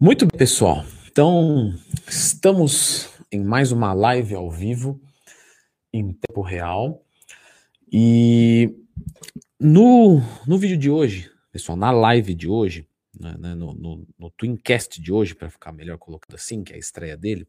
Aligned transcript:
Muito 0.00 0.26
bem, 0.26 0.38
pessoal. 0.38 0.84
Então, 1.10 1.74
estamos 2.06 3.10
em 3.32 3.42
mais 3.42 3.72
uma 3.72 3.92
live 3.92 4.34
ao 4.34 4.50
vivo, 4.50 5.00
em 5.92 6.12
tempo 6.12 6.40
real. 6.40 7.02
E 7.90 8.74
no, 9.58 10.20
no 10.46 10.56
vídeo 10.58 10.76
de 10.76 10.88
hoje, 10.88 11.30
pessoal, 11.50 11.76
na 11.76 11.90
live 11.90 12.34
de 12.34 12.48
hoje, 12.48 12.86
né, 13.18 13.34
né 13.38 13.54
no, 13.54 13.74
no, 13.74 14.06
no 14.18 14.30
Twincast 14.30 15.00
de 15.00 15.12
hoje, 15.12 15.34
para 15.34 15.50
ficar 15.50 15.72
melhor 15.72 15.98
colocado 15.98 16.34
assim, 16.34 16.62
que 16.62 16.72
é 16.72 16.76
a 16.76 16.78
estreia 16.78 17.16
dele, 17.16 17.46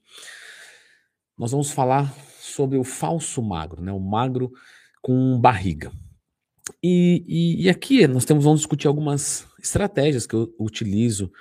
nós 1.38 1.52
vamos 1.52 1.72
falar 1.72 2.12
sobre 2.40 2.78
o 2.78 2.84
falso 2.84 3.42
magro, 3.42 3.82
né, 3.82 3.92
o 3.92 4.00
magro 4.00 4.52
com 5.02 5.40
barriga. 5.40 5.92
E, 6.82 7.24
e, 7.28 7.66
e 7.66 7.70
aqui 7.70 8.08
nós 8.08 8.26
temos, 8.26 8.44
vamos 8.44 8.62
discutir 8.62 8.88
algumas 8.88 9.49
estratégias 9.62 10.26
que 10.26 10.36
eu 10.36 10.54
utilizo 10.60 11.32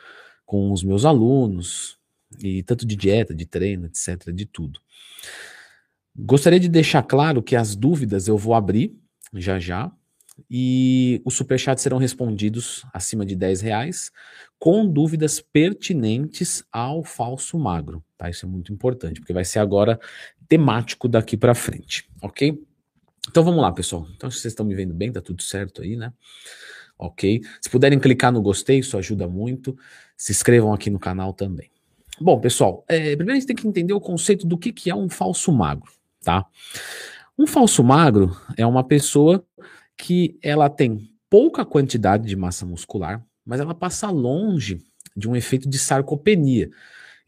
com 0.45 0.73
os 0.73 0.83
meus 0.83 1.05
alunos, 1.05 1.99
e 2.41 2.63
tanto 2.63 2.87
de 2.87 2.97
dieta, 2.97 3.35
de 3.35 3.47
treino, 3.47 3.87
etc., 3.87 4.33
de 4.33 4.47
tudo. 4.47 4.81
Gostaria 6.17 6.61
de 6.61 6.69
deixar 6.69 7.03
claro 7.03 7.43
que 7.43 7.57
as 7.57 7.77
dúvidas 7.77 8.29
eu 8.29 8.37
vou 8.37 8.55
abrir 8.55 8.97
já 9.33 9.59
já, 9.59 9.93
e 10.51 11.21
os 11.25 11.35
superchats 11.35 11.83
serão 11.83 11.99
respondidos 11.99 12.85
acima 12.93 13.27
de 13.27 13.35
10 13.35 13.61
reais, 13.61 14.11
com 14.59 14.87
dúvidas 14.87 15.41
pertinentes 15.41 16.65
ao 16.73 17.03
falso 17.03 17.59
magro, 17.59 18.05
tá? 18.17 18.31
Isso 18.31 18.47
é 18.47 18.49
muito 18.49 18.73
importante, 18.73 19.21
porque 19.21 19.33
vai 19.33 19.45
ser 19.45 19.59
agora 19.59 19.99
temático 20.49 21.09
daqui 21.09 21.37
para 21.37 21.55
frente, 21.55 22.09
ok? 22.23 22.61
Então 23.29 23.43
vamos 23.43 23.61
lá, 23.61 23.71
pessoal. 23.73 24.07
Então, 24.17 24.31
se 24.31 24.39
vocês 24.41 24.53
estão 24.53 24.65
me 24.65 24.75
vendo 24.75 24.95
bem, 24.95 25.13
tá 25.13 25.21
tudo 25.21 25.43
certo 25.43 25.83
aí, 25.83 25.97
né? 25.97 26.13
Ok? 26.99 27.41
Se 27.61 27.71
puderem 27.71 27.99
clicar 27.99 28.33
no 28.33 28.43
gostei, 28.43 28.79
isso 28.81 28.97
ajuda 28.99 29.29
muito. 29.29 29.77
Se 30.17 30.33
inscrevam 30.33 30.73
aqui 30.73 30.91
no 30.91 30.99
canal 30.99 31.33
também. 31.33 31.71
Bom, 32.21 32.41
pessoal, 32.41 32.85
é, 32.89 33.15
primeiro 33.15 33.33
a 33.33 33.35
gente 33.35 33.47
tem 33.47 33.57
que 33.57 33.69
entender 33.69 33.93
o 33.93 34.01
conceito 34.01 34.47
do 34.47 34.59
que, 34.59 34.73
que 34.73 34.91
é 34.91 34.95
um 34.95 35.09
falso 35.09 35.53
magro, 35.53 35.93
tá? 36.23 36.45
Um 37.39 37.47
falso 37.47 37.85
magro 37.85 38.37
é 38.57 38.67
uma 38.67 38.83
pessoa 38.83 39.45
que 39.97 40.37
ela 40.43 40.69
tem 40.69 41.09
pouca 41.31 41.65
quantidade 41.65 42.27
de 42.27 42.35
massa 42.35 42.67
muscular, 42.67 43.25
mas 43.47 43.61
ela 43.61 43.75
passa 43.75 44.11
longe 44.11 44.83
de 45.17 45.29
um 45.29 45.37
efeito 45.37 45.69
de 45.69 45.79
sarcopenia. 45.79 46.71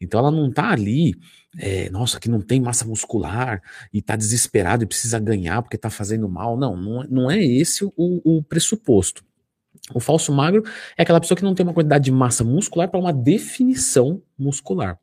Então 0.01 0.19
ela 0.19 0.31
não 0.31 0.51
tá 0.51 0.71
ali, 0.71 1.15
é, 1.57 1.89
nossa, 1.89 2.19
que 2.19 2.29
não 2.29 2.41
tem 2.41 2.59
massa 2.59 2.85
muscular 2.85 3.61
e 3.93 4.01
tá 4.01 4.15
desesperado 4.15 4.83
e 4.83 4.87
precisa 4.87 5.19
ganhar 5.19 5.61
porque 5.61 5.77
tá 5.77 5.89
fazendo 5.89 6.27
mal. 6.27 6.57
Não, 6.57 6.75
não, 6.75 7.03
não 7.03 7.31
é 7.31 7.41
esse 7.41 7.85
o, 7.85 7.93
o 7.95 8.43
pressuposto. 8.43 9.23
O 9.93 9.99
falso 9.99 10.31
magro 10.31 10.63
é 10.97 11.03
aquela 11.03 11.19
pessoa 11.19 11.37
que 11.37 11.43
não 11.43 11.53
tem 11.53 11.65
uma 11.65 11.73
quantidade 11.73 12.05
de 12.05 12.11
massa 12.11 12.43
muscular 12.43 12.89
para 12.89 12.99
uma 12.99 13.13
definição 13.13 14.21
muscular. 14.37 14.99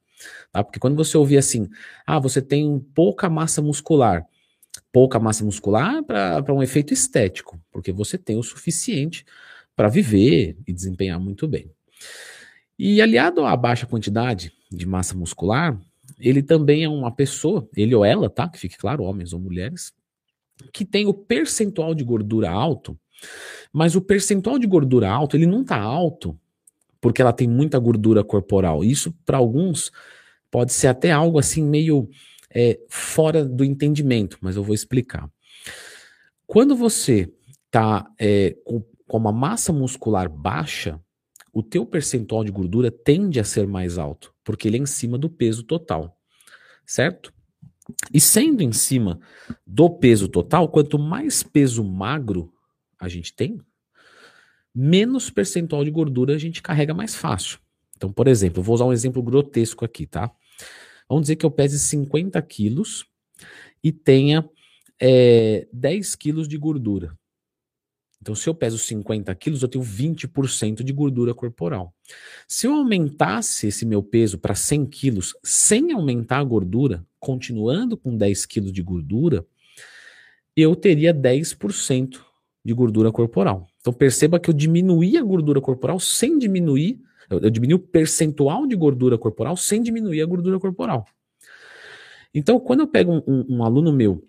Tá? 0.53 0.64
Porque 0.64 0.78
quando 0.78 0.97
você 0.97 1.17
ouvir 1.17 1.39
assim, 1.39 1.69
ah, 2.06 2.19
você 2.19 2.42
tem 2.42 2.78
pouca 2.94 3.28
massa 3.28 3.62
muscular, 3.62 4.27
pouca 4.92 5.19
massa 5.19 5.44
muscular 5.44 6.03
para 6.03 6.53
um 6.53 6.62
efeito 6.62 6.92
estético, 6.92 7.61
porque 7.70 7.92
você 7.92 8.19
tem 8.19 8.36
o 8.36 8.42
suficiente 8.42 9.25
para 9.77 9.89
viver 9.89 10.56
e 10.66 10.72
desempenhar 10.72 11.20
muito 11.20 11.47
bem. 11.47 11.70
E 12.78 13.00
aliado 13.00 13.44
à 13.44 13.56
baixa 13.56 13.86
quantidade 13.86 14.53
de 14.70 14.86
massa 14.86 15.16
muscular, 15.16 15.78
ele 16.19 16.42
também 16.42 16.84
é 16.84 16.89
uma 16.89 17.14
pessoa, 17.14 17.69
ele 17.77 17.94
ou 17.94 18.05
ela, 18.05 18.28
tá? 18.31 18.48
Que 18.48 18.59
fique 18.59 18.77
claro, 18.77 19.05
homens 19.05 19.33
ou 19.33 19.41
mulheres, 19.41 19.92
que 20.72 20.84
tem 20.84 21.06
o 21.06 21.14
percentual 21.14 21.94
de 21.94 22.05
gordura 22.05 22.50
alto 22.50 22.98
mas 23.73 23.95
o 23.95 24.01
percentual 24.01 24.59
de 24.59 24.67
gordura 24.67 25.11
alto, 25.11 25.37
ele 25.37 25.47
não 25.47 25.63
está 25.63 25.79
alto 25.79 26.39
porque 27.01 27.23
ela 27.23 27.33
tem 27.33 27.49
muita 27.49 27.79
gordura 27.79 28.25
corporal. 28.25 28.83
Isso, 28.85 29.13
para 29.25 29.39
alguns, 29.39 29.93
pode 30.51 30.73
ser 30.73 30.89
até 30.89 31.13
algo 31.13 31.39
assim 31.39 31.63
meio 31.63 32.09
é, 32.51 32.79
fora 32.89 33.45
do 33.45 33.65
entendimento, 33.65 34.39
mas 34.41 34.57
eu 34.57 34.63
vou 34.63 34.75
explicar. 34.75 35.31
Quando 36.47 36.75
você 36.75 37.33
está 37.67 38.11
é, 38.19 38.57
com, 38.65 38.83
com 39.07 39.17
uma 39.17 39.33
massa 39.33 39.73
muscular 39.73 40.28
baixa, 40.28 41.01
o 41.53 41.62
teu 41.62 41.84
percentual 41.84 42.45
de 42.45 42.51
gordura 42.51 42.91
tende 42.91 43.39
a 43.39 43.45
ser 43.45 43.67
mais 43.67 43.99
alto, 43.99 44.34
porque 44.45 44.69
ele 44.69 44.78
é 44.78 44.81
em 44.81 44.87
cima 44.87 45.19
do 45.19 45.28
peso 45.28 45.62
total, 45.62 46.17
certo? 46.87 47.33
E 48.12 48.21
sendo 48.21 48.62
em 48.62 48.73
cima 48.73 49.19
do 49.67 49.89
peso 49.89 50.28
total, 50.28 50.69
quanto 50.69 50.99
mais 50.99 51.43
peso 51.43 51.83
magro 51.83 52.53
a 52.98 53.09
gente 53.09 53.34
tem, 53.34 53.60
menos 54.75 55.31
percentual 55.31 55.84
de 55.84 55.91
gordura 55.91 56.34
a 56.34 56.38
gente 56.38 56.62
carrega 56.62 56.94
mais 56.94 57.14
fácil. 57.14 57.59
Então, 57.97 58.12
por 58.12 58.28
exemplo, 58.28 58.62
vou 58.62 58.75
usar 58.75 58.84
um 58.84 58.92
exemplo 58.92 59.22
grotesco 59.22 59.84
aqui, 59.84 60.06
tá? 60.06 60.31
Vamos 61.09 61.22
dizer 61.22 61.36
que 61.36 61.47
eu 61.47 61.50
pese 61.50 61.78
50 61.78 62.41
quilos 62.42 63.06
e 63.82 63.91
tenha 63.91 64.48
é, 65.00 65.66
10 65.72 66.14
quilos 66.14 66.47
de 66.47 66.56
gordura. 66.56 67.16
Então, 68.20 68.34
se 68.34 68.48
eu 68.48 68.54
peso 68.54 68.78
50 68.78 69.32
quilos, 69.36 69.62
eu 69.62 69.69
tenho 69.69 69.84
20% 69.84 70.82
de 70.82 70.92
gordura 70.92 71.32
corporal. 71.32 71.94
Se 72.48 72.66
eu 72.66 72.75
aumentasse 72.75 73.69
esse 73.69 73.86
meu 73.86 74.03
peso 74.03 74.38
para 74.38 74.54
100 74.54 74.86
quilos 74.86 75.34
sem 75.42 75.92
aumentar 75.92 76.38
a 76.38 76.44
gordura, 76.44 77.06
continuando 77.20 77.97
com 77.97 78.16
10 78.16 78.44
quilos 78.47 78.72
de 78.72 78.82
gordura, 78.82 79.47
eu 80.56 80.75
teria 80.75 81.15
10% 81.15 82.20
de 82.65 82.73
gordura 82.75 83.11
corporal. 83.11 83.67
Então 83.81 83.93
perceba 83.93 84.39
que 84.39 84.51
eu 84.51 84.55
diminuí 84.55 85.17
a 85.17 85.23
gordura 85.23 85.61
corporal 85.61 85.99
sem 85.99 86.39
diminuir, 86.39 87.01
eu, 87.31 87.41
eu 87.41 87.51
diminui 87.51 87.75
o 87.75 87.79
percentual 87.79 88.67
de 88.67 88.77
gordura 88.77 89.17
corporal 89.19 89.57
sem 89.57 89.83
diminuir 89.83 90.23
a 90.23 90.27
gordura 90.27 90.59
corporal. 90.59 91.07
Então, 92.35 92.61
quando 92.61 92.81
eu 92.81 92.87
pego 92.87 93.13
um, 93.13 93.23
um, 93.27 93.57
um 93.57 93.65
aluno 93.65 93.93
meu 93.93 94.25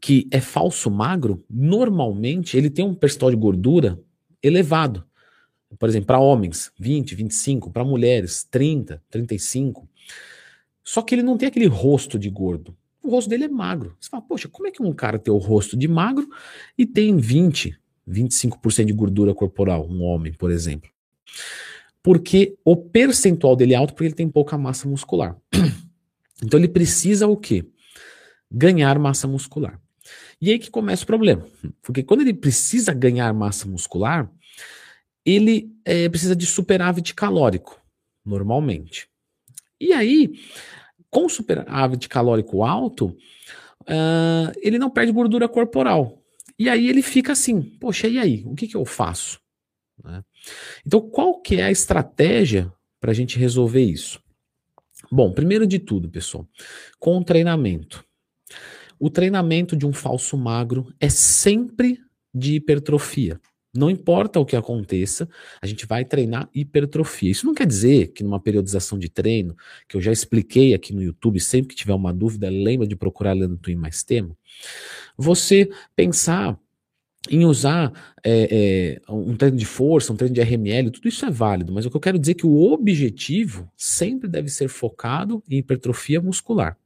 que 0.00 0.26
é 0.30 0.40
falso 0.40 0.90
magro, 0.90 1.44
normalmente 1.48 2.56
ele 2.56 2.70
tem 2.70 2.84
um 2.84 2.94
percentual 2.94 3.30
de 3.30 3.36
gordura 3.36 4.00
elevado. 4.42 5.04
Por 5.78 5.88
exemplo, 5.88 6.06
para 6.06 6.20
homens, 6.20 6.72
20, 6.78 7.14
25, 7.14 7.70
para 7.70 7.84
mulheres, 7.84 8.44
30, 8.44 9.02
35. 9.10 9.88
Só 10.82 11.02
que 11.02 11.14
ele 11.14 11.22
não 11.22 11.36
tem 11.36 11.48
aquele 11.48 11.66
rosto 11.66 12.18
de 12.18 12.30
gordo 12.30 12.76
o 13.04 13.10
rosto 13.10 13.28
dele 13.28 13.44
é 13.44 13.48
magro. 13.48 13.96
Você 14.00 14.08
fala, 14.08 14.22
poxa, 14.22 14.48
como 14.48 14.66
é 14.66 14.70
que 14.70 14.82
um 14.82 14.92
cara 14.92 15.18
tem 15.18 15.32
o 15.32 15.36
rosto 15.36 15.76
de 15.76 15.86
magro 15.86 16.28
e 16.76 16.86
tem 16.86 17.16
20, 17.16 17.78
25% 18.08 18.84
de 18.86 18.92
gordura 18.92 19.34
corporal, 19.34 19.86
um 19.88 20.02
homem, 20.02 20.32
por 20.32 20.50
exemplo? 20.50 20.90
Porque 22.02 22.56
o 22.64 22.76
percentual 22.76 23.54
dele 23.54 23.74
é 23.74 23.76
alto 23.76 23.92
porque 23.92 24.06
ele 24.06 24.14
tem 24.14 24.28
pouca 24.28 24.56
massa 24.58 24.88
muscular. 24.88 25.36
Então 26.42 26.58
ele 26.58 26.68
precisa 26.68 27.26
o 27.26 27.36
quê? 27.36 27.64
Ganhar 28.50 28.98
massa 28.98 29.26
muscular. 29.26 29.80
E 30.40 30.50
aí 30.50 30.58
que 30.58 30.68
começa 30.68 31.04
o 31.04 31.06
problema. 31.06 31.46
Porque 31.80 32.02
quando 32.02 32.20
ele 32.20 32.34
precisa 32.34 32.92
ganhar 32.92 33.32
massa 33.32 33.66
muscular, 33.66 34.30
ele 35.24 35.72
é, 35.84 36.08
precisa 36.08 36.36
de 36.36 36.44
superávit 36.44 37.14
calórico, 37.14 37.80
normalmente. 38.26 39.08
E 39.80 39.92
aí, 39.92 40.38
com 41.14 41.28
superávit 41.28 42.08
calórico 42.08 42.64
alto, 42.64 43.16
uh, 43.82 44.50
ele 44.60 44.80
não 44.80 44.90
perde 44.90 45.12
gordura 45.12 45.48
corporal. 45.48 46.20
E 46.58 46.68
aí 46.68 46.88
ele 46.88 47.02
fica 47.02 47.30
assim, 47.30 47.62
poxa, 47.62 48.08
e 48.08 48.18
aí? 48.18 48.42
O 48.44 48.56
que, 48.56 48.66
que 48.66 48.76
eu 48.76 48.84
faço? 48.84 49.38
Né? 50.02 50.24
Então, 50.84 51.00
qual 51.00 51.40
que 51.40 51.60
é 51.60 51.62
a 51.62 51.70
estratégia 51.70 52.68
para 53.00 53.12
a 53.12 53.14
gente 53.14 53.38
resolver 53.38 53.84
isso? 53.84 54.20
Bom, 55.08 55.32
primeiro 55.32 55.68
de 55.68 55.78
tudo, 55.78 56.10
pessoal, 56.10 56.48
com 56.98 57.16
o 57.18 57.24
treinamento. 57.24 58.04
O 58.98 59.08
treinamento 59.08 59.76
de 59.76 59.86
um 59.86 59.92
falso 59.92 60.36
magro 60.36 60.92
é 60.98 61.08
sempre 61.08 62.00
de 62.34 62.56
hipertrofia. 62.56 63.40
Não 63.74 63.90
importa 63.90 64.38
o 64.38 64.46
que 64.46 64.54
aconteça, 64.54 65.28
a 65.60 65.66
gente 65.66 65.84
vai 65.86 66.04
treinar 66.04 66.48
hipertrofia. 66.54 67.30
Isso 67.30 67.46
não 67.46 67.54
quer 67.54 67.66
dizer 67.66 68.08
que 68.08 68.22
numa 68.22 68.38
periodização 68.38 68.98
de 68.98 69.08
treino, 69.08 69.56
que 69.88 69.96
eu 69.96 70.00
já 70.00 70.12
expliquei 70.12 70.74
aqui 70.74 70.94
no 70.94 71.02
YouTube, 71.02 71.40
sempre 71.40 71.70
que 71.70 71.74
tiver 71.74 71.94
uma 71.94 72.12
dúvida, 72.12 72.48
lembra 72.48 72.86
de 72.86 72.94
procurar 72.94 73.32
Leandro 73.32 73.58
Twin 73.58 73.74
mais 73.74 74.02
tema, 74.02 74.36
você 75.16 75.68
pensar 75.96 76.58
em 77.30 77.44
usar 77.44 77.92
é, 78.22 79.00
é, 79.08 79.12
um 79.12 79.34
treino 79.34 79.56
de 79.56 79.64
força, 79.64 80.12
um 80.12 80.16
treino 80.16 80.34
de 80.34 80.42
RML, 80.42 80.90
tudo 80.90 81.08
isso 81.08 81.24
é 81.24 81.30
válido, 81.30 81.72
mas 81.72 81.86
o 81.86 81.90
que 81.90 81.96
eu 81.96 82.00
quero 82.00 82.18
dizer 82.18 82.32
é 82.32 82.34
que 82.34 82.46
o 82.46 82.72
objetivo 82.72 83.70
sempre 83.76 84.28
deve 84.28 84.48
ser 84.48 84.68
focado 84.68 85.42
em 85.48 85.58
hipertrofia 85.58 86.20
muscular. 86.20 86.76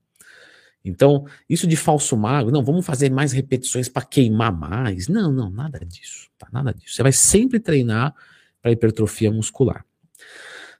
Então, 0.89 1.27
isso 1.49 1.67
de 1.67 1.77
falso 1.77 2.17
magro, 2.17 2.53
não, 2.53 2.65
vamos 2.65 2.85
fazer 2.85 3.11
mais 3.11 3.33
repetições 3.33 3.89
para 3.89 4.05
queimar 4.05 4.53
mais. 4.53 5.09
Não, 5.09 5.33
não, 5.33 5.51
nada 5.51 5.81
disso, 5.85 6.29
tá? 6.39 6.49
Nada 6.53 6.73
disso. 6.73 6.95
Você 6.95 7.03
vai 7.03 7.13
sempre 7.13 7.61
treinar 7.61 8.15
para 8.61 8.73
hipertrofia 8.73 9.31
muscular. 9.31 9.85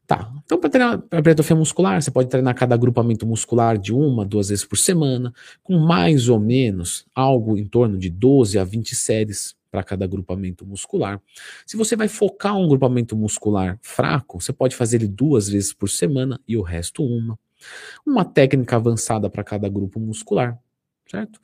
Tá, 0.07 0.33
então 0.43 0.59
para 0.59 0.71
treinar 0.71 0.99
para 1.01 1.19
hipertrofia 1.19 1.55
muscular, 1.55 2.01
você 2.01 2.11
pode 2.11 2.31
treinar 2.31 2.55
cada 2.55 2.75
agrupamento 2.75 3.27
muscular 3.27 3.77
de 3.77 3.93
uma, 3.93 4.25
duas 4.25 4.49
vezes 4.49 4.65
por 4.65 4.79
semana, 4.79 5.35
com 5.63 5.79
mais 5.79 6.31
ou 6.31 6.41
menos 6.41 7.05
algo 7.15 7.59
em 7.59 7.67
torno 7.67 7.99
de 7.99 8.09
12 8.09 8.59
a 8.59 8.65
20 8.65 8.95
séries 8.95 9.55
para 9.71 9.83
cada 9.83 10.07
agrupamento 10.07 10.65
muscular. 10.65 11.21
Se 11.67 11.77
você 11.77 11.95
vai 11.95 12.09
focar 12.09 12.57
um 12.57 12.67
grupamento 12.67 13.15
muscular 13.15 13.79
fraco, 13.83 14.41
você 14.41 14.51
pode 14.51 14.75
fazer 14.75 14.97
ele 14.97 15.09
duas 15.09 15.47
vezes 15.47 15.75
por 15.75 15.91
semana 15.91 16.41
e 16.49 16.57
o 16.57 16.63
resto 16.63 17.05
uma. 17.05 17.39
Uma 18.07 18.25
técnica 18.25 18.77
avançada 18.77 19.29
para 19.29 19.45
cada 19.45 19.69
grupo 19.69 19.99
muscular, 20.01 20.59
certo? 21.11 21.41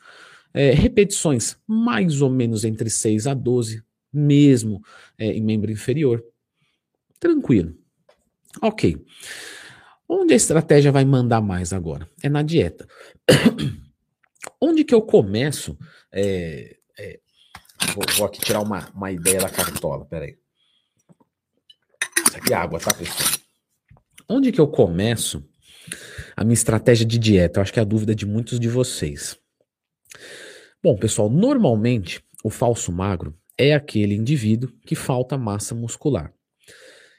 É, 0.52 0.70
repetições 0.70 1.56
mais 1.66 2.20
ou 2.22 2.30
menos 2.30 2.64
entre 2.64 2.88
6 2.88 3.26
a 3.26 3.34
12, 3.34 3.82
mesmo 4.12 4.82
é, 5.18 5.26
em 5.26 5.42
membro 5.42 5.70
inferior. 5.70 6.24
Tranquilo. 7.18 7.76
Ok. 8.62 9.04
Onde 10.08 10.34
a 10.34 10.36
estratégia 10.36 10.92
vai 10.92 11.04
mandar 11.04 11.40
mais 11.40 11.72
agora? 11.72 12.08
É 12.22 12.28
na 12.28 12.42
dieta. 12.42 12.86
Onde 14.60 14.84
que 14.84 14.94
eu 14.94 15.02
começo? 15.02 15.76
É, 16.12 16.76
é, 16.98 17.20
vou, 17.94 18.04
vou, 18.16 18.26
aqui 18.26 18.40
tirar 18.40 18.60
uma, 18.60 18.88
uma 18.94 19.10
ideia 19.10 19.40
da 19.40 19.50
cartola, 19.50 20.04
peraí. 20.04 20.38
Isso 22.28 22.36
aqui 22.36 22.52
é 22.52 22.56
água, 22.56 22.78
tá, 22.78 22.94
pessoal? 22.94 23.40
Onde 24.28 24.52
que 24.52 24.60
eu 24.60 24.68
começo 24.68 25.44
a 26.36 26.44
minha 26.44 26.54
estratégia 26.54 27.06
de 27.06 27.18
dieta? 27.18 27.58
Eu 27.58 27.62
acho 27.62 27.72
que 27.72 27.78
é 27.78 27.82
a 27.82 27.86
dúvida 27.86 28.14
de 28.14 28.26
muitos 28.26 28.58
de 28.58 28.68
vocês. 28.68 29.38
Bom, 30.82 30.96
pessoal, 30.96 31.30
normalmente 31.30 32.22
o 32.42 32.50
falso 32.50 32.92
magro 32.92 33.34
é 33.56 33.74
aquele 33.74 34.14
indivíduo 34.14 34.70
que 34.84 34.94
falta 34.94 35.38
massa 35.38 35.74
muscular. 35.74 36.32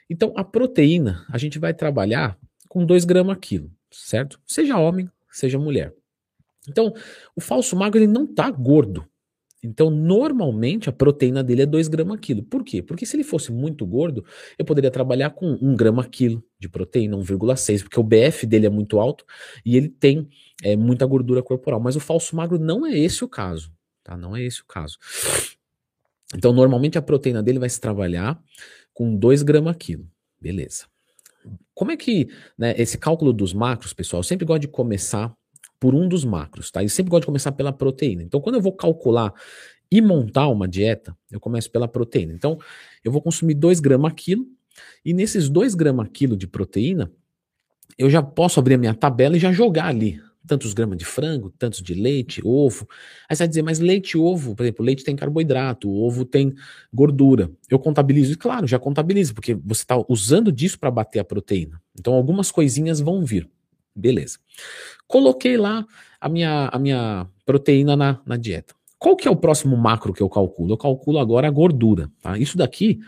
Então, 0.08 0.32
a 0.36 0.44
proteína 0.44 1.26
a 1.28 1.38
gente 1.38 1.58
vai 1.58 1.74
trabalhar 1.74 2.38
com 2.68 2.86
2 2.86 3.04
gramas 3.04 3.38
quilo, 3.40 3.70
certo? 3.90 4.40
Seja 4.46 4.78
homem, 4.78 5.10
seja 5.30 5.58
mulher. 5.58 5.92
Então, 6.68 6.92
o 7.34 7.40
falso 7.40 7.74
magro 7.76 7.98
ele 7.98 8.06
não 8.06 8.24
está 8.24 8.50
gordo. 8.50 9.04
Então, 9.62 9.90
normalmente 9.90 10.88
a 10.88 10.92
proteína 10.92 11.42
dele 11.42 11.62
é 11.62 11.66
2 11.66 11.88
gramas 11.88 12.20
quilo. 12.20 12.42
Por 12.42 12.62
quê? 12.62 12.82
Porque 12.82 13.06
se 13.06 13.16
ele 13.16 13.24
fosse 13.24 13.50
muito 13.50 13.86
gordo, 13.86 14.24
eu 14.58 14.64
poderia 14.64 14.90
trabalhar 14.90 15.30
com 15.30 15.58
1 15.60 15.74
grama 15.74 16.04
quilo 16.04 16.44
de 16.58 16.68
proteína, 16.68 17.16
1,6, 17.16 17.82
porque 17.82 17.98
o 17.98 18.02
BF 18.02 18.46
dele 18.46 18.66
é 18.66 18.70
muito 18.70 19.00
alto 19.00 19.24
e 19.64 19.76
ele 19.76 19.88
tem 19.88 20.28
é, 20.62 20.76
muita 20.76 21.06
gordura 21.06 21.42
corporal. 21.42 21.80
Mas 21.80 21.96
o 21.96 22.00
falso 22.00 22.36
magro 22.36 22.58
não 22.58 22.86
é 22.86 22.96
esse 22.96 23.24
o 23.24 23.28
caso, 23.28 23.72
tá? 24.04 24.16
Não 24.16 24.36
é 24.36 24.42
esse 24.42 24.60
o 24.60 24.66
caso. 24.66 24.98
Então, 26.34 26.52
normalmente 26.52 26.98
a 26.98 27.02
proteína 27.02 27.42
dele 27.42 27.58
vai 27.58 27.68
se 27.68 27.80
trabalhar 27.80 28.40
com 28.92 29.16
2 29.16 29.42
gramas 29.42 29.76
quilo. 29.78 30.06
Beleza. 30.40 30.84
Como 31.74 31.90
é 31.90 31.96
que, 31.96 32.28
né, 32.58 32.74
esse 32.76 32.98
cálculo 32.98 33.32
dos 33.32 33.52
macros, 33.52 33.92
pessoal, 33.92 34.20
eu 34.20 34.24
sempre 34.24 34.44
gosto 34.44 34.62
de 34.62 34.68
começar 34.68 35.34
por 35.78 35.94
um 35.94 36.08
dos 36.08 36.24
macros, 36.24 36.70
tá? 36.70 36.82
E 36.82 36.88
sempre 36.88 37.10
gosto 37.10 37.22
de 37.22 37.26
começar 37.26 37.52
pela 37.52 37.72
proteína. 37.72 38.22
Então, 38.22 38.40
quando 38.40 38.56
eu 38.56 38.60
vou 38.60 38.72
calcular 38.72 39.32
e 39.90 40.00
montar 40.00 40.48
uma 40.48 40.66
dieta, 40.66 41.16
eu 41.30 41.38
começo 41.38 41.70
pela 41.70 41.86
proteína. 41.86 42.32
Então, 42.32 42.58
eu 43.04 43.12
vou 43.12 43.22
consumir 43.22 43.54
2 43.54 43.80
gramas 43.80 44.12
quilo, 44.16 44.46
e 45.04 45.12
nesses 45.12 45.48
2 45.48 45.74
gramas 45.74 46.08
quilo 46.12 46.36
de 46.36 46.46
proteína, 46.46 47.10
eu 47.96 48.10
já 48.10 48.22
posso 48.22 48.60
abrir 48.60 48.74
a 48.74 48.78
minha 48.78 48.94
tabela 48.94 49.36
e 49.36 49.40
já 49.40 49.52
jogar 49.52 49.86
ali 49.86 50.20
tantos 50.46 50.72
gramas 50.72 50.96
de 50.96 51.04
frango, 51.04 51.50
tantos 51.58 51.82
de 51.82 51.92
leite, 51.92 52.40
ovo. 52.44 52.86
Aí 53.28 53.34
você 53.34 53.42
vai 53.42 53.48
dizer, 53.48 53.62
mas 53.62 53.78
leite 53.80 54.12
e 54.12 54.18
ovo, 54.18 54.54
por 54.54 54.62
exemplo, 54.62 54.84
leite 54.84 55.02
tem 55.04 55.16
carboidrato, 55.16 55.90
ovo 55.90 56.24
tem 56.24 56.54
gordura. 56.92 57.50
Eu 57.68 57.78
contabilizo, 57.78 58.32
e 58.32 58.36
claro, 58.36 58.66
já 58.66 58.78
contabilizo, 58.78 59.34
porque 59.34 59.54
você 59.54 59.82
está 59.82 60.02
usando 60.08 60.52
disso 60.52 60.78
para 60.78 60.90
bater 60.90 61.18
a 61.18 61.24
proteína. 61.24 61.80
Então 61.98 62.14
algumas 62.14 62.50
coisinhas 62.50 63.00
vão 63.00 63.24
vir. 63.24 63.48
Beleza. 63.96 64.38
Coloquei 65.06 65.56
lá 65.56 65.86
a 66.20 66.28
minha, 66.28 66.68
a 66.72 66.78
minha 66.78 67.26
proteína 67.44 67.96
na, 67.96 68.20
na 68.26 68.36
dieta. 68.36 68.74
Qual 68.98 69.16
que 69.16 69.26
é 69.26 69.30
o 69.30 69.36
próximo 69.36 69.76
macro 69.76 70.12
que 70.12 70.22
eu 70.22 70.28
calculo? 70.28 70.72
Eu 70.72 70.78
calculo 70.78 71.18
agora 71.18 71.48
a 71.48 71.50
gordura. 71.50 72.10
Tá? 72.20 72.38
Isso 72.38 72.56
daqui 72.56 73.00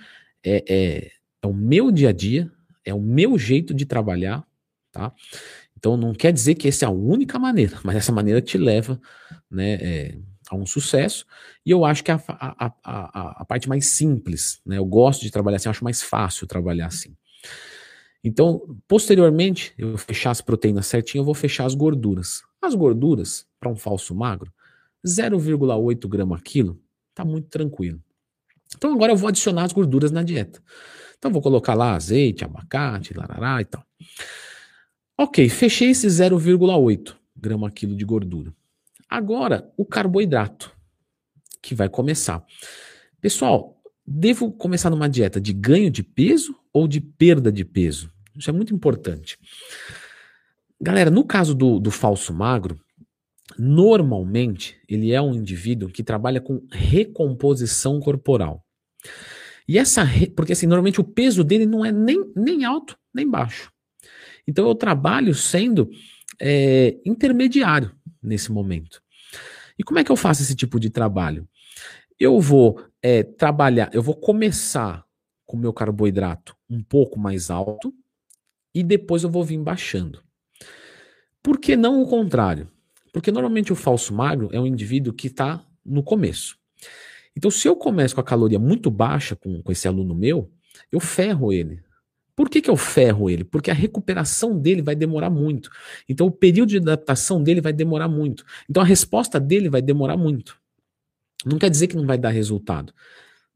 é, 0.44 0.64
é, 0.69 1.11
é 1.43 1.46
o 1.46 1.52
meu 1.52 1.90
dia 1.90 2.11
a 2.11 2.12
dia, 2.12 2.50
é 2.85 2.94
o 2.94 3.00
meu 3.00 3.38
jeito 3.38 3.75
de 3.75 3.85
trabalhar, 3.85 4.44
tá? 4.93 5.12
Então 5.76 5.96
não 5.96 6.12
quer 6.12 6.32
dizer 6.32 6.56
que 6.56 6.69
essa 6.69 6.85
é 6.85 6.88
a 6.88 6.90
única 6.90 7.38
maneira, 7.38 7.79
mas 7.85 7.96
essa 7.96 8.11
maneira 8.11 8.40
te 8.43 8.58
leva 8.58 9.00
né, 9.49 9.75
é, 9.75 10.19
a 10.50 10.56
um 10.56 10.67
sucesso. 10.67 11.25
E 11.64 11.70
eu 11.70 11.85
acho 11.85 12.02
que 12.02 12.11
a, 12.11 12.20
a, 12.29 12.73
a, 12.82 13.43
a, 13.43 13.44
parte 13.44 13.69
mais 13.69 13.87
simples. 13.87 14.61
Né? 14.67 14.79
Eu 14.79 14.85
gosto 14.85 15.23
de 15.23 15.31
trabalhar 15.31 15.56
assim, 15.56 15.69
acho 15.69 15.85
mais 15.85 16.02
fácil 16.02 16.46
trabalhar 16.46 16.87
assim. 16.87 17.14
Então, 18.22 18.76
posteriormente, 18.86 19.72
eu 19.78 19.96
fechar 19.96 20.30
as 20.30 20.40
proteínas 20.40 20.86
certinho, 20.86 21.20
eu 21.20 21.24
vou 21.24 21.34
fechar 21.34 21.64
as 21.64 21.74
gorduras. 21.74 22.42
As 22.60 22.74
gorduras, 22.74 23.46
para 23.60 23.70
um 23.70 23.76
falso 23.76 24.14
magro, 24.14 24.52
0,8 25.06 26.08
grama 26.08 26.40
quilo, 26.40 26.80
tá 27.14 27.24
muito 27.24 27.48
tranquilo. 27.48 28.02
Então 28.76 28.92
agora 28.92 29.12
eu 29.12 29.16
vou 29.16 29.28
adicionar 29.28 29.64
as 29.64 29.72
gorduras 29.72 30.10
na 30.10 30.22
dieta. 30.22 30.62
Então 31.18 31.32
vou 31.32 31.42
colocar 31.42 31.74
lá 31.74 31.94
azeite, 31.94 32.44
abacate, 32.44 33.14
larará 33.14 33.60
e 33.60 33.64
tal. 33.64 33.84
Ok, 35.16 35.48
fechei 35.48 35.90
esse 35.90 36.06
0,8 36.06 37.16
grama 37.36 37.70
quilo 37.70 37.96
de 37.96 38.04
gordura. 38.04 38.52
Agora, 39.08 39.72
o 39.76 39.84
carboidrato, 39.84 40.70
que 41.62 41.74
vai 41.74 41.88
começar. 41.88 42.44
Pessoal, 43.20 43.80
devo 44.06 44.52
começar 44.52 44.90
numa 44.90 45.08
dieta 45.08 45.40
de 45.40 45.52
ganho 45.52 45.90
de 45.90 46.02
peso 46.02 46.54
ou 46.72 46.88
de 46.88 47.00
perda 47.00 47.50
de 47.50 47.64
peso? 47.64 48.12
Isso 48.36 48.50
é 48.50 48.52
muito 48.52 48.74
importante. 48.74 49.38
Galera, 50.80 51.10
no 51.10 51.24
caso 51.24 51.54
do, 51.54 51.80
do 51.80 51.90
falso 51.90 52.32
magro, 52.32 52.80
normalmente 53.58 54.76
ele 54.88 55.12
é 55.12 55.20
um 55.20 55.34
indivíduo 55.34 55.88
que 55.88 56.04
trabalha 56.04 56.40
com 56.40 56.64
recomposição 56.70 57.98
corporal. 57.98 58.64
E 59.66 59.76
essa, 59.78 60.06
porque 60.36 60.52
assim, 60.52 60.66
normalmente 60.66 61.00
o 61.00 61.04
peso 61.04 61.42
dele 61.42 61.66
não 61.66 61.84
é 61.84 61.92
nem, 61.92 62.32
nem 62.34 62.64
alto 62.64 62.96
nem 63.12 63.28
baixo. 63.28 63.72
Então 64.46 64.66
eu 64.66 64.74
trabalho 64.74 65.34
sendo 65.34 65.90
é, 66.40 66.96
intermediário 67.04 67.94
nesse 68.22 68.50
momento. 68.50 69.02
E 69.78 69.82
como 69.82 69.98
é 69.98 70.04
que 70.04 70.10
eu 70.10 70.16
faço 70.16 70.42
esse 70.42 70.54
tipo 70.54 70.80
de 70.80 70.90
trabalho? 70.90 71.46
Eu 72.18 72.40
vou 72.40 72.82
é, 73.02 73.22
trabalhar, 73.22 73.90
eu 73.92 74.02
vou 74.02 74.14
começar 74.14 75.04
com 75.48 75.56
meu 75.56 75.72
carboidrato 75.72 76.54
um 76.68 76.82
pouco 76.82 77.18
mais 77.18 77.50
alto 77.50 77.92
e 78.74 78.82
depois 78.84 79.22
eu 79.24 79.30
vou 79.30 79.42
vir 79.42 79.58
baixando. 79.58 80.22
Por 81.42 81.58
que 81.58 81.74
não 81.74 82.02
o 82.02 82.06
contrário? 82.06 82.68
Porque 83.14 83.32
normalmente 83.32 83.72
o 83.72 83.76
falso 83.76 84.12
magro 84.14 84.50
é 84.52 84.60
um 84.60 84.66
indivíduo 84.66 85.14
que 85.14 85.28
está 85.28 85.64
no 85.82 86.02
começo. 86.02 86.58
Então, 87.34 87.50
se 87.50 87.66
eu 87.66 87.74
começo 87.74 88.14
com 88.14 88.20
a 88.20 88.24
caloria 88.24 88.58
muito 88.58 88.90
baixa 88.90 89.34
com, 89.34 89.62
com 89.62 89.72
esse 89.72 89.88
aluno 89.88 90.14
meu, 90.14 90.52
eu 90.92 91.00
ferro 91.00 91.50
ele. 91.50 91.82
Por 92.36 92.50
que, 92.50 92.60
que 92.60 92.68
eu 92.68 92.76
ferro 92.76 93.30
ele? 93.30 93.42
Porque 93.42 93.70
a 93.70 93.74
recuperação 93.74 94.58
dele 94.58 94.82
vai 94.82 94.94
demorar 94.94 95.30
muito. 95.30 95.70
Então, 96.06 96.26
o 96.26 96.30
período 96.30 96.68
de 96.68 96.76
adaptação 96.76 97.42
dele 97.42 97.62
vai 97.62 97.73
demorar 97.73 98.08
muito. 98.08 98.44
Então, 98.68 98.82
a 98.82 98.87
resposta 98.87 99.40
dele 99.40 99.70
vai 99.70 99.80
demorar 99.80 100.16
muito. 100.16 100.61
Não 101.46 101.58
quer 101.58 101.70
dizer 101.70 101.87
que 101.87 101.96
não 101.96 102.06
vai 102.06 102.18
dar 102.18 102.30
resultado, 102.30 102.92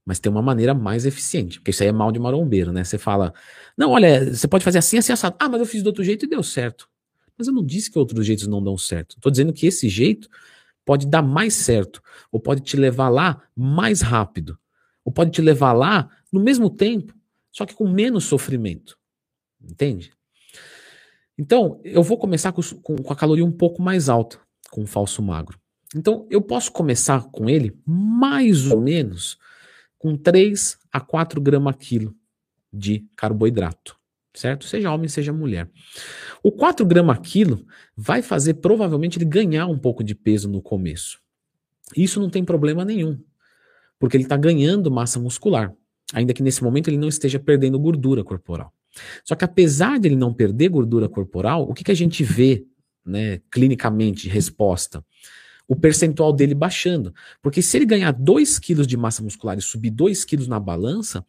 mas 0.04 0.18
tem 0.18 0.30
uma 0.30 0.42
maneira 0.42 0.75
mais 0.75 1.06
eficiente. 1.06 1.59
Porque 1.59 1.71
isso 1.71 1.82
aí 1.82 1.88
é 1.88 1.92
mal 1.92 2.11
de 2.11 2.18
marombeiro, 2.18 2.73
né? 2.73 2.85
Você 2.85 2.99
fala, 2.99 3.32
não, 3.76 3.90
olha, 3.90 4.35
você 4.35 4.49
pode 4.49 4.64
fazer 4.64 4.78
assim, 4.78 4.99
assim, 4.99 5.12
assado. 5.12 5.37
Ah, 5.38 5.49
mas 5.49 5.61
eu 5.61 5.66
fiz 5.66 5.82
do 5.82 5.88
outro 5.88 6.02
jeito 6.04 6.25
e 6.25 6.28
deu 6.28 6.42
certo. 6.42 6.88
Mas 7.37 7.47
eu 7.47 7.52
não 7.52 7.64
disse 7.64 7.90
que 7.90 7.99
outros 7.99 8.26
jeitos 8.26 8.47
não 8.47 8.62
dão 8.62 8.76
certo. 8.76 9.16
Estou 9.16 9.30
dizendo 9.30 9.52
que 9.52 9.66
esse 9.66 9.88
jeito 9.88 10.28
pode 10.85 11.06
dar 11.06 11.23
mais 11.23 11.54
certo, 11.54 12.02
ou 12.30 12.40
pode 12.40 12.61
te 12.61 12.76
levar 12.76 13.09
lá 13.09 13.42
mais 13.56 14.00
rápido, 14.00 14.59
ou 15.04 15.12
pode 15.12 15.30
te 15.30 15.40
levar 15.40 15.73
lá 15.73 16.11
no 16.32 16.40
mesmo 16.40 16.68
tempo 16.68 17.14
só 17.52 17.66
que 17.66 17.75
com 17.75 17.87
menos 17.87 18.25
sofrimento. 18.25 18.99
Entende? 19.62 20.12
Então, 21.38 21.80
eu 21.85 22.02
vou 22.02 22.16
começar 22.16 22.50
com, 22.50 22.62
com, 22.82 22.97
com 22.97 23.12
a 23.12 23.16
caloria 23.16 23.44
um 23.44 23.52
pouco 23.52 23.80
mais 23.82 24.09
alta, 24.09 24.40
com 24.71 24.82
o 24.82 24.87
falso 24.87 25.23
magro. 25.23 25.61
Então, 25.94 26.26
eu 26.30 26.40
posso 26.40 26.73
começar 26.73 27.25
com 27.30 27.49
ele 27.49 27.78
mais 27.87 28.71
ou 28.71 28.80
menos 28.80 29.38
com 30.02 30.16
3 30.16 30.76
a 30.92 31.00
4 31.00 31.40
gramas 31.40 31.76
quilo 31.76 32.14
de 32.73 33.06
carboidrato, 33.16 33.97
certo? 34.35 34.66
Seja 34.66 34.92
homem, 34.92 35.09
seja 35.09 35.32
mulher. 35.32 35.71
O 36.42 36.50
4 36.50 36.85
gramas 36.85 37.21
quilo 37.21 37.64
vai 37.97 38.21
fazer 38.21 38.54
provavelmente 38.54 39.16
ele 39.16 39.25
ganhar 39.25 39.66
um 39.66 39.78
pouco 39.78 40.02
de 40.02 40.14
peso 40.14 40.49
no 40.49 40.61
começo. 40.61 41.21
Isso 41.97 42.21
não 42.21 42.28
tem 42.28 42.44
problema 42.44 42.85
nenhum, 42.85 43.18
porque 43.99 44.16
ele 44.16 44.25
está 44.25 44.37
ganhando 44.37 44.90
massa 44.90 45.21
muscular 45.21 45.73
ainda 46.12 46.35
que 46.35 46.42
nesse 46.42 46.62
momento 46.62 46.88
ele 46.88 46.99
não 46.99 47.09
esteja 47.09 47.38
perdendo 47.38 47.78
gordura 47.78 48.23
corporal. 48.23 48.73
Só 49.25 49.35
que 49.35 49.44
apesar 49.44 49.99
de 49.99 50.09
ele 50.09 50.16
não 50.16 50.35
perder 50.35 50.68
gordura 50.68 51.09
corporal, 51.09 51.62
o 51.62 51.73
que, 51.73 51.82
que 51.82 51.90
a 51.90 51.97
gente 51.97 52.23
vê 52.23 52.64
né, 53.04 53.40
clinicamente 53.50 54.28
resposta? 54.28 55.04
O 55.73 55.76
percentual 55.76 56.35
dele 56.35 56.55
baixando. 56.55 57.14
Porque 57.41 57.62
se 57.62 57.79
ele 57.79 57.87
ganhar 57.87 58.12
2 58.12 58.59
quilos 58.59 58.87
de 58.87 58.95
massa 58.95 59.23
muscular 59.23 59.57
e 59.57 59.62
subir 59.62 59.88
2 59.88 60.23
quilos 60.23 60.47
na 60.47 60.61
balança, 60.61 61.25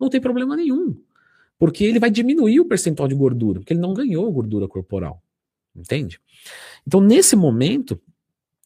não 0.00 0.08
tem 0.10 0.20
problema 0.20 0.56
nenhum. 0.56 1.00
Porque 1.56 1.84
ele 1.84 2.00
vai 2.00 2.10
diminuir 2.10 2.58
o 2.58 2.64
percentual 2.64 3.06
de 3.06 3.14
gordura, 3.14 3.60
porque 3.60 3.72
ele 3.72 3.78
não 3.78 3.94
ganhou 3.94 4.32
gordura 4.32 4.66
corporal. 4.66 5.22
Entende? 5.76 6.20
Então, 6.84 7.00
nesse 7.00 7.36
momento, 7.36 8.00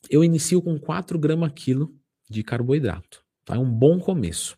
eu 0.08 0.24
inicio 0.24 0.62
com 0.62 0.78
4 0.78 1.18
gramas 1.18 1.52
quilo 1.54 1.94
de 2.26 2.42
carboidrato. 2.42 3.22
Tá? 3.44 3.56
É 3.56 3.58
um 3.58 3.70
bom 3.70 4.00
começo. 4.00 4.56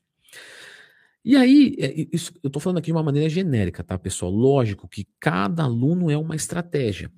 E 1.25 1.37
aí, 1.37 1.77
é, 1.79 2.07
isso, 2.13 2.33
eu 2.43 2.49
estou 2.49 2.61
falando 2.61 2.79
aqui 2.79 2.87
de 2.87 2.93
uma 2.93 3.03
maneira 3.03 3.29
genérica, 3.29 3.85
tá, 3.85 3.99
pessoal? 3.99 4.33
Lógico 4.33 4.89
que 4.89 5.07
cada 5.19 5.65
aluno 5.65 6.11
é 6.11 6.17
uma 6.17 6.35
estratégia. 6.35 7.11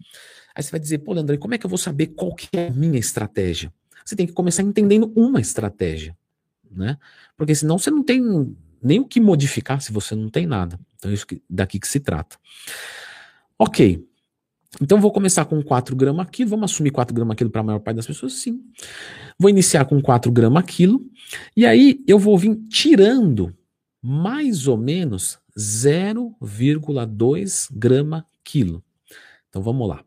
Aí 0.54 0.62
você 0.62 0.70
vai 0.70 0.80
dizer, 0.80 0.98
pô, 0.98 1.12
Leandro, 1.12 1.38
como 1.38 1.54
é 1.54 1.58
que 1.58 1.64
eu 1.64 1.70
vou 1.70 1.78
saber 1.78 2.08
qual 2.08 2.34
que 2.34 2.48
é 2.52 2.68
a 2.68 2.70
minha 2.70 2.98
estratégia? 2.98 3.72
Você 4.04 4.16
tem 4.16 4.26
que 4.26 4.32
começar 4.32 4.62
entendendo 4.62 5.12
uma 5.14 5.40
estratégia, 5.40 6.16
né? 6.70 6.98
Porque 7.36 7.54
senão 7.54 7.78
você 7.78 7.90
não 7.90 8.02
tem 8.02 8.20
nem 8.82 8.98
o 8.98 9.06
que 9.06 9.20
modificar 9.20 9.80
se 9.80 9.92
você 9.92 10.14
não 10.14 10.28
tem 10.28 10.46
nada. 10.46 10.78
Então 10.96 11.10
é 11.10 11.14
isso 11.14 11.26
que, 11.26 11.40
daqui 11.48 11.78
que 11.78 11.86
se 11.86 12.00
trata. 12.00 12.36
Ok. 13.56 14.04
Então 14.80 15.00
vou 15.00 15.12
começar 15.12 15.44
com 15.44 15.62
4 15.62 15.94
gramas 15.94 16.26
quilo. 16.30 16.50
Vamos 16.50 16.72
assumir 16.72 16.90
4 16.90 17.14
gramas 17.14 17.36
quilo 17.36 17.50
para 17.50 17.60
a 17.60 17.64
maior 17.64 17.78
parte 17.78 17.96
das 17.96 18.06
pessoas? 18.06 18.32
Sim. 18.34 18.60
Vou 19.38 19.48
iniciar 19.48 19.84
com 19.84 20.00
4 20.02 20.32
gramas 20.32 20.64
quilo. 20.64 21.00
E 21.56 21.64
aí 21.64 22.02
eu 22.06 22.18
vou 22.18 22.36
vir 22.36 22.56
tirando 22.68 23.54
mais 24.02 24.66
ou 24.66 24.76
menos 24.76 25.38
0,2 25.56 27.68
grama 27.70 28.26
quilo. 28.42 28.82
Então 29.48 29.62
vamos 29.62 29.88
lá. 29.88 30.04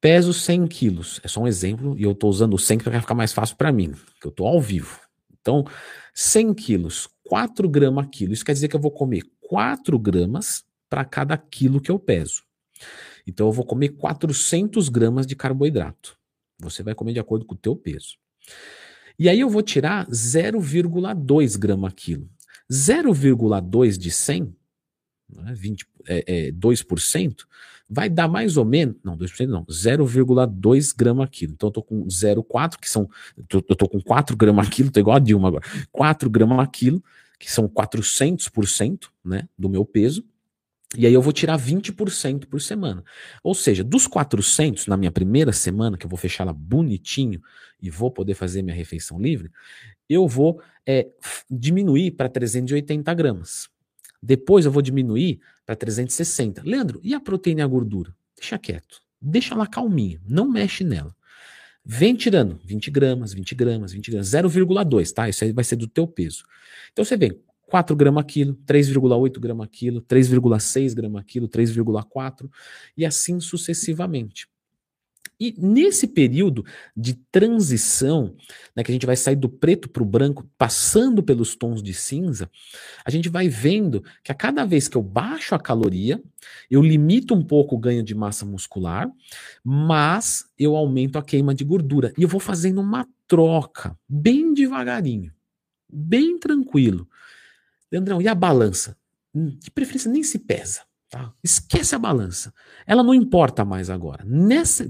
Peso 0.00 0.32
100 0.32 0.66
quilos. 0.68 1.20
É 1.22 1.28
só 1.28 1.40
um 1.40 1.46
exemplo 1.46 1.98
e 1.98 2.04
eu 2.04 2.12
estou 2.12 2.30
usando 2.30 2.54
o 2.54 2.58
100 2.58 2.78
para 2.78 3.00
ficar 3.00 3.14
mais 3.14 3.32
fácil 3.32 3.56
para 3.56 3.72
mim, 3.72 3.92
que 4.20 4.26
eu 4.26 4.30
estou 4.30 4.46
ao 4.46 4.60
vivo. 4.60 5.00
Então, 5.40 5.64
100 6.14 6.54
quilos, 6.54 7.08
4 7.24 7.68
gramas 7.68 8.08
quilo. 8.10 8.32
Isso 8.32 8.44
quer 8.44 8.52
dizer 8.52 8.68
que 8.68 8.76
eu 8.76 8.80
vou 8.80 8.90
comer 8.90 9.22
4 9.40 9.98
gramas 9.98 10.64
para 10.88 11.04
cada 11.04 11.36
quilo 11.36 11.80
que 11.80 11.90
eu 11.90 11.98
peso. 11.98 12.42
Então 13.26 13.46
eu 13.46 13.52
vou 13.52 13.64
comer 13.64 13.90
400 13.90 14.88
gramas 14.88 15.26
de 15.26 15.34
carboidrato. 15.34 16.16
Você 16.58 16.82
vai 16.82 16.94
comer 16.94 17.12
de 17.12 17.20
acordo 17.20 17.44
com 17.44 17.54
o 17.54 17.58
teu 17.58 17.74
peso. 17.74 18.16
E 19.18 19.28
aí 19.28 19.40
eu 19.40 19.48
vou 19.48 19.62
tirar 19.62 20.06
0,2 20.08 21.58
grama 21.58 21.90
quilo. 21.90 22.28
0,2 22.70 23.96
de 23.96 24.10
100, 24.10 24.54
né, 25.28 25.54
20, 25.54 25.86
é, 26.06 26.48
é, 26.48 26.52
2%, 26.52 27.46
vai 27.88 28.08
dar 28.08 28.28
mais 28.28 28.56
ou 28.56 28.64
menos, 28.64 28.96
não, 29.04 29.16
2% 29.16 29.46
não, 29.46 29.64
0,2 29.66 30.92
grama 30.96 31.26
quilo. 31.26 31.52
Então 31.52 31.68
eu 31.68 31.72
tô 31.72 31.82
com 31.82 32.04
0,4, 32.06 32.78
que 32.78 32.90
são, 32.90 33.08
eu 33.50 33.62
tô 33.62 33.88
com 33.88 34.00
4 34.00 34.36
gramas 34.36 34.68
quilo, 34.68 34.90
tô 34.90 35.00
igual 35.00 35.16
a 35.16 35.20
Dilma 35.20 35.48
agora, 35.48 35.64
4 35.92 36.28
gramas 36.28 36.68
quilo, 36.72 37.02
que 37.38 37.50
são 37.50 37.68
400%, 37.68 39.08
né, 39.24 39.48
do 39.58 39.68
meu 39.68 39.84
peso, 39.84 40.24
e 40.96 41.06
aí 41.06 41.12
eu 41.12 41.20
vou 41.20 41.32
tirar 41.32 41.58
20% 41.58 42.46
por 42.46 42.60
semana. 42.60 43.04
Ou 43.42 43.54
seja, 43.54 43.82
dos 43.82 44.06
400 44.06 44.86
na 44.86 44.96
minha 44.96 45.10
primeira 45.10 45.52
semana, 45.52 45.96
que 45.96 46.06
eu 46.06 46.10
vou 46.10 46.18
fechar 46.18 46.44
ela 46.44 46.52
bonitinho 46.52 47.40
e 47.82 47.90
vou 47.90 48.10
poder 48.10 48.34
fazer 48.34 48.62
minha 48.62 48.76
refeição 48.76 49.20
livre, 49.20 49.50
eu 50.08 50.26
vou 50.26 50.60
é, 50.86 51.08
diminuir 51.50 52.12
para 52.12 52.28
380 52.28 53.12
gramas. 53.14 53.68
Depois 54.22 54.64
eu 54.64 54.72
vou 54.72 54.82
diminuir 54.82 55.40
para 55.64 55.76
360. 55.76 56.62
Leandro, 56.64 57.00
e 57.02 57.14
a 57.14 57.20
proteína 57.20 57.60
e 57.60 57.64
a 57.64 57.66
gordura? 57.66 58.14
Deixa 58.36 58.58
quieto. 58.58 59.00
Deixa 59.20 59.54
ela 59.54 59.66
calminha. 59.66 60.20
Não 60.28 60.48
mexe 60.48 60.84
nela. 60.84 61.14
Vem 61.84 62.16
tirando 62.16 62.58
20 62.64 62.90
gramas, 62.90 63.32
20 63.32 63.54
gramas, 63.54 63.92
20 63.92 64.10
gramas, 64.10 64.28
0,2, 64.28 65.12
tá? 65.12 65.28
Isso 65.28 65.44
aí 65.44 65.52
vai 65.52 65.62
ser 65.62 65.76
do 65.76 65.86
teu 65.86 66.06
peso. 66.06 66.44
Então 66.92 67.04
você 67.04 67.16
vem 67.16 67.38
4 67.68 67.94
gramas 67.94 68.24
quilo, 68.26 68.54
3,8 68.66 69.38
gramas 69.38 69.68
quilo, 69.70 70.02
3,6 70.02 70.94
gramas 70.94 71.24
quilo, 71.24 71.48
3,4 71.48 72.50
e 72.96 73.06
assim 73.06 73.38
sucessivamente. 73.38 74.48
E 75.38 75.54
nesse 75.58 76.06
período 76.06 76.64
de 76.96 77.14
transição, 77.30 78.34
né, 78.74 78.82
que 78.82 78.90
a 78.90 78.94
gente 78.94 79.06
vai 79.06 79.16
sair 79.16 79.36
do 79.36 79.48
preto 79.48 79.88
para 79.88 80.02
o 80.02 80.06
branco, 80.06 80.48
passando 80.56 81.22
pelos 81.22 81.54
tons 81.54 81.82
de 81.82 81.92
cinza, 81.94 82.50
a 83.04 83.10
gente 83.10 83.28
vai 83.28 83.48
vendo 83.48 84.02
que 84.22 84.32
a 84.32 84.34
cada 84.34 84.64
vez 84.64 84.88
que 84.88 84.96
eu 84.96 85.02
baixo 85.02 85.54
a 85.54 85.58
caloria, 85.58 86.22
eu 86.70 86.82
limito 86.82 87.34
um 87.34 87.42
pouco 87.42 87.74
o 87.74 87.78
ganho 87.78 88.02
de 88.02 88.14
massa 88.14 88.44
muscular, 88.44 89.10
mas 89.62 90.44
eu 90.58 90.76
aumento 90.76 91.18
a 91.18 91.22
queima 91.22 91.54
de 91.54 91.64
gordura. 91.64 92.12
E 92.16 92.22
eu 92.22 92.28
vou 92.28 92.40
fazendo 92.40 92.80
uma 92.80 93.06
troca, 93.26 93.98
bem 94.08 94.54
devagarinho, 94.54 95.32
bem 95.88 96.38
tranquilo. 96.38 97.08
Leandrão, 97.90 98.20
e 98.20 98.28
a 98.28 98.34
balança? 98.34 98.96
Hum, 99.34 99.56
de 99.58 99.70
preferência 99.70 100.10
nem 100.10 100.22
se 100.22 100.38
pesa. 100.38 100.82
Tá? 101.08 101.32
Esquece 101.42 101.94
a 101.94 101.98
balança. 101.98 102.52
Ela 102.86 103.02
não 103.02 103.14
importa 103.14 103.64
mais 103.64 103.90
agora. 103.90 104.24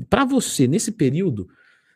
Para 0.08 0.24
você, 0.24 0.66
nesse 0.66 0.92
período, 0.92 1.48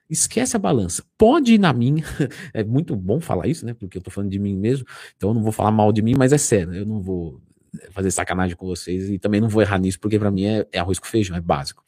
esquece 0.09 0.57
a 0.57 0.59
balança. 0.59 1.05
Pode 1.17 1.55
ir 1.55 1.59
na 1.59 1.73
minha. 1.73 2.05
É 2.53 2.62
muito 2.62 2.95
bom 2.97 3.21
falar 3.21 3.47
isso, 3.47 3.65
né? 3.65 3.75
Porque 3.75 3.97
eu 3.97 4.03
tô 4.03 4.11
falando 4.11 4.31
de 4.31 4.39
mim 4.39 4.57
mesmo. 4.57 4.87
Então 5.17 5.31
eu 5.31 5.35
não 5.35 5.43
vou 5.43 5.53
falar 5.53 5.71
mal 5.71 5.93
de 5.93 6.03
mim, 6.03 6.15
mas 6.17 6.33
é 6.33 6.39
sério. 6.39 6.75
Eu 6.75 6.85
não 6.85 7.00
vou 7.00 7.41
fazer 7.93 8.11
sacanagem 8.11 8.57
com 8.57 8.67
vocês 8.67 9.09
e 9.09 9.19
também 9.19 9.41
não 9.41 9.49
vou 9.49 9.62
errar 9.62 9.79
nisso, 9.79 10.00
porque 10.00 10.19
para 10.19 10.31
mim 10.31 10.45
é, 10.45 10.67
é 10.73 10.79
arroz 10.79 10.99
com 10.99 11.07
feijão, 11.07 11.37
é 11.37 11.41
básico. 11.41 11.85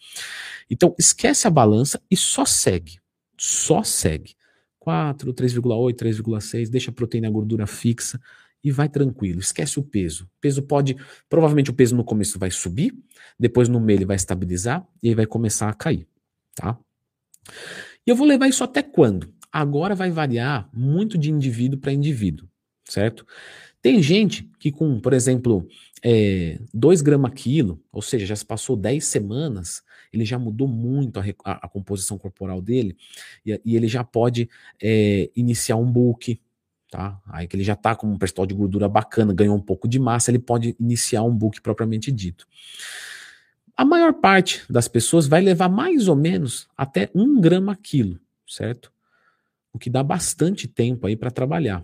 Então 0.70 0.94
esquece 0.98 1.46
a 1.46 1.50
balança 1.50 2.00
e 2.10 2.16
só 2.16 2.44
segue. 2.44 2.98
Só 3.36 3.82
segue. 3.82 4.34
4, 4.78 5.32
3,8, 5.32 5.94
3,6, 5.94 6.68
deixa 6.68 6.90
a 6.90 6.94
proteína 6.94 7.26
e 7.26 7.30
a 7.30 7.32
gordura 7.32 7.66
fixa 7.66 8.20
e 8.62 8.70
vai 8.70 8.88
tranquilo, 8.88 9.40
esquece 9.40 9.78
o 9.78 9.82
peso. 9.82 10.24
O 10.24 10.40
peso 10.40 10.62
pode, 10.62 10.96
provavelmente 11.28 11.70
o 11.70 11.74
peso 11.74 11.96
no 11.96 12.04
começo 12.04 12.38
vai 12.38 12.50
subir, 12.50 12.94
depois 13.38 13.68
no 13.68 13.80
meio 13.80 13.98
ele 13.98 14.04
vai 14.04 14.16
estabilizar 14.16 14.86
e 15.02 15.08
aí 15.08 15.14
vai 15.14 15.26
começar 15.26 15.68
a 15.68 15.74
cair, 15.74 16.06
tá? 16.54 16.78
E 18.06 18.10
eu 18.10 18.16
vou 18.16 18.26
levar 18.26 18.48
isso 18.48 18.62
até 18.62 18.82
quando? 18.82 19.32
Agora 19.50 19.94
vai 19.94 20.10
variar 20.10 20.68
muito 20.72 21.18
de 21.18 21.30
indivíduo 21.30 21.78
para 21.78 21.92
indivíduo, 21.92 22.48
certo? 22.84 23.26
Tem 23.82 24.00
gente 24.00 24.48
que 24.60 24.70
com, 24.70 25.00
por 25.00 25.12
exemplo, 25.12 25.68
2 26.72 27.00
é, 27.00 27.04
gramas 27.04 27.32
quilo, 27.34 27.82
ou 27.92 28.00
seja, 28.00 28.24
já 28.26 28.36
se 28.36 28.44
passou 28.44 28.76
10 28.76 29.04
semanas, 29.04 29.82
ele 30.12 30.24
já 30.24 30.38
mudou 30.38 30.68
muito 30.68 31.18
a, 31.18 31.24
a, 31.44 31.66
a 31.66 31.68
composição 31.68 32.16
corporal 32.16 32.62
dele 32.62 32.96
e, 33.44 33.60
e 33.64 33.76
ele 33.76 33.88
já 33.88 34.04
pode 34.04 34.48
é, 34.80 35.30
iniciar 35.34 35.76
um 35.76 35.90
bulk, 35.90 36.40
tá? 36.92 37.18
Aí 37.26 37.48
que 37.48 37.56
ele 37.56 37.64
já 37.64 37.72
está 37.72 37.96
com 37.96 38.06
um 38.06 38.18
percentual 38.18 38.46
de 38.46 38.52
gordura 38.54 38.86
bacana, 38.86 39.32
ganhou 39.32 39.56
um 39.56 39.60
pouco 39.60 39.88
de 39.88 39.98
massa, 39.98 40.30
ele 40.30 40.38
pode 40.38 40.76
iniciar 40.78 41.22
um 41.22 41.34
book 41.34 41.58
propriamente 41.62 42.12
dito. 42.12 42.46
A 43.74 43.82
maior 43.82 44.12
parte 44.12 44.62
das 44.70 44.88
pessoas 44.88 45.26
vai 45.26 45.40
levar 45.40 45.70
mais 45.70 46.06
ou 46.06 46.14
menos 46.14 46.68
até 46.76 47.10
um 47.14 47.40
grama 47.40 47.74
quilo, 47.74 48.20
certo? 48.46 48.92
O 49.72 49.78
que 49.78 49.88
dá 49.88 50.02
bastante 50.02 50.68
tempo 50.68 51.06
aí 51.06 51.16
para 51.16 51.30
trabalhar. 51.30 51.82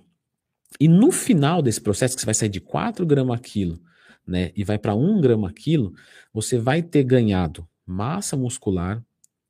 E 0.78 0.86
no 0.86 1.10
final 1.10 1.62
desse 1.62 1.80
processo, 1.80 2.14
que 2.14 2.20
você 2.20 2.26
vai 2.26 2.34
sair 2.34 2.50
de 2.50 2.60
4 2.60 3.06
gramas 3.06 3.40
quilo, 3.40 3.80
né, 4.26 4.52
e 4.54 4.62
vai 4.62 4.78
para 4.78 4.94
1 4.94 5.22
grama 5.22 5.50
quilo, 5.50 5.94
você 6.34 6.58
vai 6.58 6.82
ter 6.82 7.02
ganhado 7.02 7.66
massa 7.86 8.36
muscular, 8.36 9.02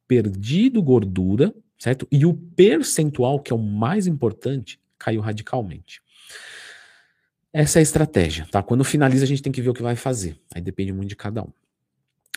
perdido 0.06 0.80
gordura, 0.80 1.52
certo? 1.76 2.06
E 2.12 2.24
o 2.24 2.32
percentual, 2.32 3.40
que 3.40 3.52
é 3.52 3.56
o 3.56 3.58
mais 3.58 4.06
importante, 4.06 4.78
caiu 4.98 5.20
radicalmente. 5.20 6.02
Essa 7.52 7.78
é 7.78 7.80
a 7.80 7.82
estratégia, 7.82 8.46
tá? 8.50 8.62
Quando 8.62 8.84
finaliza, 8.84 9.24
a 9.24 9.26
gente 9.26 9.42
tem 9.42 9.52
que 9.52 9.62
ver 9.62 9.70
o 9.70 9.74
que 9.74 9.82
vai 9.82 9.96
fazer. 9.96 10.38
Aí 10.54 10.60
depende 10.60 10.92
muito 10.92 11.08
de 11.08 11.16
cada 11.16 11.42
um. 11.42 11.52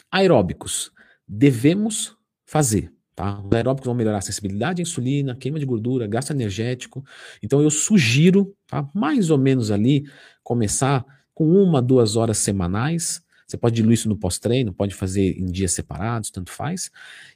Aeróbicos. 0.09 0.91
Devemos 1.27 2.15
fazer, 2.45 2.91
tá? 3.15 3.41
Os 3.41 3.51
aeróbicos 3.51 3.85
vão 3.85 3.95
melhorar 3.95 4.17
a 4.17 4.21
sensibilidade 4.21 4.81
à 4.81 4.83
insulina, 4.83 5.35
queima 5.35 5.59
de 5.59 5.65
gordura, 5.65 6.07
gasto 6.07 6.31
energético. 6.31 7.03
Então 7.43 7.61
eu 7.61 7.69
sugiro, 7.69 8.55
tá? 8.67 8.89
Mais 8.93 9.29
ou 9.29 9.37
menos 9.37 9.69
ali, 9.69 10.05
começar 10.43 11.05
com 11.33 11.47
uma, 11.47 11.81
duas 11.81 12.15
horas 12.15 12.37
semanais. 12.37 13.21
Você 13.45 13.57
pode 13.57 13.75
diluir 13.75 13.95
isso 13.95 14.07
no 14.07 14.15
pós-treino, 14.15 14.73
pode 14.73 14.95
fazer 14.95 15.37
em 15.37 15.45
dias 15.45 15.73
separados, 15.73 16.31
tanto 16.31 16.51
faz. 16.51 16.89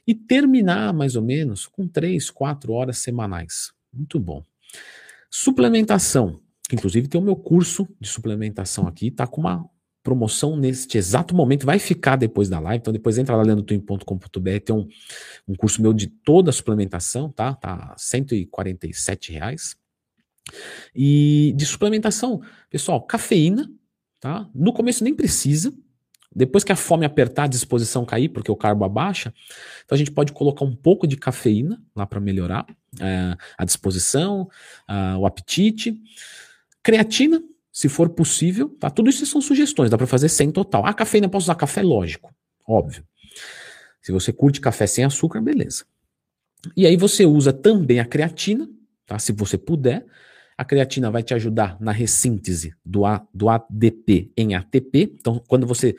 E 0.06 0.14
terminar 0.14 0.94
mais 0.94 1.14
ou 1.14 1.22
menos 1.22 1.66
com 1.66 1.86
três, 1.86 2.30
quatro 2.30 2.72
horas 2.72 2.98
semanais. 2.98 3.72
Muito 3.92 4.18
bom. 4.18 4.42
Suplementação. 5.30 6.40
Inclusive 6.72 7.08
tem 7.08 7.20
o 7.20 7.24
meu 7.24 7.36
curso 7.36 7.86
de 8.00 8.08
suplementação 8.08 8.86
aqui, 8.86 9.10
tá 9.10 9.26
com 9.26 9.40
uma 9.40 9.68
promoção 10.02 10.56
neste 10.56 10.96
exato 10.96 11.34
momento, 11.34 11.66
vai 11.66 11.80
ficar 11.80 12.14
depois 12.14 12.48
da 12.48 12.60
live, 12.60 12.80
então 12.80 12.92
depois 12.92 13.18
entra 13.18 13.34
lá 13.34 13.42
leandrotwin.com.br, 13.42 14.60
tem 14.64 14.74
um, 14.74 14.86
um 15.48 15.54
curso 15.56 15.82
meu 15.82 15.92
de 15.92 16.06
toda 16.06 16.50
a 16.50 16.52
suplementação, 16.52 17.30
tá? 17.30 17.54
Tá 17.54 17.92
147 17.98 19.32
reais. 19.32 19.76
E 20.94 21.52
de 21.56 21.66
suplementação, 21.66 22.40
pessoal, 22.70 23.02
cafeína, 23.02 23.68
tá? 24.20 24.48
No 24.54 24.72
começo 24.72 25.02
nem 25.02 25.12
precisa, 25.12 25.72
depois 26.36 26.62
que 26.62 26.70
a 26.70 26.76
fome 26.76 27.06
apertar, 27.06 27.44
a 27.44 27.48
disposição 27.48 28.04
cair, 28.04 28.28
porque 28.28 28.50
o 28.50 28.56
carbo 28.56 28.84
abaixa, 28.84 29.32
então 29.84 29.96
a 29.96 29.98
gente 29.98 30.10
pode 30.10 30.32
colocar 30.32 30.66
um 30.66 30.76
pouco 30.76 31.06
de 31.06 31.16
cafeína 31.16 31.82
lá 31.94 32.06
para 32.06 32.20
melhorar 32.20 32.66
é, 33.00 33.34
a 33.56 33.64
disposição, 33.64 34.46
o 35.18 35.24
apetite. 35.24 35.98
Creatina, 36.82 37.42
se 37.72 37.88
for 37.88 38.10
possível, 38.10 38.68
tá? 38.78 38.90
Tudo 38.90 39.08
isso 39.08 39.24
são 39.24 39.40
sugestões, 39.40 39.90
dá 39.90 39.96
para 39.96 40.06
fazer 40.06 40.28
sem 40.28 40.52
total. 40.52 40.84
Ah, 40.84 40.92
cafeína, 40.92 41.28
posso 41.28 41.44
usar 41.44 41.54
café? 41.54 41.82
Lógico, 41.82 42.30
óbvio. 42.68 43.02
Se 44.02 44.12
você 44.12 44.30
curte 44.32 44.60
café 44.60 44.86
sem 44.86 45.04
açúcar, 45.04 45.40
beleza. 45.40 45.84
E 46.76 46.86
aí 46.86 46.96
você 46.96 47.24
usa 47.24 47.52
também 47.52 47.98
a 47.98 48.04
creatina, 48.04 48.68
tá? 49.06 49.18
Se 49.18 49.32
você 49.32 49.56
puder. 49.56 50.04
A 50.58 50.64
creatina 50.64 51.10
vai 51.10 51.22
te 51.22 51.34
ajudar 51.34 51.76
na 51.78 51.92
ressíntese 51.92 52.74
do, 52.82 53.04
A, 53.04 53.26
do 53.32 53.50
ADP 53.50 54.32
em 54.34 54.54
ATP. 54.54 55.16
Então, 55.20 55.42
quando 55.46 55.66
você 55.66 55.94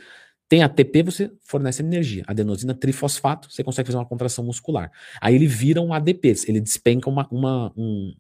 tem 0.49 0.63
ATP, 0.63 1.03
você 1.03 1.31
fornece 1.41 1.81
energia. 1.81 2.23
Adenosina 2.25 2.73
trifosfato, 2.73 3.51
você 3.51 3.63
consegue 3.63 3.87
fazer 3.87 3.97
uma 3.97 4.05
contração 4.05 4.45
muscular. 4.45 4.91
Aí 5.19 5.35
ele 5.35 5.47
vira 5.47 5.81
um 5.81 5.93
ADP, 5.93 6.35
ele 6.47 6.61
despenca 6.61 7.09
uma, 7.09 7.27
uma, 7.29 7.73
um, 7.75 8.13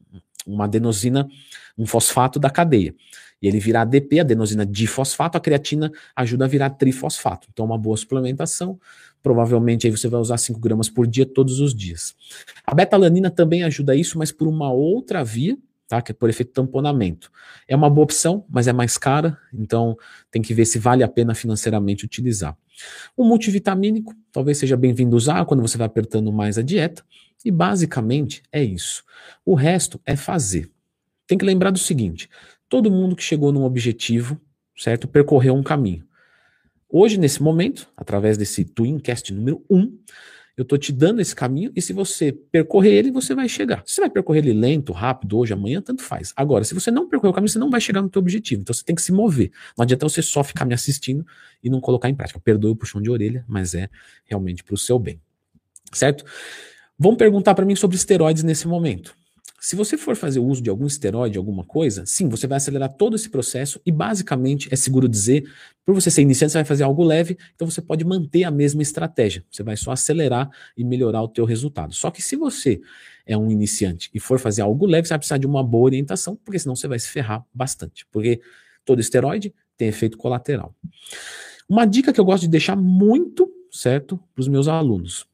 uma 0.45 0.65
adenosina, 0.65 1.27
um 1.77 1.85
fosfato 1.85 2.37
da 2.39 2.49
cadeia. 2.49 2.93
E 3.41 3.47
ele 3.47 3.59
vira 3.59 3.81
ADP, 3.81 4.19
adenosina 4.19 4.65
difosfato, 4.65 5.37
a 5.37 5.41
creatina 5.41 5.91
ajuda 6.15 6.45
a 6.45 6.47
virar 6.47 6.71
trifosfato. 6.71 7.47
Então, 7.51 7.65
uma 7.65 7.77
boa 7.77 7.95
suplementação. 7.95 8.79
Provavelmente 9.21 9.87
aí 9.87 9.91
você 9.91 10.07
vai 10.07 10.19
usar 10.19 10.37
5 10.37 10.59
gramas 10.59 10.89
por 10.89 11.07
dia 11.07 11.25
todos 11.25 11.59
os 11.59 11.73
dias. 11.73 12.15
A 12.65 12.73
betalanina 12.73 13.29
também 13.29 13.63
ajuda 13.63 13.95
isso, 13.95 14.17
mas 14.17 14.31
por 14.31 14.47
uma 14.47 14.71
outra 14.71 15.23
via, 15.23 15.57
tá? 15.87 16.01
Que 16.01 16.11
é 16.11 16.15
por 16.15 16.29
efeito 16.29 16.51
tamponamento. 16.51 17.31
É 17.67 17.75
uma 17.75 17.89
boa 17.89 18.03
opção, 18.03 18.45
mas 18.49 18.67
é 18.67 18.73
mais 18.73 18.97
cara, 18.97 19.37
então 19.53 19.97
tem 20.29 20.41
que 20.41 20.53
ver 20.53 20.65
se 20.65 20.77
vale 20.77 21.03
a 21.03 21.07
pena 21.07 21.33
financeiramente 21.33 22.05
utilizar. 22.05 22.57
O 23.15 23.23
multivitamínico 23.23 24.13
talvez 24.31 24.57
seja 24.57 24.77
bem-vindo 24.77 25.15
usar 25.15 25.45
quando 25.45 25.61
você 25.61 25.77
vai 25.77 25.87
apertando 25.87 26.31
mais 26.31 26.57
a 26.57 26.61
dieta, 26.61 27.03
e 27.43 27.51
basicamente 27.51 28.43
é 28.51 28.63
isso. 28.63 29.03
O 29.45 29.55
resto 29.55 29.99
é 30.05 30.15
fazer. 30.15 30.69
Tem 31.25 31.37
que 31.37 31.45
lembrar 31.45 31.71
do 31.71 31.79
seguinte: 31.79 32.29
todo 32.67 32.91
mundo 32.91 33.15
que 33.15 33.23
chegou 33.23 33.51
num 33.51 33.63
objetivo, 33.63 34.39
certo, 34.75 35.07
percorreu 35.07 35.55
um 35.55 35.63
caminho. 35.63 36.05
Hoje, 36.89 37.17
nesse 37.17 37.43
momento, 37.43 37.87
através 37.97 38.37
desse 38.37 38.63
Twincast 38.63 39.33
número 39.33 39.63
1, 39.69 39.97
eu 40.57 40.63
estou 40.63 40.75
te 40.75 40.91
dando 40.91 41.21
esse 41.21 41.35
caminho 41.35 41.71
e 41.75 41.81
se 41.83 41.93
você 41.93 42.31
percorrer 42.31 42.91
ele, 42.93 43.11
você 43.11 43.35
vai 43.35 43.47
chegar. 43.47 43.83
Se 43.85 43.93
você 43.93 44.01
vai 44.01 44.09
percorrer 44.09 44.39
ele 44.39 44.53
lento, 44.53 44.91
rápido, 44.91 45.37
hoje, 45.37 45.53
amanhã, 45.53 45.79
tanto 45.83 46.01
faz. 46.01 46.33
Agora, 46.35 46.63
se 46.63 46.73
você 46.73 46.89
não 46.89 47.07
percorrer 47.07 47.29
o 47.29 47.33
caminho, 47.33 47.49
você 47.49 47.59
não 47.59 47.69
vai 47.69 47.79
chegar 47.79 48.01
no 48.01 48.09
teu 48.09 48.19
objetivo. 48.19 48.61
Então 48.61 48.73
você 48.73 48.83
tem 48.83 48.95
que 48.95 49.01
se 49.03 49.11
mover. 49.11 49.51
Não 49.77 49.83
adianta 49.83 50.09
você 50.09 50.19
só 50.19 50.43
ficar 50.43 50.65
me 50.65 50.73
assistindo 50.73 51.23
e 51.63 51.69
não 51.69 51.79
colocar 51.79 52.09
em 52.09 52.15
prática. 52.15 52.39
Perdoe 52.39 52.71
o 52.71 52.75
puxão 52.75 52.99
de 52.99 53.11
orelha, 53.11 53.45
mas 53.47 53.75
é 53.75 53.87
realmente 54.25 54.63
para 54.63 54.73
o 54.73 54.77
seu 54.77 54.97
bem. 54.97 55.21
Certo? 55.93 56.25
Vão 56.97 57.15
perguntar 57.15 57.53
para 57.53 57.63
mim 57.63 57.75
sobre 57.75 57.95
esteroides 57.95 58.41
nesse 58.41 58.67
momento. 58.67 59.15
Se 59.59 59.75
você 59.75 59.97
for 59.97 60.15
fazer 60.15 60.39
uso 60.39 60.61
de 60.61 60.69
algum 60.69 60.85
esteroide, 60.85 61.37
alguma 61.37 61.63
coisa, 61.63 62.05
sim, 62.05 62.29
você 62.29 62.45
vai 62.45 62.57
acelerar 62.57 62.93
todo 62.93 63.15
esse 63.15 63.27
processo 63.27 63.81
e 63.83 63.91
basicamente 63.91 64.69
é 64.71 64.75
seguro 64.75 65.09
dizer, 65.09 65.51
por 65.83 65.95
você 65.95 66.11
ser 66.11 66.21
iniciante, 66.21 66.51
você 66.51 66.59
vai 66.59 66.65
fazer 66.65 66.83
algo 66.83 67.03
leve, 67.03 67.37
então 67.55 67.67
você 67.69 67.81
pode 67.81 68.05
manter 68.05 68.43
a 68.43 68.51
mesma 68.51 68.83
estratégia. 68.83 69.43
Você 69.49 69.63
vai 69.63 69.75
só 69.75 69.91
acelerar 69.91 70.49
e 70.77 70.83
melhorar 70.83 71.23
o 71.23 71.27
teu 71.27 71.43
resultado. 71.43 71.93
Só 71.95 72.11
que 72.11 72.21
se 72.21 72.35
você 72.35 72.79
é 73.25 73.35
um 73.35 73.49
iniciante 73.49 74.11
e 74.13 74.19
for 74.19 74.37
fazer 74.37 74.61
algo 74.61 74.85
leve, 74.85 75.07
você 75.07 75.13
vai 75.13 75.19
precisar 75.19 75.37
de 75.39 75.47
uma 75.47 75.63
boa 75.63 75.85
orientação, 75.85 76.35
porque 76.35 76.59
senão 76.59 76.75
você 76.75 76.87
vai 76.87 76.99
se 76.99 77.09
ferrar 77.09 77.43
bastante. 77.51 78.05
Porque 78.11 78.39
todo 78.85 79.01
esteroide 79.01 79.53
tem 79.75 79.87
efeito 79.87 80.17
colateral. 80.17 80.75
Uma 81.67 81.85
dica 81.85 82.13
que 82.13 82.19
eu 82.19 82.25
gosto 82.25 82.43
de 82.43 82.49
deixar 82.49 82.75
muito 82.75 83.51
certo 83.71 84.19
para 84.35 84.41
os 84.41 84.47
meus 84.47 84.67
alunos, 84.67 85.25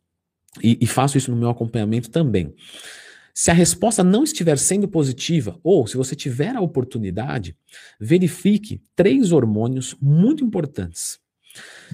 e, 0.61 0.77
e 0.81 0.87
faço 0.87 1.17
isso 1.17 1.31
no 1.31 1.37
meu 1.37 1.49
acompanhamento 1.49 2.09
também. 2.09 2.53
Se 3.33 3.49
a 3.49 3.53
resposta 3.53 4.03
não 4.03 4.23
estiver 4.23 4.57
sendo 4.59 4.87
positiva, 4.87 5.59
ou 5.63 5.87
se 5.87 5.97
você 5.97 6.15
tiver 6.15 6.55
a 6.55 6.61
oportunidade, 6.61 7.57
verifique 7.99 8.81
três 8.95 9.31
hormônios 9.31 9.95
muito 9.99 10.43
importantes, 10.43 11.19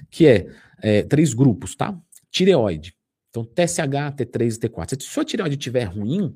que 0.09 0.27
é, 0.27 0.47
é 0.81 1.03
três 1.03 1.33
grupos, 1.33 1.75
tá? 1.75 1.97
Tireoide. 2.29 2.93
Então, 3.29 3.45
TSH, 3.45 4.15
T3 4.17 4.55
e 4.55 4.59
T4. 4.59 4.89
Se 4.89 4.95
a 4.95 5.11
sua 5.11 5.23
tireoide 5.23 5.55
estiver 5.55 5.85
ruim, 5.85 6.35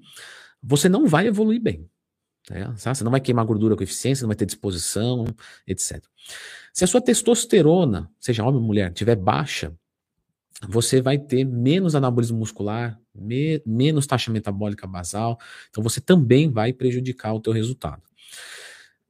você 0.61 0.87
não 0.87 1.05
vai 1.07 1.27
evoluir 1.27 1.61
bem. 1.61 1.89
Né? 2.49 2.73
Você 2.75 3.03
não 3.03 3.11
vai 3.11 3.19
queimar 3.19 3.45
gordura 3.45 3.75
com 3.75 3.83
eficiência, 3.83 4.23
não 4.23 4.29
vai 4.29 4.35
ter 4.35 4.45
disposição, 4.45 5.25
etc. 5.67 6.03
Se 6.71 6.83
a 6.83 6.87
sua 6.87 7.01
testosterona, 7.01 8.09
seja 8.19 8.43
homem 8.43 8.61
ou 8.61 8.65
mulher, 8.65 8.89
estiver 8.89 9.15
baixa, 9.15 9.73
você 10.67 11.01
vai 11.01 11.17
ter 11.17 11.43
menos 11.43 11.95
anabolismo 11.95 12.37
muscular, 12.37 12.99
me, 13.13 13.61
menos 13.65 14.07
taxa 14.07 14.31
metabólica 14.31 14.87
basal, 14.87 15.39
então 15.69 15.83
você 15.83 16.01
também 16.01 16.49
vai 16.49 16.73
prejudicar 16.73 17.33
o 17.33 17.39
teu 17.39 17.53
resultado. 17.53 18.01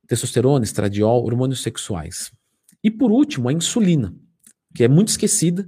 Testosterona, 0.07 0.63
estradiol, 0.63 1.23
hormônios 1.23 1.61
sexuais. 1.61 2.31
E 2.83 2.91
por 2.91 3.11
último, 3.11 3.49
a 3.49 3.53
insulina, 3.53 4.13
que 4.75 4.83
é 4.83 4.87
muito 4.87 5.09
esquecida 5.09 5.67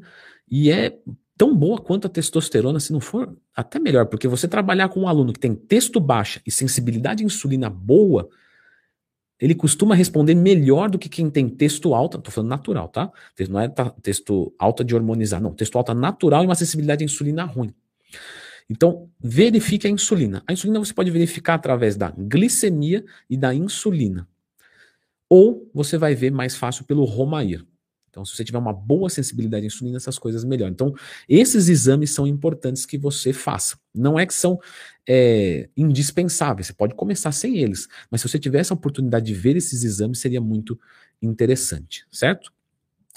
e 0.50 0.70
é 0.70 0.98
tão 1.38 1.56
boa 1.56 1.80
quanto 1.80 2.08
a 2.08 2.10
testosterona, 2.10 2.80
se 2.80 2.92
não 2.92 3.00
for 3.00 3.36
até 3.56 3.80
melhor, 3.80 4.06
porque 4.06 4.28
você 4.28 4.48
trabalhar 4.48 4.90
com 4.90 5.02
um 5.02 5.08
aluno 5.08 5.34
que 5.34 5.40
tem 5.40 5.56
texto 5.56 6.00
baixa 6.00 6.42
e 6.46 6.52
sensibilidade 6.52 7.24
à 7.24 7.26
insulina 7.26 7.70
boa, 7.70 8.30
ele 9.40 9.54
costuma 9.54 9.96
responder 9.96 10.34
melhor 10.34 10.90
do 10.90 10.98
que 10.98 11.10
quem 11.10 11.30
tem 11.30 11.50
texto 11.50 11.94
alto, 11.94 12.18
estou 12.18 12.32
falando 12.32 12.50
natural, 12.50 12.88
tá? 12.88 13.12
Não 13.50 13.60
é 13.60 13.68
texto 14.02 14.54
alta 14.58 14.84
de 14.84 14.96
hormonizar, 14.96 15.42
não. 15.42 15.54
Texto 15.54 15.78
alta 15.78 15.94
natural 15.94 16.44
e 16.44 16.46
uma 16.46 16.56
sensibilidade 16.56 17.04
à 17.04 17.06
insulina 17.06 17.44
ruim. 17.44 17.74
Então, 18.70 19.10
verifique 19.20 19.88
a 19.88 19.90
insulina. 19.90 20.44
A 20.48 20.54
insulina 20.54 20.80
você 20.80 20.94
pode 20.94 21.12
verificar 21.12 21.56
através 21.56 21.96
da 21.96 22.12
glicemia 22.18 23.06
e 23.30 23.38
da 23.38 23.54
insulina. 23.54 24.28
Ou 25.30 25.70
você 25.74 25.98
vai 25.98 26.16
ver 26.16 26.32
mais 26.32 26.56
fácil 26.56 26.86
pelo 26.86 27.04
Romair. 27.04 27.66
Então, 28.16 28.24
se 28.24 28.34
você 28.34 28.46
tiver 28.46 28.58
uma 28.58 28.72
boa 28.72 29.10
sensibilidade 29.10 29.66
à 29.66 29.68
insulina, 29.68 29.98
essas 29.98 30.18
coisas 30.18 30.46
melhoram. 30.46 30.72
Então, 30.72 30.94
esses 31.28 31.68
exames 31.68 32.12
são 32.12 32.26
importantes 32.26 32.86
que 32.86 32.98
você 32.98 33.34
faça. 33.34 33.78
Não 33.94 34.18
é 34.18 34.26
que 34.26 34.34
são 34.34 34.58
é, 35.06 35.68
indispensáveis, 35.76 36.68
você 36.68 36.74
pode 36.74 36.96
começar 36.96 37.34
sem 37.34 37.58
eles, 37.58 37.90
mas 38.10 38.22
se 38.22 38.30
você 38.30 38.40
tiver 38.40 38.60
essa 38.60 38.74
oportunidade 38.74 39.26
de 39.26 39.34
ver 39.34 39.58
esses 39.58 39.84
exames, 39.84 40.20
seria 40.20 40.40
muito 40.40 40.80
interessante, 41.22 42.06
certo? 42.10 42.55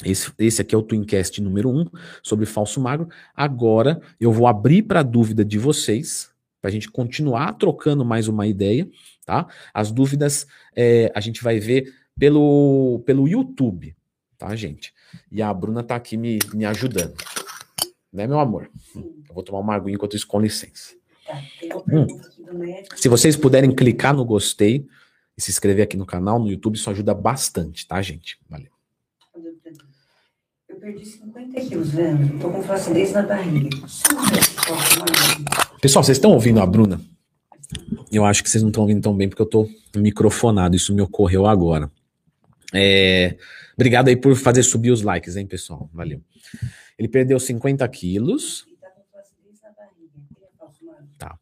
Esse, 0.04 0.32
esse 0.38 0.62
aqui 0.62 0.74
é 0.74 0.78
o 0.78 0.82
Twincast 0.82 1.40
número 1.40 1.70
1 1.70 1.80
um, 1.80 1.86
sobre 2.22 2.46
falso 2.46 2.80
magro. 2.80 3.08
Agora 3.34 4.00
eu 4.20 4.32
vou 4.32 4.46
abrir 4.46 4.82
para 4.82 5.00
a 5.00 5.04
dúvida 5.04 5.44
de 5.44 5.58
vocês, 5.58 6.30
para 6.60 6.68
a 6.68 6.72
gente 6.72 6.90
continuar 6.90 7.52
trocando 7.54 8.04
mais 8.04 8.28
uma 8.28 8.46
ideia, 8.46 8.88
tá? 9.26 9.46
As 9.74 9.90
dúvidas 9.90 10.46
é, 10.74 11.10
a 11.14 11.20
gente 11.20 11.42
vai 11.42 11.58
ver 11.58 11.92
pelo, 12.18 13.02
pelo 13.04 13.28
YouTube 13.28 13.94
tá, 14.38 14.54
gente? 14.54 14.94
E 15.30 15.42
a 15.42 15.52
Bruna 15.52 15.82
tá 15.82 15.96
aqui 15.96 16.16
me, 16.16 16.38
me 16.54 16.64
ajudando. 16.64 17.16
Né, 18.10 18.26
meu 18.26 18.38
amor? 18.38 18.70
Eu 18.94 19.34
vou 19.34 19.42
tomar 19.42 19.58
uma 19.58 19.74
aguinha 19.74 19.96
enquanto 19.96 20.16
isso, 20.16 20.26
com 20.26 20.40
licença. 20.40 20.94
Tá, 21.26 21.42
hum. 21.92 22.06
Se 22.96 23.08
vocês 23.08 23.36
puderem 23.36 23.74
clicar 23.74 24.14
no 24.14 24.24
gostei 24.24 24.86
e 25.36 25.42
se 25.42 25.50
inscrever 25.50 25.84
aqui 25.84 25.96
no 25.96 26.06
canal, 26.06 26.38
no 26.38 26.48
YouTube, 26.48 26.76
isso 26.76 26.88
ajuda 26.88 27.12
bastante, 27.12 27.86
tá, 27.86 28.00
gente? 28.00 28.38
Valeu. 28.48 28.77
Perdi 30.80 31.04
50 31.04 31.60
quilos, 31.60 31.92
Leandro. 31.92 32.38
Tô 32.38 32.50
com 32.50 32.62
flacidez 32.62 33.12
na 33.12 33.22
barriga. 33.22 33.68
Pessoal, 35.80 36.04
vocês 36.04 36.18
estão 36.18 36.32
ouvindo 36.32 36.60
a 36.60 36.66
Bruna? 36.66 37.00
Eu 38.10 38.24
acho 38.24 38.42
que 38.42 38.50
vocês 38.50 38.62
não 38.62 38.70
estão 38.70 38.82
ouvindo 38.82 39.02
tão 39.02 39.16
bem 39.16 39.28
porque 39.28 39.42
eu 39.42 39.46
tô 39.46 39.68
microfonado. 39.96 40.76
Isso 40.76 40.94
me 40.94 41.02
ocorreu 41.02 41.46
agora. 41.46 41.90
É, 42.72 43.36
Obrigado 43.78 44.08
aí 44.08 44.16
por 44.16 44.34
fazer 44.34 44.64
subir 44.64 44.90
os 44.90 45.02
likes, 45.02 45.36
hein, 45.36 45.46
pessoal? 45.46 45.88
Valeu. 45.94 46.20
Ele 46.98 47.06
perdeu 47.06 47.38
50 47.38 47.86
quilos. 47.88 48.66
Tá. 51.16 51.38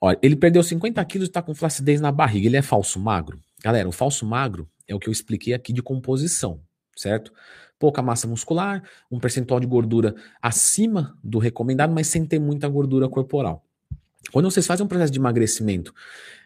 Olha, 0.00 0.18
ele 0.20 0.34
perdeu 0.34 0.60
50 0.60 1.04
quilos 1.04 1.28
e 1.28 1.30
tá 1.30 1.40
com 1.40 1.54
flacidez 1.54 2.00
na 2.00 2.10
barriga. 2.10 2.48
Ele 2.48 2.56
é 2.56 2.62
falso 2.62 2.98
magro? 2.98 3.40
Galera, 3.62 3.88
o 3.88 3.92
falso 3.92 4.26
magro 4.26 4.68
é 4.88 4.94
o 4.94 4.98
que 4.98 5.08
eu 5.08 5.12
expliquei 5.12 5.54
aqui 5.54 5.72
de 5.72 5.80
composição, 5.80 6.60
certo? 6.96 7.32
Pouca 7.78 8.02
massa 8.02 8.26
muscular, 8.26 8.82
um 9.10 9.18
percentual 9.18 9.60
de 9.60 9.66
gordura 9.66 10.14
acima 10.42 11.16
do 11.22 11.38
recomendado, 11.38 11.92
mas 11.92 12.08
sem 12.08 12.24
ter 12.24 12.38
muita 12.38 12.68
gordura 12.68 13.08
corporal. 13.08 13.64
Quando 14.32 14.50
vocês 14.50 14.66
fazem 14.66 14.84
um 14.84 14.88
processo 14.88 15.12
de 15.12 15.18
emagrecimento 15.18 15.94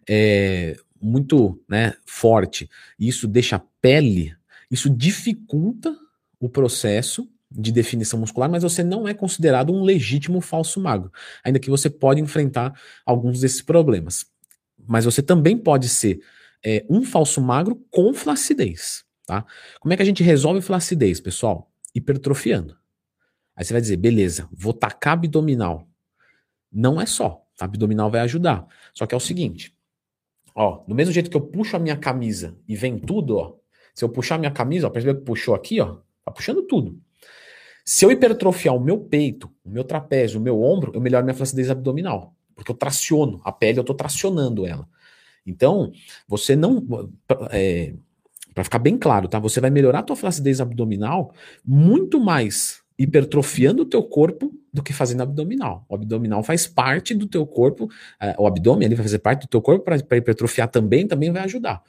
é, 0.09 0.77
muito 1.01 1.61
né, 1.69 1.95
forte, 2.05 2.69
e 2.99 3.09
isso 3.09 3.27
deixa 3.27 3.57
a 3.57 3.63
pele 3.81 4.37
isso 4.73 4.89
dificulta 4.89 5.95
o 6.41 6.49
processo 6.49 7.29
de 7.51 7.71
definição 7.71 8.19
muscular, 8.19 8.51
mas 8.51 8.63
você 8.63 8.83
não 8.83 9.07
é 9.07 9.13
considerado 9.13 9.71
um 9.71 9.83
legítimo 9.83 10.41
falso 10.41 10.81
magro, 10.81 11.13
ainda 11.45 11.59
que 11.59 11.69
você 11.69 11.91
pode 11.91 12.23
enfrentar 12.23 12.73
alguns 13.05 13.41
desses 13.41 13.61
problemas. 13.61 14.25
Mas 14.89 15.05
você 15.05 15.21
também 15.21 15.59
pode 15.59 15.91
ser 15.91 16.23
é, 16.65 16.87
um 16.89 17.03
falso 17.05 17.39
magro 17.43 17.85
com 17.91 18.15
flacidez, 18.15 19.05
tá? 19.27 19.45
Como 19.81 19.93
é 19.93 19.97
que 19.97 20.03
a 20.03 20.07
gente 20.07 20.23
resolve 20.23 20.61
flacidez, 20.61 21.21
pessoal? 21.21 21.71
Hipertrofiando. 21.95 22.77
Aí 23.55 23.65
você 23.65 23.73
vai 23.73 23.83
dizer, 23.83 23.97
beleza, 23.97 24.49
vou 24.53 24.73
tacar 24.73 25.15
abdominal. 25.15 25.87
Não 26.71 27.01
é 27.01 27.07
só, 27.07 27.45
abdominal 27.61 28.11
vai 28.11 28.21
ajudar. 28.21 28.67
Só 28.95 29.07
que 29.07 29.15
é 29.15 29.17
o 29.17 29.21
seguinte, 29.21 29.77
ó, 30.55 30.85
do 30.87 30.95
mesmo 30.95 31.13
jeito 31.13 31.31
que 31.31 31.37
eu 31.37 31.41
puxo 31.41 31.77
a 31.77 31.79
minha 31.79 31.97
camisa 31.97 32.57
e 32.67 32.75
vem 32.75 32.99
tudo, 32.99 33.37
ó, 33.37 33.57
se 33.95 34.05
eu 34.05 34.09
puxar 34.09 34.39
minha 34.39 34.51
camisa, 34.51 34.87
ó, 34.87 34.91
percebeu 34.91 35.17
que 35.17 35.27
puxou 35.27 35.55
aqui, 35.55 35.81
ó? 35.81 35.99
Tá 36.25 36.33
puxando 36.33 36.63
tudo. 36.63 36.99
Se 37.85 38.05
eu 38.05 38.11
hipertrofiar 38.11 38.75
o 38.75 38.81
meu 38.81 38.99
peito, 38.99 39.51
o 39.65 39.71
meu 39.71 39.85
trapézio, 39.85 40.41
o 40.41 40.43
meu 40.43 40.63
ombro, 40.63 40.93
eu 40.95 41.01
melhoro 41.01 41.25
minha 41.25 41.35
flacidez 41.35 41.69
abdominal. 41.69 42.35
Porque 42.55 42.71
eu 42.71 42.77
traciono 42.77 43.41
a 43.45 43.51
pele, 43.51 43.79
eu 43.79 43.85
tô 43.85 43.95
tracionando 43.95 44.65
ela. 44.67 44.89
Então, 45.45 45.93
você 46.29 46.55
não. 46.55 46.87
É, 47.51 47.95
para 48.55 48.65
ficar 48.65 48.79
bem 48.79 48.97
claro, 48.99 49.29
tá? 49.29 49.39
Você 49.39 49.61
vai 49.61 49.71
melhorar 49.71 50.01
a 50.01 50.03
tua 50.03 50.17
flacidez 50.17 50.61
abdominal 50.61 51.33
muito 51.65 52.21
mais 52.21 52.83
hipertrofiando 52.99 53.83
o 53.83 53.87
teu 53.87 54.03
corpo 54.03 54.53
do 54.73 54.83
que 54.83 54.93
fazendo 54.93 55.23
abdominal. 55.23 55.85
O 55.89 55.95
abdominal 55.95 56.43
faz 56.43 56.67
parte 56.67 57.15
do 57.15 57.27
teu 57.27 57.47
corpo, 57.47 57.91
é, 58.21 58.35
o 58.39 58.47
abdômen 58.47 58.87
ele 58.87 58.95
vai 58.95 59.05
fazer 59.05 59.19
parte 59.19 59.43
do 59.43 59.49
teu 59.49 59.61
corpo 59.61 59.85
para 59.85 60.17
hipertrofiar 60.17 60.69
também, 60.69 61.07
também 61.07 61.31
vai 61.31 61.43
ajudar. 61.43 61.83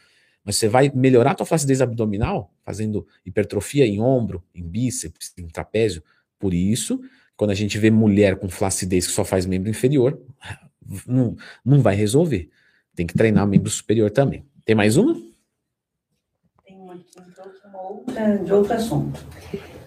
Mas 0.43 0.57
você 0.57 0.67
vai 0.67 0.91
melhorar 0.93 1.31
a 1.31 1.35
tua 1.35 1.45
flacidez 1.45 1.81
abdominal 1.81 2.53
fazendo 2.63 3.07
hipertrofia 3.25 3.85
em 3.85 4.01
ombro, 4.01 4.43
em 4.53 4.63
bíceps, 4.63 5.33
em 5.37 5.47
trapézio. 5.47 6.03
Por 6.37 6.53
isso, 6.53 6.99
quando 7.37 7.51
a 7.51 7.55
gente 7.55 7.77
vê 7.77 7.89
mulher 7.89 8.37
com 8.37 8.49
flacidez 8.49 9.07
que 9.07 9.13
só 9.13 9.23
faz 9.23 9.45
membro 9.45 9.69
inferior, 9.69 10.19
não, 11.07 11.35
não 11.63 11.81
vai 11.81 11.95
resolver. 11.95 12.49
Tem 12.95 13.07
que 13.07 13.13
treinar 13.13 13.47
membro 13.47 13.69
superior 13.69 14.11
também. 14.11 14.45
Tem 14.65 14.75
mais 14.75 14.97
uma? 14.97 15.13
Tem 16.65 16.77
uma 16.77 16.93
aqui, 16.93 17.19
uma 17.65 17.82
outra, 17.93 18.37
de 18.37 18.53
outro 18.53 18.73
assunto. 18.73 19.19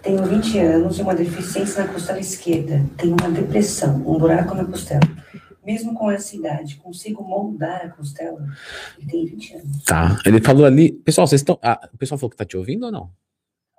Tenho 0.03 0.25
20 0.25 0.59
anos 0.59 0.99
e 0.99 1.03
uma 1.03 1.15
deficiência 1.15 1.85
na 1.85 1.93
costela 1.93 2.21
esquerda. 2.21 2.85
Tenho 2.97 3.17
uma 3.21 3.31
depressão, 3.31 3.97
um 3.97 4.19
buraco 4.19 4.55
na 4.55 4.65
costela. 4.65 5.01
Mesmo 5.65 5.95
com 5.95 6.09
essa 6.09 6.37
idade, 6.37 6.77
consigo 6.77 7.25
moldar 7.25 7.87
a 7.87 7.89
costela? 7.89 8.47
Ele 8.99 9.11
tem 9.11 9.27
20 9.27 9.55
anos. 9.55 9.85
Tá. 9.85 10.21
Ele 10.25 10.41
falou 10.41 10.65
ali. 10.65 10.93
Pessoal, 10.93 11.27
vocês 11.27 11.41
estão. 11.41 11.59
Ah, 11.61 11.89
o 11.93 11.99
pessoal 11.99 12.19
falou 12.19 12.31
que 12.31 12.37
tá 12.37 12.45
te 12.45 12.57
ouvindo 12.57 12.87
ou 12.87 12.93
não? 12.93 13.11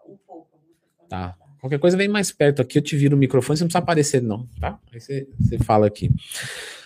Um 0.05 0.17
pouco. 0.17 0.59
Tá. 1.07 1.37
Qualquer 1.61 1.79
coisa 1.79 1.95
vem 1.95 2.09
mais 2.09 2.29
perto 2.29 2.61
aqui, 2.61 2.77
eu 2.77 2.81
te 2.81 2.95
viro 2.95 3.15
o 3.15 3.19
microfone, 3.19 3.57
você 3.57 3.63
não 3.63 3.67
precisa 3.67 3.83
aparecer, 3.83 4.21
não, 4.21 4.47
tá? 4.59 4.79
Aí 4.93 4.99
você, 4.99 5.27
você 5.39 5.57
fala 5.57 5.87
aqui. 5.87 6.11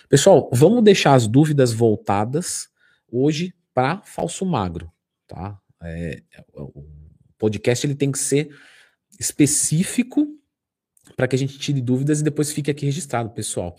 Pessoal, 0.08 0.48
vamos 0.52 0.82
deixar 0.82 1.14
as 1.14 1.26
dúvidas 1.26 1.72
voltadas 1.72 2.68
hoje 3.10 3.52
para 3.74 4.00
falso 4.02 4.46
magro, 4.46 4.90
tá? 5.26 5.58
É, 5.82 6.22
o 6.54 6.84
podcast 7.42 7.84
ele 7.84 7.96
tem 7.96 8.12
que 8.12 8.18
ser 8.20 8.56
específico 9.18 10.28
para 11.16 11.26
que 11.26 11.34
a 11.34 11.38
gente 11.38 11.58
tire 11.58 11.80
dúvidas 11.80 12.20
e 12.20 12.24
depois 12.24 12.52
fique 12.52 12.70
aqui 12.70 12.86
registrado, 12.86 13.30
pessoal. 13.30 13.76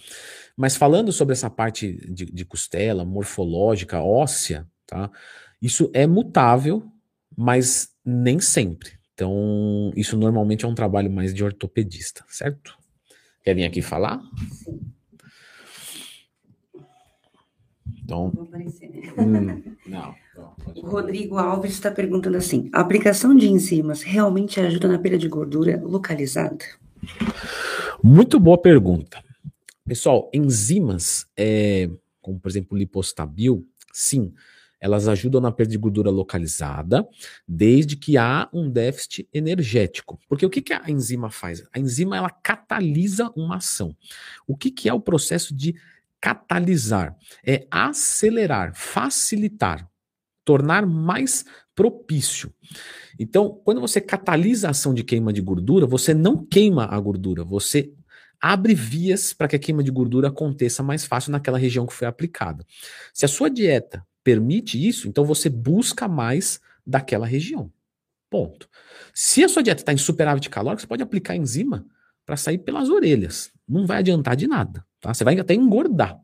Mas 0.57 0.75
falando 0.75 1.13
sobre 1.13 1.31
essa 1.31 1.49
parte 1.49 1.93
de, 2.11 2.25
de 2.25 2.43
costela, 2.43 3.05
morfológica, 3.05 4.01
óssea, 4.01 4.67
tá? 4.85 5.09
Isso 5.61 5.89
é 5.93 6.05
mutável, 6.05 6.83
mas 7.35 7.89
nem 8.05 8.41
sempre. 8.41 8.91
Então, 9.13 9.93
isso 9.95 10.17
normalmente 10.17 10.65
é 10.65 10.67
um 10.67 10.75
trabalho 10.75 11.09
mais 11.09 11.33
de 11.33 11.41
ortopedista, 11.41 12.25
certo? 12.27 12.77
Quer 13.43 13.55
vir 13.55 13.63
aqui 13.63 13.81
falar? 13.81 14.21
Então, 18.03 18.33
hum, 19.17 19.63
não 19.87 20.22
o 20.75 20.87
Rodrigo 20.87 21.37
Alves 21.37 21.73
está 21.73 21.91
perguntando 21.91 22.37
assim: 22.37 22.69
a 22.73 22.81
aplicação 22.81 23.35
de 23.35 23.49
enzimas 23.49 24.01
realmente 24.01 24.59
ajuda 24.59 24.87
na 24.87 24.99
perda 24.99 25.17
de 25.17 25.27
gordura 25.27 25.81
localizada? 25.83 26.65
Muito 28.03 28.39
boa 28.39 28.57
pergunta. 28.57 29.23
Pessoal, 29.85 30.29
enzimas, 30.33 31.25
é, 31.37 31.89
como 32.21 32.39
por 32.39 32.49
exemplo 32.49 32.75
o 32.75 32.77
lipostabil, 32.77 33.65
sim, 33.91 34.33
elas 34.79 35.07
ajudam 35.07 35.39
na 35.39 35.51
perda 35.51 35.71
de 35.71 35.77
gordura 35.77 36.09
localizada, 36.09 37.07
desde 37.47 37.95
que 37.95 38.17
há 38.17 38.49
um 38.51 38.69
déficit 38.69 39.27
energético. 39.33 40.19
Porque 40.27 40.45
o 40.45 40.49
que, 40.49 40.61
que 40.61 40.73
a 40.73 40.89
enzima 40.89 41.29
faz? 41.29 41.63
A 41.71 41.79
enzima 41.79 42.17
ela 42.17 42.29
catalisa 42.29 43.31
uma 43.35 43.57
ação. 43.57 43.95
O 44.47 44.57
que, 44.57 44.71
que 44.71 44.89
é 44.89 44.93
o 44.93 44.99
processo 44.99 45.55
de 45.55 45.75
catalisar? 46.19 47.15
É 47.45 47.65
acelerar, 47.71 48.73
facilitar, 48.75 49.89
tornar 50.43 50.85
mais 50.85 51.45
propício. 51.75 52.53
Então, 53.19 53.61
quando 53.63 53.81
você 53.81 53.99
catalisa 53.99 54.67
a 54.67 54.71
ação 54.71 54.93
de 54.93 55.03
queima 55.03 55.33
de 55.33 55.41
gordura, 55.41 55.85
você 55.85 56.13
não 56.13 56.45
queima 56.45 56.85
a 56.85 56.99
gordura, 56.99 57.43
você 57.43 57.91
abre 58.41 58.75
vias 58.75 59.33
para 59.33 59.47
que 59.47 59.55
a 59.55 59.59
queima 59.59 59.83
de 59.83 59.89
gordura 59.89 60.27
aconteça 60.27 60.83
mais 60.83 61.05
fácil 61.05 61.31
naquela 61.31 61.57
região 61.57 61.85
que 61.85 61.93
foi 61.93 62.07
aplicada. 62.07 62.65
Se 63.13 63.23
a 63.23 63.27
sua 63.27 63.49
dieta 63.49 64.05
permite 64.23 64.85
isso, 64.85 65.07
então 65.07 65.25
você 65.25 65.49
busca 65.49 66.07
mais 66.07 66.59
daquela 66.85 67.25
região. 67.25 67.71
Ponto. 68.29 68.67
Se 69.13 69.43
a 69.43 69.49
sua 69.49 69.63
dieta 69.63 69.81
está 69.81 69.93
em 69.93 69.97
superávit 69.97 70.49
calórico, 70.49 70.81
você 70.81 70.87
pode 70.87 71.03
aplicar 71.03 71.35
enzima 71.35 71.85
para 72.25 72.35
sair 72.35 72.57
pelas 72.57 72.89
orelhas. 72.89 73.51
Não 73.67 73.85
vai 73.85 73.99
adiantar 73.99 74.35
de 74.35 74.47
nada. 74.47 74.85
Tá? 74.99 75.13
Você 75.13 75.23
vai 75.23 75.39
até 75.39 75.53
engordar. 75.53 76.19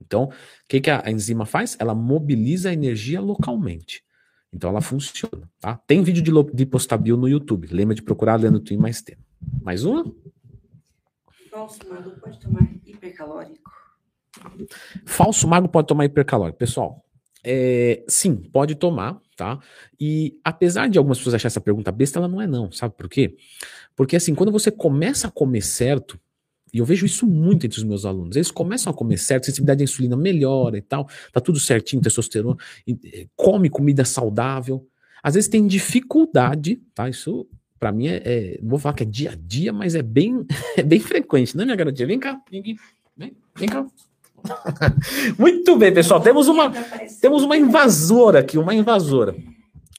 Então, 0.00 0.24
o 0.24 0.30
que, 0.68 0.80
que 0.80 0.90
a 0.90 1.10
enzima 1.10 1.46
faz? 1.46 1.76
Ela 1.78 1.94
mobiliza 1.94 2.70
a 2.70 2.72
energia 2.72 3.20
localmente. 3.20 4.04
Então 4.52 4.70
ela 4.70 4.80
funciona. 4.80 5.50
Tá? 5.60 5.80
Tem 5.86 6.02
vídeo 6.02 6.22
de 6.22 6.30
lipostabil 6.56 7.16
no 7.16 7.28
YouTube. 7.28 7.68
Lembra 7.70 7.94
de 7.94 8.02
procurar 8.02 8.36
lendo 8.36 8.60
Twin 8.60 8.76
mais 8.78 9.02
tempo. 9.02 9.22
Mais 9.62 9.84
uma? 9.84 10.04
Falso 11.50 11.80
mago 11.88 12.10
pode 12.20 12.40
tomar 12.40 12.68
hipercalórico? 12.84 13.70
Falso 15.04 15.48
mago 15.48 15.68
pode 15.68 15.88
tomar 15.88 16.04
hipercalórico. 16.04 16.58
Pessoal, 16.58 17.04
é, 17.42 18.04
sim, 18.08 18.36
pode 18.36 18.74
tomar, 18.74 19.20
tá? 19.36 19.58
E 20.00 20.38
apesar 20.42 20.88
de 20.88 20.98
algumas 20.98 21.18
pessoas 21.18 21.34
acharem 21.34 21.52
essa 21.52 21.60
pergunta 21.60 21.92
besta, 21.92 22.18
ela 22.18 22.28
não 22.28 22.40
é 22.40 22.46
não, 22.46 22.72
sabe 22.72 22.94
por 22.96 23.08
quê? 23.08 23.36
Porque 23.94 24.16
assim, 24.16 24.34
quando 24.34 24.52
você 24.52 24.70
começa 24.70 25.28
a 25.28 25.30
comer 25.30 25.62
certo, 25.62 26.18
e 26.76 26.78
eu 26.78 26.84
vejo 26.84 27.06
isso 27.06 27.26
muito 27.26 27.64
entre 27.64 27.78
os 27.78 27.84
meus 27.84 28.04
alunos, 28.04 28.36
eles 28.36 28.50
começam 28.50 28.92
a 28.92 28.94
comer 28.94 29.16
certo, 29.16 29.46
sensibilidade 29.46 29.82
à 29.82 29.84
insulina 29.84 30.14
melhora 30.14 30.76
e 30.76 30.82
tal, 30.82 31.08
tá 31.32 31.40
tudo 31.40 31.58
certinho, 31.58 32.02
testosterona, 32.02 32.54
eh, 32.86 33.26
come 33.34 33.70
comida 33.70 34.04
saudável, 34.04 34.86
às 35.22 35.32
vezes 35.32 35.48
tem 35.48 35.66
dificuldade, 35.66 36.76
tá? 36.94 37.08
Isso 37.08 37.48
para 37.80 37.90
mim 37.92 38.08
é, 38.08 38.22
é, 38.24 38.60
vou 38.62 38.78
falar 38.78 38.94
que 38.94 39.04
é 39.04 39.06
dia 39.06 39.30
a 39.30 39.34
dia, 39.34 39.72
mas 39.72 39.94
é 39.94 40.02
bem, 40.02 40.44
é 40.76 40.82
bem 40.82 41.00
frequente, 41.00 41.56
né, 41.56 41.64
minha 41.64 41.76
garotinha? 41.76 42.06
Vem 42.06 42.20
cá, 42.20 42.38
vem, 42.50 42.62
vem, 43.16 43.36
vem 43.56 43.68
cá. 43.70 43.86
Muito 45.38 45.76
bem, 45.76 45.94
pessoal. 45.94 46.20
Temos 46.20 46.46
uma, 46.46 46.70
temos 47.22 47.42
uma 47.42 47.56
invasora 47.56 48.40
aqui, 48.40 48.58
uma 48.58 48.74
invasora. 48.74 49.34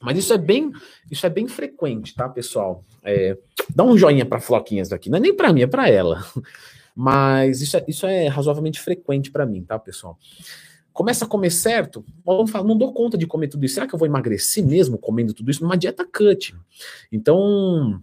Mas 0.02 0.18
isso 0.18 0.32
é 0.32 0.38
bem, 0.38 0.70
isso 1.10 1.26
é 1.26 1.30
bem 1.30 1.48
frequente, 1.48 2.14
tá, 2.14 2.28
pessoal? 2.28 2.84
É, 3.02 3.36
dá 3.74 3.82
um 3.82 3.98
joinha 3.98 4.24
para 4.24 4.40
Floquinhas 4.40 4.92
aqui. 4.92 5.10
Não 5.10 5.18
é 5.18 5.20
nem 5.20 5.34
para 5.34 5.52
mim, 5.52 5.62
é 5.62 5.66
para 5.66 5.88
ela. 5.88 6.24
Mas 6.94 7.60
isso 7.60 7.76
é, 7.76 7.84
isso 7.88 8.06
é 8.06 8.28
razoavelmente 8.28 8.80
frequente 8.80 9.30
para 9.30 9.46
mim, 9.46 9.62
tá, 9.64 9.78
pessoal? 9.78 10.18
Começa 10.92 11.24
a 11.24 11.28
comer 11.28 11.50
certo, 11.50 12.04
vamos 12.24 12.50
falar, 12.50 12.64
não 12.64 12.76
dou 12.76 12.92
conta 12.92 13.16
de 13.16 13.26
comer 13.26 13.48
tudo 13.48 13.64
isso. 13.64 13.74
Será 13.74 13.86
que 13.86 13.94
eu 13.94 13.98
vou 13.98 14.06
emagrecer 14.06 14.66
mesmo 14.66 14.98
comendo 14.98 15.32
tudo 15.32 15.50
isso 15.50 15.62
numa 15.62 15.76
dieta 15.76 16.04
cut? 16.04 16.56
Então, 17.12 18.02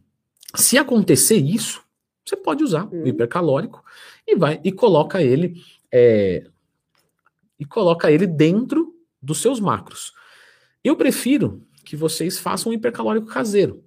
se 0.55 0.77
acontecer 0.77 1.35
isso, 1.35 1.83
você 2.25 2.37
pode 2.37 2.63
usar 2.63 2.87
o 2.87 3.05
hipercalórico 3.05 3.83
e 4.25 4.35
vai 4.35 4.59
e 4.63 4.71
coloca 4.71 5.21
ele 5.21 5.61
é, 5.91 6.45
e 7.59 7.65
coloca 7.65 8.09
ele 8.09 8.25
dentro 8.25 8.95
dos 9.21 9.41
seus 9.41 9.59
macros. 9.59 10.13
Eu 10.83 10.95
prefiro 10.95 11.64
que 11.85 11.95
vocês 11.95 12.39
façam 12.39 12.71
um 12.71 12.75
hipercalórico 12.75 13.27
caseiro. 13.27 13.83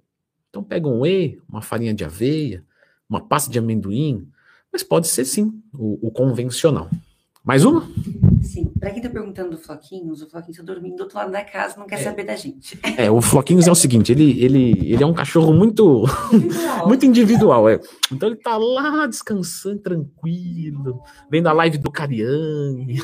Então 0.49 0.63
pega 0.63 0.87
um 0.87 1.01
whey, 1.01 1.39
uma 1.47 1.61
farinha 1.61 1.93
de 1.93 2.03
aveia, 2.03 2.63
uma 3.07 3.21
pasta 3.21 3.51
de 3.51 3.59
amendoim, 3.59 4.27
mas 4.71 4.81
pode 4.81 5.07
ser 5.07 5.25
sim 5.25 5.61
o, 5.73 6.07
o 6.07 6.11
convencional. 6.11 6.89
Mais 7.43 7.63
uma? 7.63 7.87
Sim. 8.41 8.65
Para 8.79 8.89
quem 8.89 8.99
está 8.99 9.09
perguntando 9.09 9.51
do 9.51 9.57
Floquinhos, 9.57 10.21
o 10.21 10.29
Floquinhos 10.29 10.59
está 10.59 10.73
dormindo 10.73 10.97
do 10.97 11.03
outro 11.03 11.17
lado 11.17 11.31
da 11.31 11.43
casa, 11.43 11.77
não 11.77 11.87
quer 11.87 11.99
é. 11.99 12.03
saber 12.03 12.23
da 12.23 12.35
gente. 12.35 12.79
É, 12.97 13.09
o 13.09 13.21
Floquinhos 13.21 13.67
é 13.67 13.71
o 13.71 13.75
seguinte, 13.75 14.11
ele, 14.11 14.43
ele, 14.43 14.93
ele 14.93 15.03
é 15.03 15.05
um 15.05 15.13
cachorro 15.13 15.53
muito 15.53 16.05
individual. 16.31 16.85
muito 16.87 17.05
individual, 17.05 17.69
é. 17.69 17.79
Então 18.11 18.29
ele 18.29 18.37
está 18.37 18.57
lá 18.57 19.07
descansando, 19.07 19.79
tranquilo, 19.79 21.01
vendo 21.29 21.47
a 21.47 21.53
live 21.53 21.77
do 21.77 21.91
Cariani. 21.91 23.01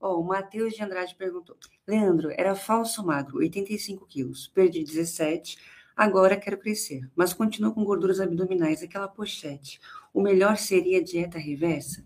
Oh, 0.00 0.20
o 0.20 0.24
Matheus 0.24 0.74
de 0.74 0.82
Andrade 0.82 1.14
perguntou: 1.14 1.56
Leandro, 1.86 2.30
era 2.30 2.54
falso 2.54 3.04
magro, 3.04 3.38
85 3.38 4.06
quilos, 4.06 4.48
perdi 4.48 4.82
17, 4.82 5.58
agora 5.96 6.36
quero 6.36 6.58
crescer, 6.58 7.08
mas 7.14 7.32
continuo 7.32 7.74
com 7.74 7.84
gorduras 7.84 8.20
abdominais, 8.20 8.82
aquela 8.82 9.06
pochete 9.06 9.80
o 10.12 10.20
melhor 10.20 10.56
seria 10.56 11.02
dieta 11.02 11.38
reversa? 11.38 12.04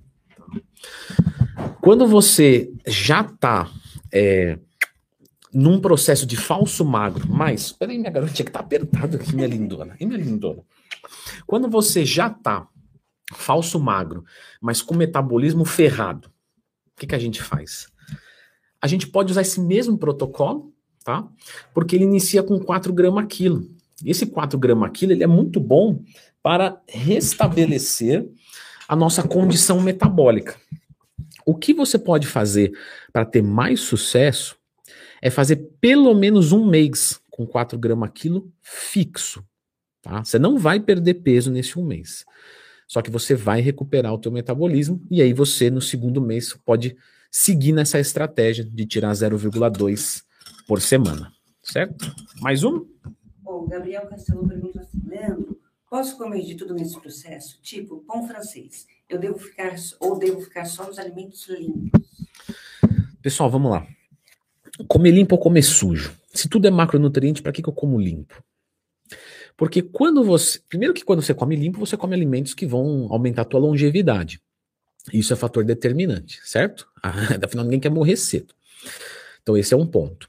Quando 1.80 2.06
você 2.06 2.72
já 2.86 3.22
está 3.22 3.70
é, 4.12 4.58
num 5.52 5.80
processo 5.80 6.26
de 6.26 6.36
falso 6.36 6.84
magro, 6.84 7.26
mas, 7.28 7.72
peraí, 7.72 7.98
minha 7.98 8.10
garotinha 8.10 8.44
que 8.44 8.52
tá 8.52 8.60
apertado 8.60 9.16
aqui, 9.16 9.34
minha 9.34 9.46
lindona, 9.46 9.96
e 9.98 10.06
minha 10.06 10.18
lindona. 10.18 10.62
Quando 11.46 11.68
você 11.68 12.04
já 12.04 12.30
tá 12.30 12.68
falso 13.32 13.80
magro, 13.80 14.24
mas 14.60 14.80
com 14.80 14.94
metabolismo 14.94 15.64
ferrado, 15.64 16.30
o 16.94 17.00
que, 17.00 17.06
que 17.06 17.14
a 17.14 17.18
gente 17.18 17.42
faz? 17.42 17.88
A 18.80 18.86
gente 18.86 19.06
pode 19.06 19.32
usar 19.32 19.42
esse 19.42 19.60
mesmo 19.60 19.98
protocolo, 19.98 20.72
tá? 21.04 21.26
Porque 21.72 21.96
ele 21.96 22.04
inicia 22.04 22.42
com 22.42 22.58
4 22.58 22.92
gramas 22.92 23.26
quilo. 23.28 23.68
Esse 24.04 24.26
4 24.26 24.58
gramas 24.58 24.90
quilo, 24.92 25.12
ele 25.12 25.24
é 25.24 25.26
muito 25.26 25.58
bom 25.58 26.02
para 26.42 26.80
restabelecer 26.88 28.28
a 28.86 28.94
nossa 28.94 29.22
condição 29.22 29.80
metabólica. 29.80 30.56
O 31.46 31.54
que 31.54 31.74
você 31.74 31.98
pode 31.98 32.26
fazer 32.26 32.72
para 33.12 33.24
ter 33.24 33.42
mais 33.42 33.80
sucesso 33.80 34.56
é 35.20 35.30
fazer 35.30 35.56
pelo 35.80 36.14
menos 36.14 36.52
um 36.52 36.66
mês 36.66 37.20
com 37.30 37.46
4 37.46 37.78
gramas 37.78 38.10
quilo 38.14 38.52
fixo. 38.62 39.44
Tá? 40.02 40.22
Você 40.22 40.38
não 40.38 40.58
vai 40.58 40.78
perder 40.78 41.14
peso 41.14 41.50
nesse 41.50 41.78
um 41.78 41.84
mês. 41.84 42.24
Só 42.94 43.02
que 43.02 43.10
você 43.10 43.34
vai 43.34 43.60
recuperar 43.60 44.14
o 44.14 44.18
teu 44.18 44.30
metabolismo 44.30 45.04
e 45.10 45.20
aí 45.20 45.32
você 45.32 45.68
no 45.68 45.80
segundo 45.80 46.20
mês 46.20 46.56
pode 46.64 46.96
seguir 47.28 47.72
nessa 47.72 47.98
estratégia 47.98 48.64
de 48.64 48.86
tirar 48.86 49.10
0,2 49.10 50.22
por 50.64 50.80
semana, 50.80 51.32
certo? 51.60 52.14
Mais 52.40 52.62
um? 52.62 52.86
O 53.44 53.66
Gabriel 53.66 54.06
Castelo 54.06 54.46
pergunta 54.46 54.80
assim, 54.82 55.02
Leandro, 55.08 55.60
posso 55.90 56.16
comer 56.16 56.42
de 56.44 56.54
tudo 56.54 56.72
nesse 56.72 56.96
processo? 57.00 57.60
Tipo, 57.60 57.96
pão 58.06 58.28
francês. 58.28 58.86
Eu 59.08 59.18
devo 59.18 59.40
ficar 59.40 59.74
ou 59.98 60.16
devo 60.16 60.40
ficar 60.40 60.64
só 60.64 60.86
nos 60.86 60.96
alimentos 60.96 61.48
limpos? 61.48 62.00
Pessoal, 63.20 63.50
vamos 63.50 63.72
lá. 63.72 63.84
Comer 64.86 65.10
limpo 65.10 65.34
ou 65.34 65.40
comer 65.40 65.62
sujo? 65.62 66.16
Se 66.32 66.48
tudo 66.48 66.68
é 66.68 66.70
macronutriente, 66.70 67.42
para 67.42 67.50
que, 67.50 67.60
que 67.60 67.68
eu 67.68 67.72
como 67.72 68.00
limpo? 68.00 68.40
Porque 69.56 69.82
quando 69.82 70.24
você. 70.24 70.60
Primeiro 70.68 70.94
que 70.94 71.04
quando 71.04 71.22
você 71.22 71.34
come 71.34 71.54
limpo, 71.56 71.78
você 71.78 71.96
come 71.96 72.14
alimentos 72.14 72.54
que 72.54 72.66
vão 72.66 73.06
aumentar 73.10 73.42
a 73.42 73.44
tua 73.44 73.60
longevidade. 73.60 74.40
Isso 75.12 75.32
é 75.32 75.36
fator 75.36 75.64
determinante, 75.64 76.40
certo? 76.44 76.88
Ah, 77.02 77.12
afinal, 77.42 77.64
ninguém 77.64 77.80
quer 77.80 77.90
morrer 77.90 78.16
cedo. 78.16 78.54
Então, 79.42 79.56
esse 79.56 79.74
é 79.74 79.76
um 79.76 79.86
ponto. 79.86 80.28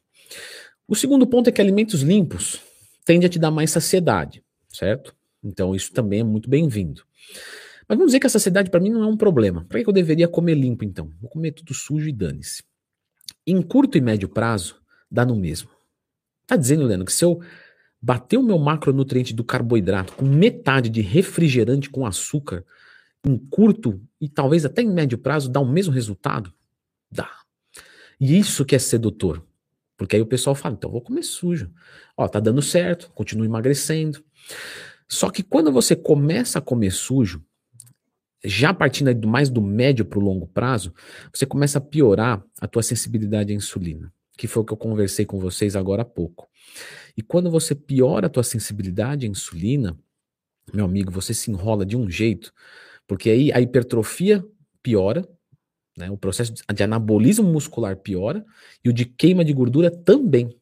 O 0.88 0.95
segundo 0.95 1.25
ponto 1.25 1.49
é 1.49 1.51
que 1.51 1.61
alimentos 1.61 2.01
limpos 2.01 2.61
tendem 3.05 3.25
a 3.25 3.29
te 3.29 3.39
dar 3.39 3.51
mais 3.51 3.71
saciedade, 3.71 4.43
certo? 4.69 5.15
Então, 5.43 5.73
isso 5.73 5.93
também 5.93 6.19
é 6.19 6.23
muito 6.23 6.49
bem-vindo. 6.49 7.03
Mas 7.88 7.97
vamos 7.97 8.07
dizer 8.07 8.19
que 8.19 8.27
a 8.27 8.29
saciedade 8.29 8.69
para 8.69 8.79
mim 8.79 8.89
não 8.89 9.03
é 9.03 9.07
um 9.07 9.17
problema. 9.17 9.65
Para 9.69 9.81
que 9.81 9.88
eu 9.88 9.93
deveria 9.93 10.27
comer 10.27 10.55
limpo, 10.55 10.83
então? 10.83 11.11
Vou 11.21 11.29
comer 11.29 11.51
tudo 11.51 11.73
sujo 11.73 12.09
e 12.09 12.11
dane-se. 12.11 12.63
Em 13.47 13.61
curto 13.61 13.97
e 13.97 14.01
médio 14.01 14.27
prazo, 14.27 14.75
dá 15.09 15.25
no 15.25 15.35
mesmo. 15.35 15.69
Tá 16.47 16.55
dizendo, 16.55 16.83
Leandro, 16.83 17.05
que 17.05 17.13
se 17.13 17.23
eu 17.23 17.39
bater 18.05 18.37
o 18.37 18.43
meu 18.43 18.59
macronutriente 18.59 19.33
do 19.33 19.43
carboidrato 19.43 20.13
com 20.13 20.25
metade 20.25 20.91
de 20.91 21.01
refrigerante 21.01 21.89
com 21.89 22.05
açúcar, 22.05 22.63
em 23.25 23.35
curto 23.35 23.99
e 24.21 24.29
talvez 24.29 24.63
até 24.63 24.83
em 24.83 24.93
médio 24.93 25.17
prazo, 25.17 25.49
dá 25.49 25.59
o 25.59 25.67
mesmo 25.67 25.91
resultado? 25.91 26.53
Dá. 27.11 27.27
E 28.19 28.37
isso 28.37 28.63
que 28.63 28.75
é 28.75 28.79
sedutor. 28.79 29.43
Porque 29.97 30.15
aí 30.15 30.21
o 30.21 30.27
pessoal 30.27 30.55
fala, 30.55 30.75
então 30.75 30.91
vou 30.91 31.01
comer 31.01 31.23
sujo. 31.23 31.71
Ó, 32.15 32.27
tá 32.27 32.39
dando 32.39 32.61
certo, 32.61 33.09
continuo 33.15 33.43
emagrecendo. 33.43 34.23
Só 35.09 35.31
que 35.31 35.41
quando 35.41 35.71
você 35.71 35.95
começa 35.95 36.59
a 36.59 36.61
comer 36.61 36.91
sujo, 36.91 37.43
já 38.43 38.71
partindo 38.71 39.27
mais 39.27 39.49
do 39.49 39.61
médio 39.63 40.05
para 40.05 40.19
o 40.19 40.21
longo 40.21 40.45
prazo, 40.45 40.93
você 41.33 41.47
começa 41.47 41.79
a 41.79 41.81
piorar 41.81 42.45
a 42.61 42.67
tua 42.67 42.83
sensibilidade 42.83 43.51
à 43.51 43.55
insulina, 43.55 44.13
que 44.37 44.45
foi 44.45 44.61
o 44.61 44.65
que 44.65 44.73
eu 44.73 44.77
conversei 44.77 45.25
com 45.25 45.39
vocês 45.39 45.75
agora 45.75 46.03
há 46.03 46.05
pouco. 46.05 46.47
E 47.17 47.21
quando 47.21 47.49
você 47.49 47.73
piora 47.73 48.28
a 48.28 48.30
tua 48.30 48.43
sensibilidade 48.43 49.25
à 49.25 49.30
insulina, 49.30 49.97
meu 50.73 50.86
amigo, 50.86 51.12
você 51.12 51.34
se 51.34 51.51
enrola 51.51 51.86
de 51.86 51.95
um 51.95 52.10
jeito, 52.10 52.54
porque 53.08 53.30
aí 53.30 53.51
a 53.51 53.62
hipertrofia 53.62 54.45
piora, 54.82 55.28
né, 55.97 56.10
o 56.12 56.17
processo 56.17 56.54
de 56.54 56.84
anabolismo 56.84 57.47
muscular 57.51 57.95
piora 57.97 58.45
e 58.84 58.89
o 58.89 58.93
de 58.93 59.06
queima 59.06 59.45
de 59.45 59.54
gordura 59.54 59.89
também. 59.89 60.56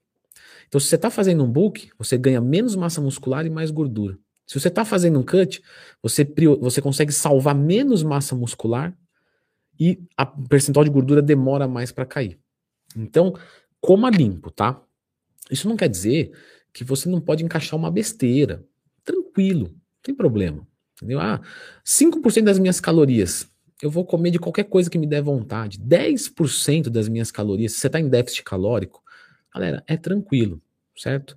Então, 0.68 0.80
se 0.80 0.88
você 0.88 0.96
está 0.96 1.10
fazendo 1.10 1.44
um 1.44 1.52
bulk, 1.52 1.90
você 1.98 2.18
ganha 2.18 2.42
menos 2.42 2.76
massa 2.76 3.02
muscular 3.02 3.46
e 3.46 3.50
mais 3.50 3.72
gordura. 3.72 4.18
Se 4.46 4.60
você 4.60 4.68
está 4.68 4.84
fazendo 4.84 5.20
um 5.20 5.24
cut, 5.24 5.62
você, 6.02 6.28
você 6.60 6.82
consegue 6.82 7.12
salvar 7.12 7.56
menos 7.56 8.04
massa 8.04 8.36
muscular 8.36 8.96
e 9.80 10.00
a 10.18 10.26
percentual 10.26 10.84
de 10.84 10.92
gordura 10.92 11.22
demora 11.22 11.68
mais 11.68 11.92
para 11.92 12.06
cair. 12.06 12.40
Então, 12.96 13.34
coma 13.80 14.10
limpo, 14.10 14.52
tá? 14.52 14.82
Isso 15.54 15.70
não 15.70 15.78
quer 15.78 15.88
dizer 15.88 16.32
que 16.74 16.84
você 16.84 17.08
não 17.08 17.22
pode 17.22 17.44
encaixar 17.44 17.80
uma 17.80 17.92
besteira. 17.92 18.64
Tranquilo, 19.04 19.70
não 19.70 20.02
tem 20.02 20.16
problema. 20.16 20.68
Entendeu? 20.96 21.20
Ah, 21.20 21.42
5% 21.84 22.44
das 22.44 22.60
minhas 22.60 22.80
calorias 22.80 23.48
eu 23.84 23.92
vou 23.92 24.06
comer 24.06 24.32
de 24.32 24.40
qualquer 24.40 24.64
coisa 24.64 24.90
que 24.90 24.98
me 24.98 25.06
der 25.06 25.22
vontade. 25.22 25.78
10% 25.78 26.90
das 26.90 27.10
minhas 27.10 27.32
calorias, 27.32 27.74
se 27.74 27.80
você 27.80 27.88
está 27.88 28.00
em 28.00 28.08
déficit 28.08 28.44
calórico, 28.44 29.04
galera, 29.54 29.84
é 29.86 29.98
tranquilo, 29.98 30.62
certo? 30.98 31.36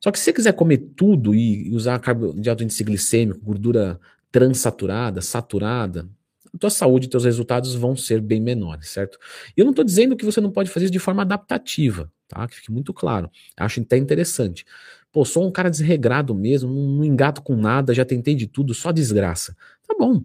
Só 0.00 0.10
que 0.10 0.18
se 0.18 0.24
você 0.24 0.32
quiser 0.32 0.52
comer 0.54 0.78
tudo 0.96 1.34
e 1.34 1.70
usar 1.70 1.98
carbo 1.98 2.32
de 2.32 2.50
índice 2.50 2.82
glicêmico, 2.82 3.44
gordura 3.44 4.00
transaturada, 4.30 5.20
saturada, 5.20 6.08
tua 6.58 6.70
saúde 6.70 7.08
teus 7.08 7.24
resultados 7.24 7.74
vão 7.74 7.96
ser 7.96 8.20
bem 8.20 8.40
menores, 8.40 8.88
certo? 8.88 9.18
E 9.56 9.60
eu 9.60 9.64
não 9.64 9.72
estou 9.72 9.84
dizendo 9.84 10.16
que 10.16 10.24
você 10.24 10.40
não 10.40 10.50
pode 10.50 10.70
fazer 10.70 10.86
isso 10.86 10.92
de 10.92 10.98
forma 10.98 11.22
adaptativa, 11.22 12.10
tá? 12.28 12.46
Que 12.46 12.56
fique 12.56 12.70
muito 12.70 12.92
claro. 12.92 13.30
Acho 13.56 13.80
até 13.80 13.96
interessante. 13.96 14.64
Pô, 15.10 15.24
sou 15.24 15.46
um 15.46 15.50
cara 15.50 15.70
desregrado 15.70 16.34
mesmo, 16.34 16.70
não 16.70 17.04
engato 17.04 17.42
com 17.42 17.56
nada, 17.56 17.94
já 17.94 18.04
tentei 18.04 18.34
de 18.34 18.46
tudo, 18.46 18.74
só 18.74 18.92
desgraça. 18.92 19.56
Tá 19.86 19.94
bom. 19.98 20.22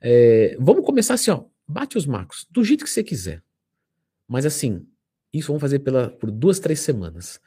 É, 0.00 0.56
vamos 0.60 0.84
começar 0.84 1.14
assim, 1.14 1.30
ó. 1.30 1.44
Bate 1.68 1.98
os 1.98 2.06
macros, 2.06 2.46
do 2.50 2.62
jeito 2.62 2.84
que 2.84 2.90
você 2.90 3.02
quiser. 3.02 3.42
Mas 4.28 4.46
assim, 4.46 4.86
isso 5.32 5.48
vamos 5.48 5.60
fazer 5.60 5.80
pela, 5.80 6.10
por 6.10 6.30
duas, 6.30 6.58
três 6.58 6.80
semanas. 6.80 7.40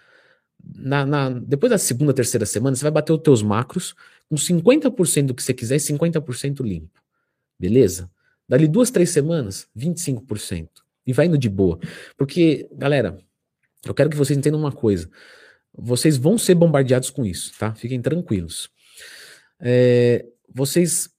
Na, 0.75 1.05
na, 1.05 1.29
depois 1.29 1.69
da 1.69 1.77
segunda, 1.77 2.13
terceira 2.13 2.45
semana, 2.45 2.75
você 2.75 2.83
vai 2.83 2.91
bater 2.91 3.13
os 3.13 3.21
teus 3.21 3.41
macros 3.41 3.95
com 4.29 4.35
50% 4.35 5.27
do 5.27 5.33
que 5.33 5.41
você 5.41 5.53
quiser 5.53 5.77
e 5.77 5.79
50% 5.79 6.61
limpo. 6.61 7.01
Beleza? 7.57 8.09
Dali 8.49 8.67
duas, 8.67 8.89
três 8.89 9.11
semanas, 9.11 9.69
25%. 9.77 10.67
E 11.05 11.13
vai 11.13 11.27
indo 11.27 11.37
de 11.37 11.47
boa. 11.47 11.79
Porque, 12.17 12.67
galera, 12.73 13.17
eu 13.85 13.93
quero 13.93 14.09
que 14.09 14.17
vocês 14.17 14.37
entendam 14.37 14.59
uma 14.59 14.71
coisa. 14.71 15.07
Vocês 15.71 16.17
vão 16.17 16.37
ser 16.37 16.55
bombardeados 16.55 17.11
com 17.11 17.23
isso, 17.23 17.53
tá? 17.59 17.75
Fiquem 17.75 18.01
tranquilos. 18.01 18.69
É, 19.59 20.25
vocês 20.51 21.09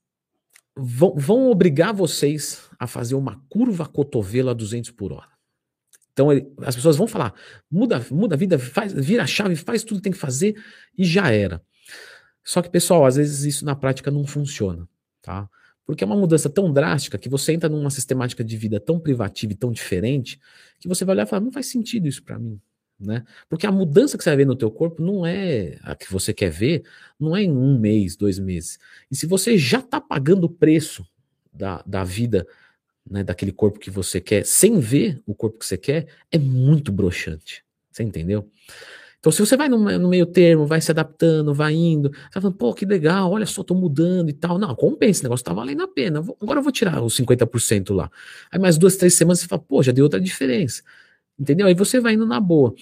vão, 0.76 1.14
vão 1.14 1.50
obrigar 1.50 1.94
vocês 1.94 2.68
a 2.78 2.86
fazer 2.86 3.14
uma 3.14 3.40
curva 3.48 3.86
cotovelo 3.86 4.50
a 4.50 4.54
200 4.54 4.90
por 4.90 5.12
hora. 5.12 5.30
Então 6.12 6.32
ele, 6.32 6.52
as 6.58 6.74
pessoas 6.74 6.96
vão 6.96 7.06
falar, 7.06 7.32
muda, 7.70 8.04
muda 8.10 8.34
a 8.34 8.38
vida, 8.38 8.58
faz, 8.58 8.92
vira 8.92 9.22
a 9.22 9.26
chave, 9.26 9.54
faz 9.54 9.84
tudo 9.84 9.98
que 9.98 10.02
tem 10.02 10.12
que 10.12 10.18
fazer 10.18 10.60
e 10.98 11.04
já 11.04 11.30
era. 11.30 11.62
Só 12.42 12.60
que, 12.60 12.68
pessoal, 12.68 13.06
às 13.06 13.16
vezes 13.16 13.44
isso 13.44 13.64
na 13.64 13.76
prática 13.76 14.10
não 14.10 14.26
funciona, 14.26 14.88
tá? 15.22 15.48
Porque 15.90 16.04
é 16.04 16.06
uma 16.06 16.16
mudança 16.16 16.48
tão 16.48 16.72
drástica 16.72 17.18
que 17.18 17.28
você 17.28 17.52
entra 17.52 17.68
numa 17.68 17.90
sistemática 17.90 18.44
de 18.44 18.56
vida 18.56 18.78
tão 18.78 19.00
privativa 19.00 19.52
e 19.52 19.56
tão 19.56 19.72
diferente 19.72 20.38
que 20.78 20.86
você 20.86 21.04
vai 21.04 21.16
olhar 21.16 21.24
e 21.24 21.26
falar, 21.26 21.42
não 21.42 21.50
faz 21.50 21.66
sentido 21.66 22.06
isso 22.06 22.22
para 22.22 22.38
mim, 22.38 22.60
né? 22.96 23.24
Porque 23.48 23.66
a 23.66 23.72
mudança 23.72 24.16
que 24.16 24.22
você 24.22 24.30
vai 24.30 24.36
ver 24.36 24.46
no 24.46 24.54
teu 24.54 24.70
corpo 24.70 25.02
não 25.02 25.26
é 25.26 25.78
a 25.82 25.96
que 25.96 26.08
você 26.08 26.32
quer 26.32 26.48
ver, 26.48 26.84
não 27.18 27.36
é 27.36 27.42
em 27.42 27.50
um 27.50 27.76
mês, 27.76 28.14
dois 28.14 28.38
meses. 28.38 28.78
E 29.10 29.16
se 29.16 29.26
você 29.26 29.58
já 29.58 29.80
está 29.80 30.00
pagando 30.00 30.44
o 30.44 30.48
preço 30.48 31.04
da, 31.52 31.82
da 31.84 32.04
vida, 32.04 32.46
né, 33.04 33.24
daquele 33.24 33.50
corpo 33.50 33.80
que 33.80 33.90
você 33.90 34.20
quer, 34.20 34.46
sem 34.46 34.78
ver 34.78 35.20
o 35.26 35.34
corpo 35.34 35.58
que 35.58 35.66
você 35.66 35.76
quer, 35.76 36.06
é 36.30 36.38
muito 36.38 36.92
broxante. 36.92 37.64
Você 37.90 38.04
entendeu? 38.04 38.48
Então, 39.20 39.30
se 39.30 39.38
você 39.38 39.54
vai 39.56 39.68
no, 39.68 39.78
no, 39.78 40.08
meio 40.08 40.24
termo, 40.24 40.66
vai 40.66 40.80
se 40.80 40.90
adaptando, 40.90 41.52
vai 41.52 41.74
indo, 41.74 42.10
você 42.10 42.18
vai 42.34 42.42
falando, 42.42 42.56
pô, 42.56 42.72
que 42.72 42.86
legal, 42.86 43.30
olha 43.30 43.44
só, 43.44 43.62
tô 43.62 43.74
mudando 43.74 44.30
e 44.30 44.32
tal. 44.32 44.58
Não, 44.58 44.74
compensa, 44.74 45.10
esse 45.10 45.22
negócio 45.22 45.44
tá 45.44 45.52
valendo 45.52 45.82
a 45.82 45.88
pena. 45.88 46.20
Agora 46.40 46.58
eu 46.58 46.62
vou 46.62 46.72
tirar 46.72 47.02
os 47.02 47.14
50% 47.16 47.94
lá. 47.94 48.10
Aí 48.50 48.58
mais 48.58 48.78
duas, 48.78 48.96
três 48.96 49.14
semanas 49.14 49.40
você 49.40 49.46
fala, 49.46 49.62
pô, 49.62 49.82
já 49.82 49.92
deu 49.92 50.04
outra 50.04 50.20
diferença. 50.20 50.82
Entendeu? 51.38 51.66
Aí 51.66 51.74
você 51.74 52.00
vai 52.00 52.14
indo 52.14 52.26
na 52.26 52.40
boa. 52.40 52.74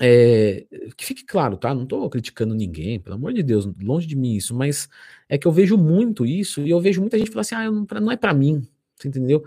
É, 0.00 0.66
que 0.96 1.04
fique 1.04 1.24
claro, 1.24 1.56
tá? 1.56 1.72
Não 1.74 1.86
tô 1.86 2.08
criticando 2.10 2.54
ninguém, 2.54 2.98
pelo 2.98 3.14
amor 3.14 3.32
de 3.32 3.42
Deus, 3.42 3.68
longe 3.80 4.06
de 4.06 4.16
mim 4.16 4.34
isso, 4.34 4.54
mas 4.54 4.88
é 5.28 5.38
que 5.38 5.46
eu 5.46 5.52
vejo 5.52 5.76
muito 5.76 6.26
isso 6.26 6.62
e 6.62 6.70
eu 6.70 6.80
vejo 6.80 7.00
muita 7.00 7.16
gente 7.16 7.30
falar 7.30 7.42
assim, 7.42 7.54
ah, 7.54 7.70
não, 7.70 7.86
não 8.00 8.10
é 8.10 8.16
para 8.16 8.34
mim, 8.34 8.66
você 8.96 9.06
entendeu? 9.06 9.44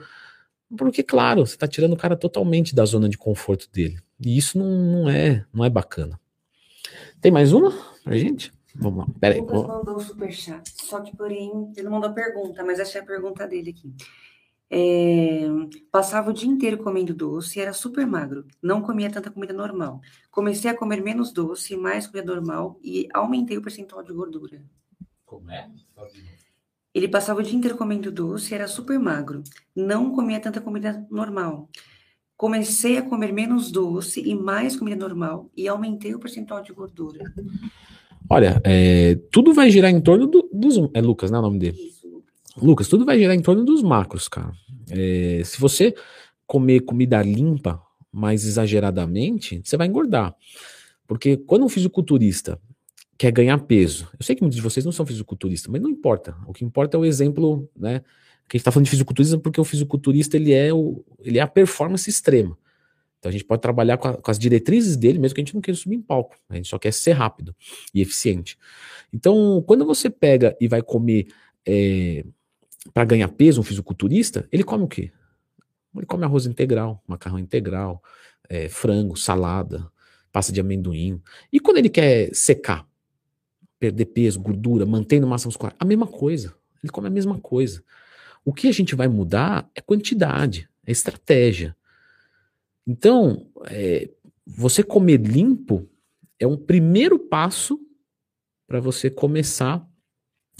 Porque, 0.75 1.03
claro, 1.03 1.45
você 1.45 1.55
tá 1.55 1.67
tirando 1.67 1.93
o 1.93 1.97
cara 1.97 2.15
totalmente 2.15 2.75
da 2.75 2.83
zona 2.85 3.07
de 3.07 3.17
conforto 3.17 3.69
dele. 3.71 3.99
E 4.19 4.37
isso 4.37 4.57
não, 4.57 4.67
não 4.67 5.09
é 5.09 5.45
não 5.53 5.63
é 5.63 5.69
bacana. 5.69 6.19
Tem 7.21 7.31
mais 7.31 7.53
uma 7.53 7.71
pra 8.03 8.17
gente? 8.17 8.51
Vamos 8.75 8.99
lá, 8.99 9.13
peraí. 9.19 9.39
O 9.39 9.43
Lucas 9.43 9.67
mandou 9.67 9.95
o 9.95 9.99
superchat, 9.99 10.69
só 10.83 11.01
que 11.01 11.15
porém, 11.15 11.71
ele 11.75 11.85
não 11.85 11.93
mandou 11.93 12.13
pergunta, 12.13 12.63
mas 12.63 12.79
essa 12.79 12.99
é 12.99 13.01
a 13.01 13.05
pergunta 13.05 13.47
dele 13.47 13.71
aqui. 13.71 13.93
É, 14.69 15.45
passava 15.91 16.29
o 16.29 16.33
dia 16.33 16.49
inteiro 16.49 16.77
comendo 16.77 17.13
doce, 17.13 17.59
era 17.59 17.71
super 17.71 18.05
magro, 18.05 18.45
não 18.61 18.81
comia 18.81 19.09
tanta 19.09 19.31
comida 19.31 19.53
normal. 19.53 20.01
Comecei 20.29 20.69
a 20.69 20.77
comer 20.77 21.01
menos 21.01 21.31
doce, 21.31 21.75
mais 21.75 22.05
comida 22.05 22.35
normal 22.35 22.77
e 22.83 23.07
aumentei 23.13 23.57
o 23.57 23.61
percentual 23.61 24.03
de 24.03 24.13
gordura. 24.13 24.61
Como 25.25 25.49
é? 25.49 25.69
Ele 26.97 27.07
passava 27.07 27.41
o 27.41 27.43
dia 27.43 27.55
inteiro 27.55 27.77
comendo 27.77 28.11
doce, 28.11 28.55
era 28.55 28.67
super 28.67 28.97
magro, 28.97 29.43
não 29.75 30.09
comia 30.09 30.39
tanta 30.39 30.59
comida 30.59 31.05
normal. 31.11 31.69
Comecei 32.35 32.97
a 32.97 33.03
comer 33.03 33.31
menos 33.31 33.69
doce 33.69 34.19
e 34.19 34.33
mais 34.33 34.75
comida 34.75 34.95
normal 34.95 35.47
e 35.55 35.67
aumentei 35.67 36.15
o 36.15 36.19
percentual 36.19 36.63
de 36.63 36.73
gordura. 36.73 37.19
Olha, 38.27 38.59
é, 38.63 39.13
tudo 39.31 39.53
vai 39.53 39.69
girar 39.69 39.91
em 39.91 40.01
torno 40.01 40.25
do, 40.25 40.49
dos. 40.51 40.75
É 40.91 40.99
Lucas, 40.99 41.29
né? 41.29 41.37
O 41.37 41.41
nome 41.43 41.59
dele? 41.59 41.77
Isso. 41.77 42.23
Lucas, 42.59 42.87
tudo 42.87 43.05
vai 43.05 43.19
girar 43.19 43.35
em 43.35 43.43
torno 43.43 43.63
dos 43.63 43.83
macros, 43.83 44.27
cara. 44.27 44.51
É, 44.89 45.43
se 45.45 45.59
você 45.61 45.93
comer 46.47 46.79
comida 46.79 47.21
limpa 47.21 47.79
mais 48.11 48.43
exageradamente, 48.43 49.61
você 49.63 49.77
vai 49.77 49.85
engordar. 49.85 50.35
Porque 51.07 51.37
quando 51.37 51.63
um 51.63 51.69
fisiculturista 51.69 52.59
quer 53.17 53.31
ganhar 53.31 53.57
peso, 53.59 54.07
eu 54.17 54.23
sei 54.23 54.35
que 54.35 54.41
muitos 54.41 54.55
de 54.55 54.61
vocês 54.61 54.85
não 54.85 54.91
são 54.91 55.05
fisiculturistas, 55.05 55.71
mas 55.71 55.81
não 55.81 55.89
importa. 55.89 56.35
O 56.45 56.53
que 56.53 56.63
importa 56.63 56.97
é 56.97 56.99
o 56.99 57.05
exemplo, 57.05 57.69
né? 57.75 57.99
Que 58.47 58.55
a 58.55 58.57
gente 58.57 58.61
está 58.61 58.71
falando 58.71 58.85
de 58.85 58.91
fisiculturismo 58.91 59.39
porque 59.41 59.59
o 59.59 59.63
fisiculturista 59.63 60.37
ele 60.37 60.53
é, 60.53 60.73
o, 60.73 61.03
ele 61.19 61.39
é 61.39 61.41
a 61.41 61.47
performance 61.47 62.09
extrema. 62.09 62.57
Então 63.19 63.29
a 63.29 63.31
gente 63.31 63.43
pode 63.43 63.61
trabalhar 63.61 63.97
com, 63.97 64.07
a, 64.07 64.13
com, 64.13 64.31
as 64.31 64.37
diretrizes 64.37 64.95
dele, 64.95 65.19
mesmo 65.19 65.35
que 65.35 65.41
a 65.41 65.43
gente 65.43 65.55
não 65.55 65.61
queira 65.61 65.77
subir 65.77 65.95
em 65.95 66.01
palco. 66.01 66.35
A 66.47 66.55
gente 66.55 66.67
só 66.67 66.77
quer 66.77 66.93
ser 66.93 67.13
rápido 67.13 67.55
e 67.93 68.01
eficiente. 68.01 68.57
Então, 69.11 69.63
quando 69.65 69.85
você 69.85 70.09
pega 70.09 70.55
e 70.61 70.67
vai 70.67 70.81
comer 70.81 71.27
é, 71.65 72.23
para 72.93 73.03
ganhar 73.03 73.27
peso, 73.29 73.59
um 73.59 73.63
fisiculturista, 73.63 74.47
ele 74.51 74.63
come 74.63 74.83
o 74.83 74.87
quê? 74.87 75.11
Ele 75.95 76.05
come 76.05 76.23
arroz 76.23 76.45
integral, 76.45 77.03
macarrão 77.07 77.39
integral, 77.39 78.01
é, 78.47 78.69
frango, 78.69 79.17
salada, 79.17 79.89
pasta 80.31 80.53
de 80.53 80.61
amendoim. 80.61 81.19
E 81.51 81.59
quando 81.59 81.77
ele 81.77 81.89
quer 81.89 82.29
secar, 82.33 82.87
perder 83.79 84.05
peso, 84.05 84.39
gordura, 84.39 84.85
mantendo 84.85 85.27
massa 85.27 85.47
muscular, 85.47 85.75
a 85.79 85.85
mesma 85.85 86.07
coisa. 86.07 86.53
Ele 86.83 86.91
come 86.91 87.07
a 87.07 87.11
mesma 87.11 87.39
coisa. 87.39 87.83
O 88.43 88.53
que 88.53 88.67
a 88.67 88.71
gente 88.71 88.95
vai 88.95 89.07
mudar 89.07 89.69
é 89.75 89.81
quantidade, 89.81 90.69
é 90.85 90.91
estratégia. 90.91 91.75
Então, 92.85 93.47
é, 93.65 94.09
você 94.45 94.81
comer 94.81 95.19
limpo 95.19 95.87
é 96.39 96.47
um 96.47 96.55
primeiro 96.55 97.19
passo 97.19 97.79
para 98.65 98.79
você 98.79 99.09
começar 99.09 99.85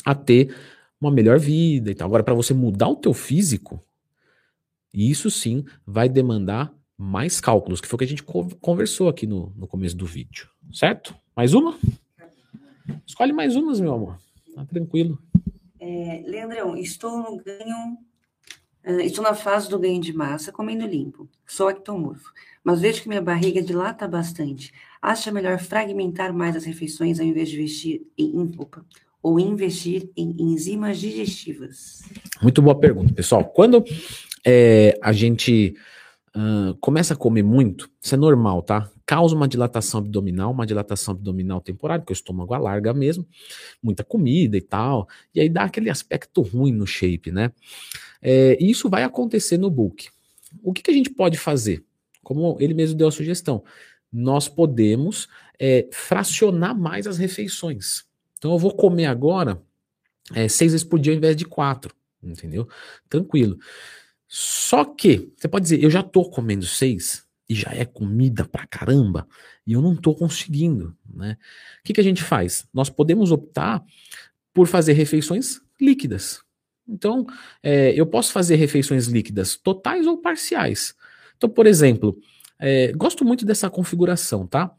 a 0.05 0.15
ter 0.15 0.55
uma 0.99 1.11
melhor 1.11 1.39
vida 1.39 1.91
e. 1.91 1.95
Agora, 2.03 2.23
para 2.23 2.33
você 2.33 2.53
mudar 2.53 2.89
o 2.89 2.95
teu 2.95 3.13
físico, 3.13 3.83
isso 4.93 5.29
sim 5.29 5.63
vai 5.85 6.09
demandar 6.09 6.73
mais 6.97 7.39
cálculos, 7.39 7.79
que 7.79 7.87
foi 7.87 7.95
o 7.95 7.99
que 7.99 8.05
a 8.05 8.07
gente 8.07 8.23
conversou 8.23 9.07
aqui 9.07 9.27
no, 9.27 9.53
no 9.55 9.67
começo 9.67 9.95
do 9.95 10.05
vídeo. 10.05 10.49
Certo? 10.73 11.15
Mais 11.35 11.53
uma? 11.53 11.77
Escolhe 13.05 13.33
mais 13.33 13.55
umas, 13.55 13.79
meu 13.79 13.93
amor. 13.93 14.19
Tá 14.55 14.65
tranquilo. 14.65 15.19
É, 15.79 16.23
Leandrão, 16.25 16.75
estou 16.75 17.17
no 17.17 17.37
ganho. 17.37 17.97
Uh, 18.85 19.01
estou 19.01 19.23
na 19.23 19.33
fase 19.33 19.69
do 19.69 19.77
ganho 19.77 20.01
de 20.01 20.13
massa, 20.13 20.51
comendo 20.51 20.85
limpo. 20.85 21.27
Sou 21.45 21.69
ectomorfo. 21.69 22.31
Mas 22.63 22.81
vejo 22.81 23.01
que 23.01 23.09
minha 23.09 23.21
barriga 23.21 23.61
dilata 23.61 24.07
bastante. 24.07 24.73
Acha 25.01 25.31
melhor 25.31 25.59
fragmentar 25.59 26.33
mais 26.33 26.55
as 26.55 26.65
refeições 26.65 27.19
ao 27.19 27.25
invés 27.25 27.49
de 27.49 27.55
investir 27.55 28.01
em, 28.17 28.51
opa, 28.57 28.83
ou 29.21 29.39
investir 29.39 30.09
em 30.15 30.35
enzimas 30.39 30.99
digestivas? 30.99 32.01
Muito 32.41 32.61
boa 32.61 32.79
pergunta, 32.79 33.13
pessoal. 33.13 33.45
Quando 33.45 33.83
é, 34.45 34.97
a 35.01 35.11
gente 35.11 35.75
uh, 36.35 36.75
começa 36.79 37.13
a 37.13 37.17
comer 37.17 37.43
muito, 37.43 37.89
isso 38.01 38.15
é 38.15 38.17
normal, 38.17 38.61
tá? 38.61 38.89
Causa 39.07 39.33
uma 39.33 39.47
dilatação 39.47 40.01
abdominal, 40.01 40.51
uma 40.51 40.67
dilatação 40.67 41.13
abdominal 41.13 41.61
temporária, 41.61 42.01
porque 42.01 42.11
o 42.11 42.13
estômago 42.13 42.53
alarga 42.53 42.93
mesmo, 42.93 43.25
muita 43.81 44.03
comida 44.03 44.57
e 44.57 44.61
tal, 44.61 45.07
e 45.33 45.39
aí 45.39 45.47
dá 45.47 45.63
aquele 45.63 45.89
aspecto 45.89 46.41
ruim 46.41 46.73
no 46.73 46.85
shape, 46.85 47.31
né? 47.31 47.53
É, 48.21 48.57
e 48.59 48.69
isso 48.69 48.89
vai 48.89 49.03
acontecer 49.03 49.57
no 49.57 49.69
book. 49.69 50.09
O 50.61 50.73
que, 50.73 50.81
que 50.81 50.91
a 50.91 50.93
gente 50.93 51.09
pode 51.09 51.37
fazer? 51.37 51.85
Como 52.21 52.57
ele 52.59 52.73
mesmo 52.73 52.97
deu 52.97 53.07
a 53.07 53.11
sugestão, 53.11 53.63
nós 54.11 54.49
podemos 54.49 55.29
é, 55.57 55.87
fracionar 55.91 56.77
mais 56.77 57.07
as 57.07 57.17
refeições. 57.17 58.03
Então 58.37 58.51
eu 58.51 58.59
vou 58.59 58.75
comer 58.75 59.05
agora 59.05 59.61
é, 60.35 60.49
seis 60.49 60.73
vezes 60.73 60.85
por 60.85 60.99
dia 60.99 61.13
ao 61.13 61.17
invés 61.17 61.35
de 61.35 61.45
quatro, 61.45 61.95
entendeu? 62.21 62.67
Tranquilo. 63.07 63.57
Só 64.27 64.83
que, 64.83 65.31
você 65.37 65.47
pode 65.47 65.63
dizer, 65.63 65.81
eu 65.81 65.89
já 65.89 66.03
tô 66.03 66.29
comendo 66.29 66.65
seis 66.65 67.25
e 67.49 67.55
já 67.55 67.71
é 67.71 67.85
comida 67.85 68.45
pra 68.45 68.67
caramba 68.67 69.27
e 69.65 69.73
eu 69.73 69.81
não 69.81 69.95
tô 69.95 70.13
conseguindo, 70.13 70.95
né? 71.09 71.37
O 71.79 71.83
que, 71.83 71.93
que 71.93 72.01
a 72.01 72.03
gente 72.03 72.23
faz? 72.23 72.67
Nós 72.73 72.89
podemos 72.89 73.31
optar 73.31 73.83
por 74.53 74.67
fazer 74.67 74.93
refeições 74.93 75.61
líquidas. 75.79 76.41
Então, 76.87 77.25
é, 77.61 77.91
eu 77.93 78.05
posso 78.05 78.31
fazer 78.31 78.55
refeições 78.55 79.07
líquidas 79.07 79.55
totais 79.55 80.07
ou 80.07 80.17
parciais. 80.17 80.95
Então, 81.37 81.49
por 81.49 81.67
exemplo, 81.67 82.17
é, 82.59 82.91
gosto 82.93 83.23
muito 83.23 83.45
dessa 83.45 83.69
configuração, 83.69 84.47
tá? 84.47 84.71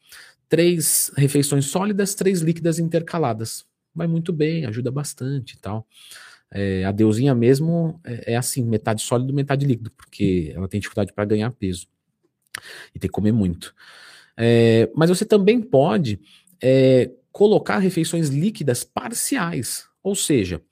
Três 0.49 1.13
refeições 1.17 1.67
sólidas, 1.67 2.15
três 2.15 2.41
líquidas 2.41 2.79
intercaladas. 2.79 3.67
Vai 3.95 4.07
muito 4.07 4.33
bem, 4.33 4.65
ajuda 4.67 4.91
bastante 4.91 5.55
e 5.55 5.59
tal. 5.59 5.87
É, 6.51 6.85
a 6.85 6.93
deusinha 6.93 7.35
mesmo 7.35 8.01
é, 8.05 8.33
é, 8.33 8.37
assim, 8.37 8.65
metade 8.65 9.03
sólido, 9.03 9.35
metade 9.35 9.67
líquido, 9.67 9.91
porque 9.91 10.53
ela 10.55 10.67
tem 10.67 10.81
dificuldade 10.81 11.13
para 11.13 11.27
ganhar 11.27 11.51
peso 11.53 11.87
e 12.95 12.99
tem 12.99 13.09
que 13.09 13.15
comer 13.15 13.33
muito. 13.33 13.75
É, 14.37 14.91
mas 14.95 15.11
você 15.11 15.25
também 15.25 15.61
pode 15.61 16.21
é, 16.63 17.11
colocar 17.33 17.79
refeições 17.79 18.29
líquidas 18.29 18.85
parciais, 18.85 19.87
ou 20.03 20.15
seja, 20.15 20.63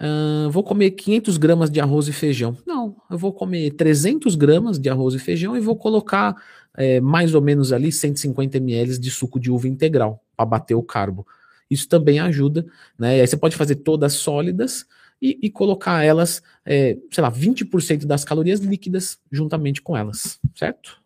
uh, 0.00 0.50
vou 0.50 0.62
comer 0.62 0.92
500 0.92 1.36
gramas 1.36 1.70
de 1.70 1.80
arroz 1.80 2.08
e 2.08 2.12
feijão. 2.12 2.56
Não, 2.66 2.96
eu 3.10 3.18
vou 3.18 3.32
comer 3.32 3.70
300 3.72 4.34
gramas 4.34 4.78
de 4.78 4.88
arroz 4.88 5.14
e 5.14 5.18
feijão 5.18 5.56
e 5.56 5.60
vou 5.60 5.76
colocar 5.76 6.34
é, 6.76 7.00
mais 7.00 7.34
ou 7.34 7.40
menos 7.40 7.72
ali 7.72 7.92
150 7.92 8.56
ml 8.56 8.98
de 8.98 9.10
suco 9.10 9.38
de 9.38 9.50
uva 9.50 9.68
integral 9.68 10.22
para 10.36 10.46
bater 10.46 10.74
o 10.74 10.82
carbo. 10.82 11.26
Isso 11.70 11.88
também 11.88 12.20
ajuda, 12.20 12.66
né? 12.98 13.18
E 13.18 13.20
aí 13.20 13.26
você 13.26 13.36
pode 13.36 13.56
fazer 13.56 13.76
todas 13.76 14.14
sólidas 14.14 14.86
e, 15.22 15.38
e 15.40 15.50
colocar 15.50 16.02
elas, 16.02 16.42
é, 16.66 16.98
sei 17.12 17.22
lá, 17.22 17.30
20% 17.30 18.04
das 18.04 18.24
calorias 18.24 18.58
líquidas 18.58 19.20
juntamente 19.30 19.80
com 19.80 19.96
elas, 19.96 20.40
certo? 20.52 21.00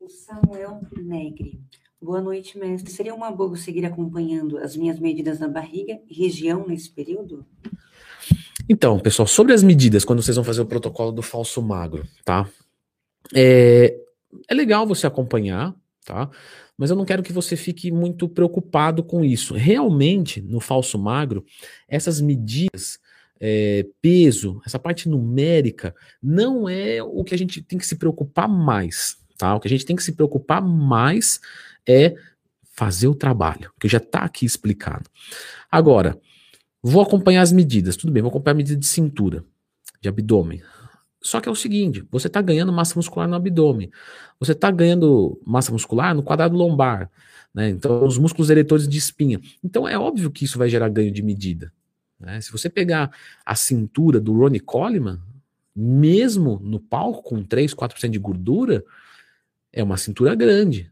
O 0.00 0.08
Samuel 0.08 0.80
Negri. 0.96 1.60
Boa 2.02 2.20
noite, 2.20 2.58
mestre. 2.58 2.90
Seria 2.90 3.14
uma 3.14 3.30
boa 3.30 3.56
seguir 3.56 3.86
acompanhando 3.86 4.58
as 4.58 4.76
minhas 4.76 4.98
medidas 4.98 5.38
na 5.38 5.46
barriga 5.46 6.00
e 6.10 6.14
região 6.14 6.66
nesse 6.66 6.90
período? 6.90 7.46
Então, 8.68 8.98
pessoal, 8.98 9.28
sobre 9.28 9.52
as 9.52 9.62
medidas, 9.62 10.04
quando 10.04 10.20
vocês 10.20 10.36
vão 10.36 10.44
fazer 10.44 10.60
o 10.60 10.66
protocolo 10.66 11.12
do 11.12 11.22
falso 11.22 11.62
magro, 11.62 12.04
tá? 12.24 12.48
É, 13.32 13.96
é 14.48 14.54
legal 14.54 14.86
você 14.86 15.06
acompanhar, 15.06 15.74
tá? 16.04 16.28
Mas 16.76 16.90
eu 16.90 16.96
não 16.96 17.04
quero 17.04 17.22
que 17.22 17.32
você 17.32 17.56
fique 17.56 17.90
muito 17.90 18.28
preocupado 18.28 19.02
com 19.02 19.24
isso. 19.24 19.54
Realmente, 19.54 20.42
no 20.42 20.60
falso 20.60 20.98
magro, 20.98 21.44
essas 21.88 22.20
medidas, 22.20 22.98
é, 23.40 23.86
peso, 24.00 24.60
essa 24.64 24.78
parte 24.78 25.08
numérica, 25.08 25.94
não 26.22 26.68
é 26.68 27.02
o 27.02 27.24
que 27.24 27.34
a 27.34 27.38
gente 27.38 27.62
tem 27.62 27.78
que 27.78 27.86
se 27.86 27.96
preocupar 27.96 28.48
mais. 28.48 29.16
Tá? 29.38 29.54
O 29.54 29.60
que 29.60 29.68
a 29.68 29.70
gente 29.70 29.86
tem 29.86 29.96
que 29.96 30.02
se 30.02 30.12
preocupar 30.12 30.62
mais 30.62 31.40
é 31.86 32.14
fazer 32.76 33.08
o 33.08 33.14
trabalho, 33.14 33.72
que 33.80 33.88
já 33.88 33.98
está 33.98 34.20
aqui 34.20 34.44
explicado. 34.44 35.08
Agora, 35.70 36.18
vou 36.82 37.02
acompanhar 37.02 37.42
as 37.42 37.52
medidas. 37.52 37.96
Tudo 37.96 38.12
bem, 38.12 38.22
vou 38.22 38.30
acompanhar 38.30 38.54
a 38.54 38.56
medida 38.58 38.78
de 38.78 38.86
cintura, 38.86 39.44
de 40.00 40.08
abdômen. 40.08 40.62
Só 41.26 41.40
que 41.40 41.48
é 41.48 41.52
o 41.52 41.56
seguinte: 41.56 42.04
você 42.10 42.28
está 42.28 42.40
ganhando 42.40 42.72
massa 42.72 42.94
muscular 42.94 43.28
no 43.28 43.34
abdômen, 43.34 43.90
você 44.38 44.52
está 44.52 44.70
ganhando 44.70 45.40
massa 45.44 45.72
muscular 45.72 46.14
no 46.14 46.22
quadrado 46.22 46.56
lombar, 46.56 47.10
né? 47.52 47.68
Então, 47.70 48.04
os 48.04 48.16
músculos 48.16 48.48
eretores 48.48 48.86
de 48.86 48.96
espinha. 48.96 49.40
Então, 49.62 49.88
é 49.88 49.98
óbvio 49.98 50.30
que 50.30 50.44
isso 50.44 50.56
vai 50.56 50.68
gerar 50.68 50.88
ganho 50.88 51.10
de 51.10 51.22
medida. 51.22 51.72
Né? 52.20 52.40
Se 52.40 52.52
você 52.52 52.70
pegar 52.70 53.10
a 53.44 53.54
cintura 53.56 54.20
do 54.20 54.32
Ronnie 54.32 54.60
Coleman, 54.60 55.20
mesmo 55.74 56.60
no 56.62 56.78
palco 56.78 57.22
com 57.22 57.42
3, 57.42 57.74
4% 57.74 58.10
de 58.10 58.18
gordura, 58.18 58.84
é 59.72 59.82
uma 59.82 59.96
cintura 59.96 60.34
grande 60.34 60.90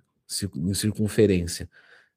em 0.57 0.75
circunferência. 0.75 1.71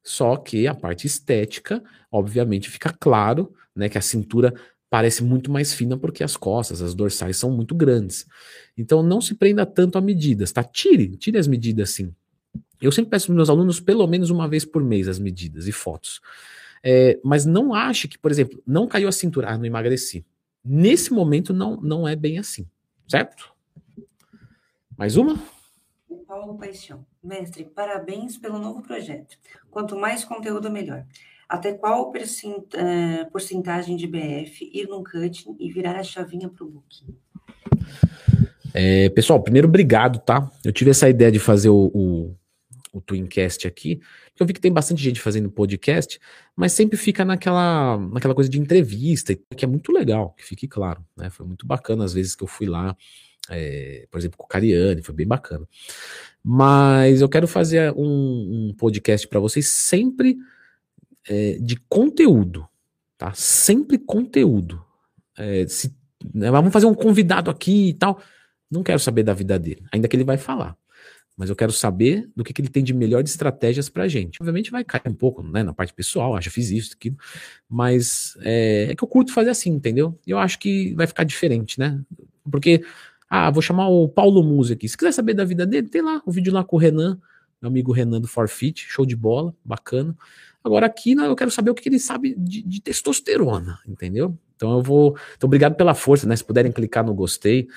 Só 0.03 0.37
que 0.37 0.65
a 0.65 0.73
parte 0.73 1.05
estética, 1.05 1.83
obviamente, 2.11 2.69
fica 2.69 2.91
claro 2.99 3.53
né, 3.75 3.87
que 3.89 3.97
a 3.97 4.01
cintura 4.01 4.53
parece 4.89 5.23
muito 5.23 5.51
mais 5.51 5.73
fina 5.73 5.97
porque 5.97 6.23
as 6.23 6.37
costas, 6.37 6.81
as 6.81 6.93
dorsais 6.93 7.37
são 7.37 7.51
muito 7.51 7.75
grandes. 7.75 8.25
Então 8.77 9.03
não 9.03 9.19
se 9.19 9.35
prenda 9.35 9.65
tanto 9.65 9.97
a 9.97 10.01
medidas, 10.01 10.51
tá? 10.51 10.63
Tire, 10.63 11.17
tire 11.17 11.37
as 11.37 11.47
medidas 11.47 11.91
sim. 11.91 12.13
Eu 12.81 12.91
sempre 12.91 13.11
peço 13.11 13.27
para 13.27 13.35
meus 13.35 13.49
alunos 13.49 13.79
pelo 13.79 14.05
menos 14.07 14.29
uma 14.29 14.47
vez 14.47 14.63
por 14.63 14.83
mês 14.83 15.07
as 15.07 15.19
medidas 15.19 15.67
e 15.67 15.71
fotos. 15.71 16.21
É, 16.83 17.19
mas 17.23 17.45
não 17.45 17.73
ache 17.73 18.07
que, 18.07 18.17
por 18.17 18.31
exemplo, 18.31 18.61
não 18.65 18.87
caiu 18.87 19.09
a 19.09 19.11
cintura, 19.11 19.49
ah, 19.49 19.57
não 19.57 19.65
emagreci. 19.65 20.25
Nesse 20.63 21.11
momento 21.11 21.53
não, 21.53 21.77
não 21.77 22.07
é 22.07 22.15
bem 22.15 22.37
assim, 22.37 22.67
certo? 23.07 23.51
Mais 24.97 25.17
uma? 25.17 25.41
Paulo 26.27 26.57
Paixão. 26.57 27.05
Mestre, 27.23 27.65
parabéns 27.65 28.37
pelo 28.37 28.59
novo 28.59 28.81
projeto. 28.81 29.37
Quanto 29.71 29.95
mais 29.95 30.25
conteúdo, 30.25 30.69
melhor. 30.69 31.05
Até 31.49 31.73
qual 31.73 32.11
eh, 32.13 33.25
porcentagem 33.31 33.95
de 33.95 34.05
BF 34.05 34.69
ir 34.73 34.87
no 34.87 35.03
cutting 35.03 35.55
e 35.59 35.71
virar 35.71 35.95
a 35.95 36.03
chavinha 36.03 36.49
para 36.49 36.65
o 36.65 36.69
booking? 36.69 37.15
É, 38.73 39.09
pessoal, 39.09 39.41
primeiro, 39.41 39.67
obrigado, 39.67 40.19
tá? 40.19 40.51
Eu 40.63 40.73
tive 40.73 40.91
essa 40.91 41.09
ideia 41.09 41.31
de 41.31 41.39
fazer 41.39 41.69
o, 41.69 41.89
o, 41.93 42.35
o 42.91 43.01
Twincast 43.01 43.65
aqui, 43.65 43.95
porque 43.95 44.43
eu 44.43 44.45
vi 44.47 44.53
que 44.53 44.59
tem 44.59 44.71
bastante 44.71 45.01
gente 45.01 45.21
fazendo 45.21 45.49
podcast, 45.49 46.19
mas 46.53 46.73
sempre 46.73 46.97
fica 46.97 47.23
naquela, 47.23 47.97
naquela 47.97 48.35
coisa 48.35 48.49
de 48.49 48.59
entrevista, 48.59 49.33
que 49.33 49.63
é 49.63 49.67
muito 49.67 49.91
legal, 49.93 50.33
que 50.37 50.43
fique 50.43 50.67
claro, 50.67 51.03
né? 51.15 51.29
Foi 51.29 51.45
muito 51.45 51.65
bacana 51.65 52.03
as 52.03 52.13
vezes 52.13 52.35
que 52.35 52.43
eu 52.43 52.47
fui 52.47 52.67
lá, 52.67 52.95
é, 53.49 54.05
por 54.11 54.17
exemplo, 54.17 54.37
com 54.37 54.43
o 54.43 54.47
Cariani, 54.47 55.01
foi 55.01 55.15
bem 55.15 55.25
bacana. 55.25 55.65
Mas 56.43 57.21
eu 57.21 57.29
quero 57.29 57.47
fazer 57.47 57.93
um, 57.93 58.69
um 58.69 58.73
podcast 58.77 59.25
para 59.29 59.39
vocês 59.39 59.67
sempre 59.67 60.37
é, 61.27 61.57
de 61.59 61.75
conteúdo, 61.89 62.67
tá? 63.17 63.33
Sempre 63.33 63.97
conteúdo. 63.97 64.83
É, 65.37 65.65
se, 65.67 65.95
né, 66.33 66.49
vamos 66.51 66.73
fazer 66.73 66.85
um 66.85 66.95
convidado 66.95 67.49
aqui 67.49 67.89
e 67.89 67.93
tal. 67.93 68.21
Não 68.69 68.83
quero 68.83 68.99
saber 68.99 69.23
da 69.23 69.33
vida 69.33 69.57
dele, 69.57 69.83
ainda 69.91 70.07
que 70.07 70.15
ele 70.15 70.23
vai 70.23 70.37
falar 70.37 70.77
mas 71.37 71.51
eu 71.51 71.55
quero 71.55 71.71
saber 71.71 72.27
do 72.35 72.43
que, 72.43 72.51
que 72.51 72.59
ele 72.59 72.67
tem 72.67 72.83
de 72.83 72.95
melhor 72.95 73.21
de 73.21 73.29
estratégias 73.29 73.87
pra 73.87 74.07
gente. 74.07 74.39
Obviamente 74.41 74.71
vai 74.71 74.83
cair 74.83 75.03
um 75.05 75.13
pouco 75.13 75.43
né, 75.43 75.61
na 75.61 75.71
parte 75.71 75.93
pessoal, 75.93 76.35
ah, 76.35 76.41
já 76.41 76.49
fiz 76.49 76.71
isso, 76.71 76.93
aquilo, 76.95 77.15
mas 77.69 78.35
é, 78.41 78.87
é, 78.89 78.95
que 78.95 79.03
eu 79.03 79.07
curto 79.07 79.31
fazer 79.31 79.51
assim, 79.51 79.69
entendeu? 79.69 80.19
Eu 80.25 80.39
acho 80.39 80.57
que 80.57 80.95
vai 80.95 81.05
ficar 81.05 81.23
diferente, 81.23 81.79
né? 81.79 82.01
Porque, 82.51 82.83
ah, 83.29 83.51
vou 83.51 83.61
chamar 83.61 83.87
o 83.87 84.09
Paulo 84.09 84.41
Musi 84.41 84.73
aqui. 84.73 84.89
Se 84.89 84.97
quiser 84.97 85.11
saber 85.11 85.35
da 85.35 85.45
vida 85.45 85.63
dele, 85.63 85.87
tem 85.87 86.01
lá 86.01 86.23
o 86.25 86.31
vídeo 86.31 86.51
lá 86.51 86.63
com 86.63 86.75
o 86.75 86.79
Renan, 86.79 87.19
meu 87.61 87.69
amigo 87.69 87.91
Renan 87.91 88.19
do 88.19 88.27
Forfeit, 88.27 88.83
show 88.87 89.05
de 89.05 89.15
bola, 89.15 89.55
bacana. 89.63 90.17
Agora 90.67 90.85
aqui 90.85 91.13
eu 91.13 91.35
quero 91.35 91.49
saber 91.49 91.71
o 91.71 91.73
que 91.73 91.87
ele 91.87 91.97
sabe 91.97 92.35
de, 92.37 92.61
de 92.61 92.81
testosterona, 92.81 93.79
entendeu? 93.87 94.37
Então 94.53 94.73
eu 94.73 94.81
vou. 94.83 95.17
Então, 95.37 95.47
obrigado 95.47 95.75
pela 95.75 95.93
força, 95.93 96.27
né? 96.27 96.35
Se 96.35 96.43
puderem 96.43 96.73
clicar 96.73 97.05
no 97.05 97.13
gostei. 97.13 97.69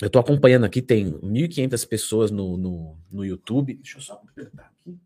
Eu 0.00 0.06
estou 0.06 0.20
acompanhando 0.20 0.64
aqui, 0.64 0.80
tem 0.80 1.12
1.500 1.12 1.88
pessoas 1.88 2.30
no, 2.30 2.56
no, 2.56 2.96
no 3.10 3.24
YouTube. 3.24 3.74
Deixa 3.74 3.98
eu 3.98 4.02
só 4.02 4.12
apertar 4.12 4.70
aqui. 4.78 4.96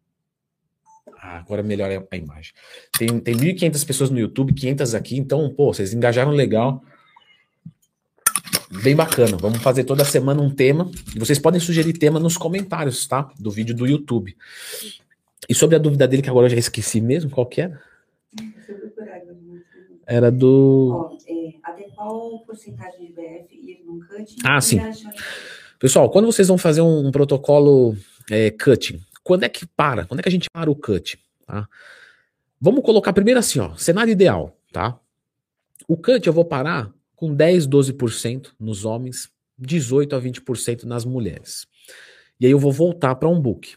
Ah, 1.16 1.38
agora 1.38 1.62
melhora 1.62 2.06
a 2.10 2.16
imagem. 2.16 2.52
Tem, 2.98 3.18
tem 3.20 3.34
1.500 3.34 3.86
pessoas 3.86 4.10
no 4.10 4.18
YouTube, 4.18 4.52
500 4.52 4.94
aqui. 4.94 5.16
Então, 5.16 5.48
pô, 5.48 5.72
vocês 5.72 5.94
engajaram 5.94 6.32
legal. 6.32 6.84
Bem 8.82 8.94
bacana. 8.94 9.38
Vamos 9.38 9.62
fazer 9.62 9.84
toda 9.84 10.04
semana 10.04 10.42
um 10.42 10.50
tema. 10.50 10.90
Vocês 11.16 11.38
podem 11.38 11.58
sugerir 11.58 11.94
tema 11.94 12.20
nos 12.20 12.36
comentários, 12.36 13.06
tá? 13.06 13.32
Do 13.38 13.50
vídeo 13.50 13.74
do 13.74 13.86
YouTube. 13.86 14.36
E 15.48 15.54
sobre 15.54 15.76
a 15.76 15.78
dúvida 15.78 16.06
dele, 16.06 16.22
que 16.22 16.30
agora 16.30 16.46
eu 16.46 16.50
já 16.50 16.56
esqueci 16.56 17.00
mesmo, 17.00 17.30
qual 17.30 17.46
que 17.46 17.60
era? 17.60 17.80
Era 20.06 20.30
do. 20.30 21.16
é, 21.26 21.54
até 21.62 21.82
qual 21.94 22.40
porcentagem 22.40 23.06
de 23.06 23.12
BF 23.12 23.54
ir 23.54 23.82
num 23.84 24.00
cutting? 24.00 24.36
Ah, 24.44 24.60
sim. 24.60 24.78
Pessoal, 25.78 26.10
quando 26.10 26.26
vocês 26.26 26.48
vão 26.48 26.58
fazer 26.58 26.80
um, 26.80 27.06
um 27.06 27.10
protocolo 27.10 27.96
é, 28.30 28.50
cutting, 28.50 29.00
quando 29.22 29.44
é 29.44 29.48
que 29.48 29.66
para? 29.66 30.04
Quando 30.04 30.20
é 30.20 30.22
que 30.22 30.28
a 30.28 30.32
gente 30.32 30.50
para 30.50 30.70
o 30.70 30.76
cut? 30.76 31.18
Tá? 31.46 31.68
Vamos 32.60 32.84
colocar 32.84 33.12
primeiro 33.12 33.40
assim, 33.40 33.58
ó, 33.58 33.74
cenário 33.76 34.12
ideal, 34.12 34.56
tá? 34.72 34.98
O 35.88 35.96
cut 35.96 36.26
eu 36.26 36.32
vou 36.32 36.44
parar 36.44 36.92
com 37.16 37.34
10, 37.34 37.66
12% 37.66 38.52
nos 38.58 38.84
homens, 38.84 39.30
18 39.58 40.14
a 40.14 40.20
20% 40.20 40.84
nas 40.84 41.04
mulheres. 41.04 41.66
E 42.38 42.46
aí 42.46 42.52
eu 42.52 42.58
vou 42.58 42.72
voltar 42.72 43.14
para 43.14 43.28
um 43.28 43.40
book. 43.40 43.76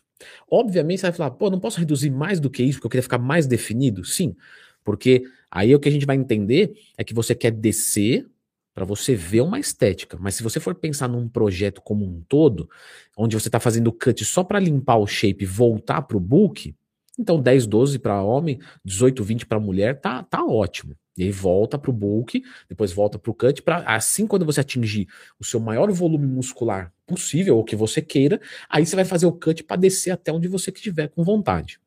Obviamente 0.49 0.99
você 0.99 1.07
vai 1.07 1.13
falar, 1.13 1.31
pô, 1.31 1.49
não 1.49 1.59
posso 1.59 1.79
reduzir 1.79 2.09
mais 2.09 2.39
do 2.39 2.49
que 2.49 2.63
isso, 2.63 2.77
porque 2.77 2.87
eu 2.87 2.91
queria 2.91 3.03
ficar 3.03 3.17
mais 3.17 3.47
definido? 3.47 4.03
Sim, 4.05 4.35
porque 4.83 5.23
Aí 5.55 5.73
o 5.73 5.79
que 5.79 5.87
a 5.87 5.91
gente 5.91 6.05
vai 6.05 6.17
entender 6.17 6.73
é 6.97 7.03
que 7.03 7.13
você 7.13 7.33
quer 7.33 7.49
descer 7.49 8.27
para 8.73 8.83
você 8.83 9.15
ver 9.15 9.39
uma 9.39 9.57
estética. 9.57 10.17
Mas 10.19 10.35
se 10.35 10.43
você 10.43 10.59
for 10.59 10.75
pensar 10.75 11.07
num 11.07 11.29
projeto 11.29 11.81
como 11.81 12.05
um 12.05 12.21
todo, 12.27 12.69
onde 13.15 13.39
você 13.39 13.47
está 13.47 13.57
fazendo 13.57 13.89
cut 13.89 14.25
só 14.25 14.43
para 14.43 14.59
limpar 14.59 14.97
o 14.97 15.07
shape 15.07 15.45
e 15.45 15.47
voltar 15.47 16.01
para 16.01 16.17
o 16.17 16.19
book, 16.19 16.75
então 17.17 17.41
10, 17.41 17.67
12 17.67 17.99
para 17.99 18.21
homem, 18.21 18.59
18, 18.83 19.23
20 19.23 19.45
para 19.45 19.59
mulher, 19.59 19.99
tá, 19.99 20.23
tá 20.23 20.43
ótimo. 20.43 20.95
E 21.17 21.23
aí 21.23 21.31
volta 21.31 21.77
para 21.77 21.89
o 21.89 21.93
bulk, 21.93 22.43
depois 22.67 22.91
volta 22.91 23.17
para 23.17 23.31
o 23.31 23.33
cut, 23.33 23.61
para 23.61 23.77
assim 23.87 24.27
quando 24.27 24.45
você 24.45 24.59
atingir 24.59 25.07
o 25.39 25.45
seu 25.45 25.59
maior 25.59 25.89
volume 25.91 26.27
muscular 26.27 26.91
possível, 27.07 27.55
ou 27.55 27.63
que 27.63 27.75
você 27.75 28.01
queira, 28.01 28.41
aí 28.69 28.85
você 28.85 28.95
vai 28.95 29.05
fazer 29.05 29.25
o 29.25 29.31
cut 29.31 29.63
para 29.63 29.77
descer 29.77 30.11
até 30.11 30.31
onde 30.31 30.47
você 30.47 30.71
estiver 30.71 31.07
com 31.07 31.23
vontade. 31.23 31.79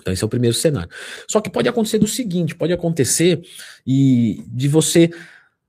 Então, 0.00 0.12
esse 0.12 0.22
é 0.22 0.26
o 0.26 0.30
primeiro 0.30 0.54
cenário. 0.54 0.90
Só 1.28 1.40
que 1.40 1.50
pode 1.50 1.68
acontecer 1.68 1.98
do 1.98 2.06
seguinte: 2.06 2.54
pode 2.54 2.72
acontecer 2.72 3.40
e 3.86 4.44
de 4.48 4.68
você, 4.68 5.10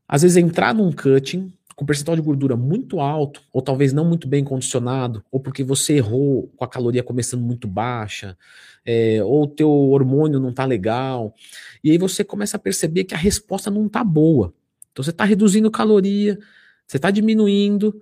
às 0.08 0.22
vezes, 0.24 0.38
entrar 0.38 0.74
num 0.74 0.92
cutting 0.92 1.54
com 1.78 1.86
percentual 1.86 2.16
de 2.18 2.24
gordura 2.24 2.58
muito 2.58 3.00
alto, 3.00 3.40
ou 3.54 3.62
talvez 3.62 3.94
não 3.94 4.04
muito 4.04 4.28
bem 4.28 4.44
condicionado, 4.44 5.24
ou 5.32 5.40
porque 5.40 5.64
você 5.64 5.98
errou 5.98 6.52
com 6.58 6.66
a 6.66 6.68
caloria 6.68 7.04
começando 7.04 7.44
muito 7.44 7.68
baixa, 7.68 8.36
é, 8.84 9.24
ou 9.24 9.44
o 9.44 9.48
teu 9.48 9.70
hormônio 9.70 10.40
não 10.40 10.52
tá 10.52 10.66
legal, 10.66 11.36
e 11.84 11.92
aí 11.92 11.98
você 12.00 12.24
começa 12.24 12.58
a 12.58 12.60
perceber 12.60 13.04
que 13.04 13.14
a 13.14 13.18
resposta 13.18 13.70
não 13.70 13.88
tá 13.88 14.04
boa. 14.04 14.56
Então 14.92 15.04
você 15.04 15.14
tá 15.14 15.24
reduzindo 15.24 15.70
caloria, 15.70 16.40
você 16.88 16.98
tá 16.98 17.12
diminuindo, 17.12 18.02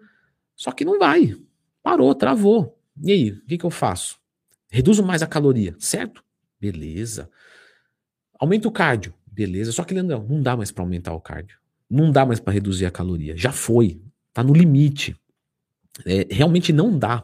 só 0.55 0.71
que 0.71 0.85
não 0.85 0.97
vai. 0.97 1.35
Parou, 1.83 2.15
travou. 2.15 2.79
E 3.03 3.11
aí, 3.11 3.31
o 3.31 3.45
que, 3.45 3.57
que 3.57 3.65
eu 3.65 3.69
faço? 3.69 4.17
Reduzo 4.69 5.03
mais 5.03 5.21
a 5.21 5.27
caloria, 5.27 5.75
certo? 5.79 6.23
Beleza. 6.57 7.29
Aumenta 8.39 8.69
o 8.69 8.71
cardio, 8.71 9.13
beleza. 9.27 9.73
Só 9.73 9.83
que, 9.83 9.93
Leandrão, 9.93 10.25
não 10.29 10.41
dá 10.41 10.55
mais 10.55 10.71
para 10.71 10.81
aumentar 10.81 11.13
o 11.13 11.19
cardio. 11.19 11.57
Não 11.89 12.11
dá 12.11 12.25
mais 12.25 12.39
para 12.39 12.53
reduzir 12.53 12.85
a 12.85 12.91
caloria. 12.91 13.35
Já 13.37 13.51
foi. 13.51 14.01
Tá 14.33 14.43
no 14.43 14.53
limite. 14.53 15.15
É, 16.05 16.27
realmente 16.29 16.73
não 16.73 16.97
dá. 16.97 17.19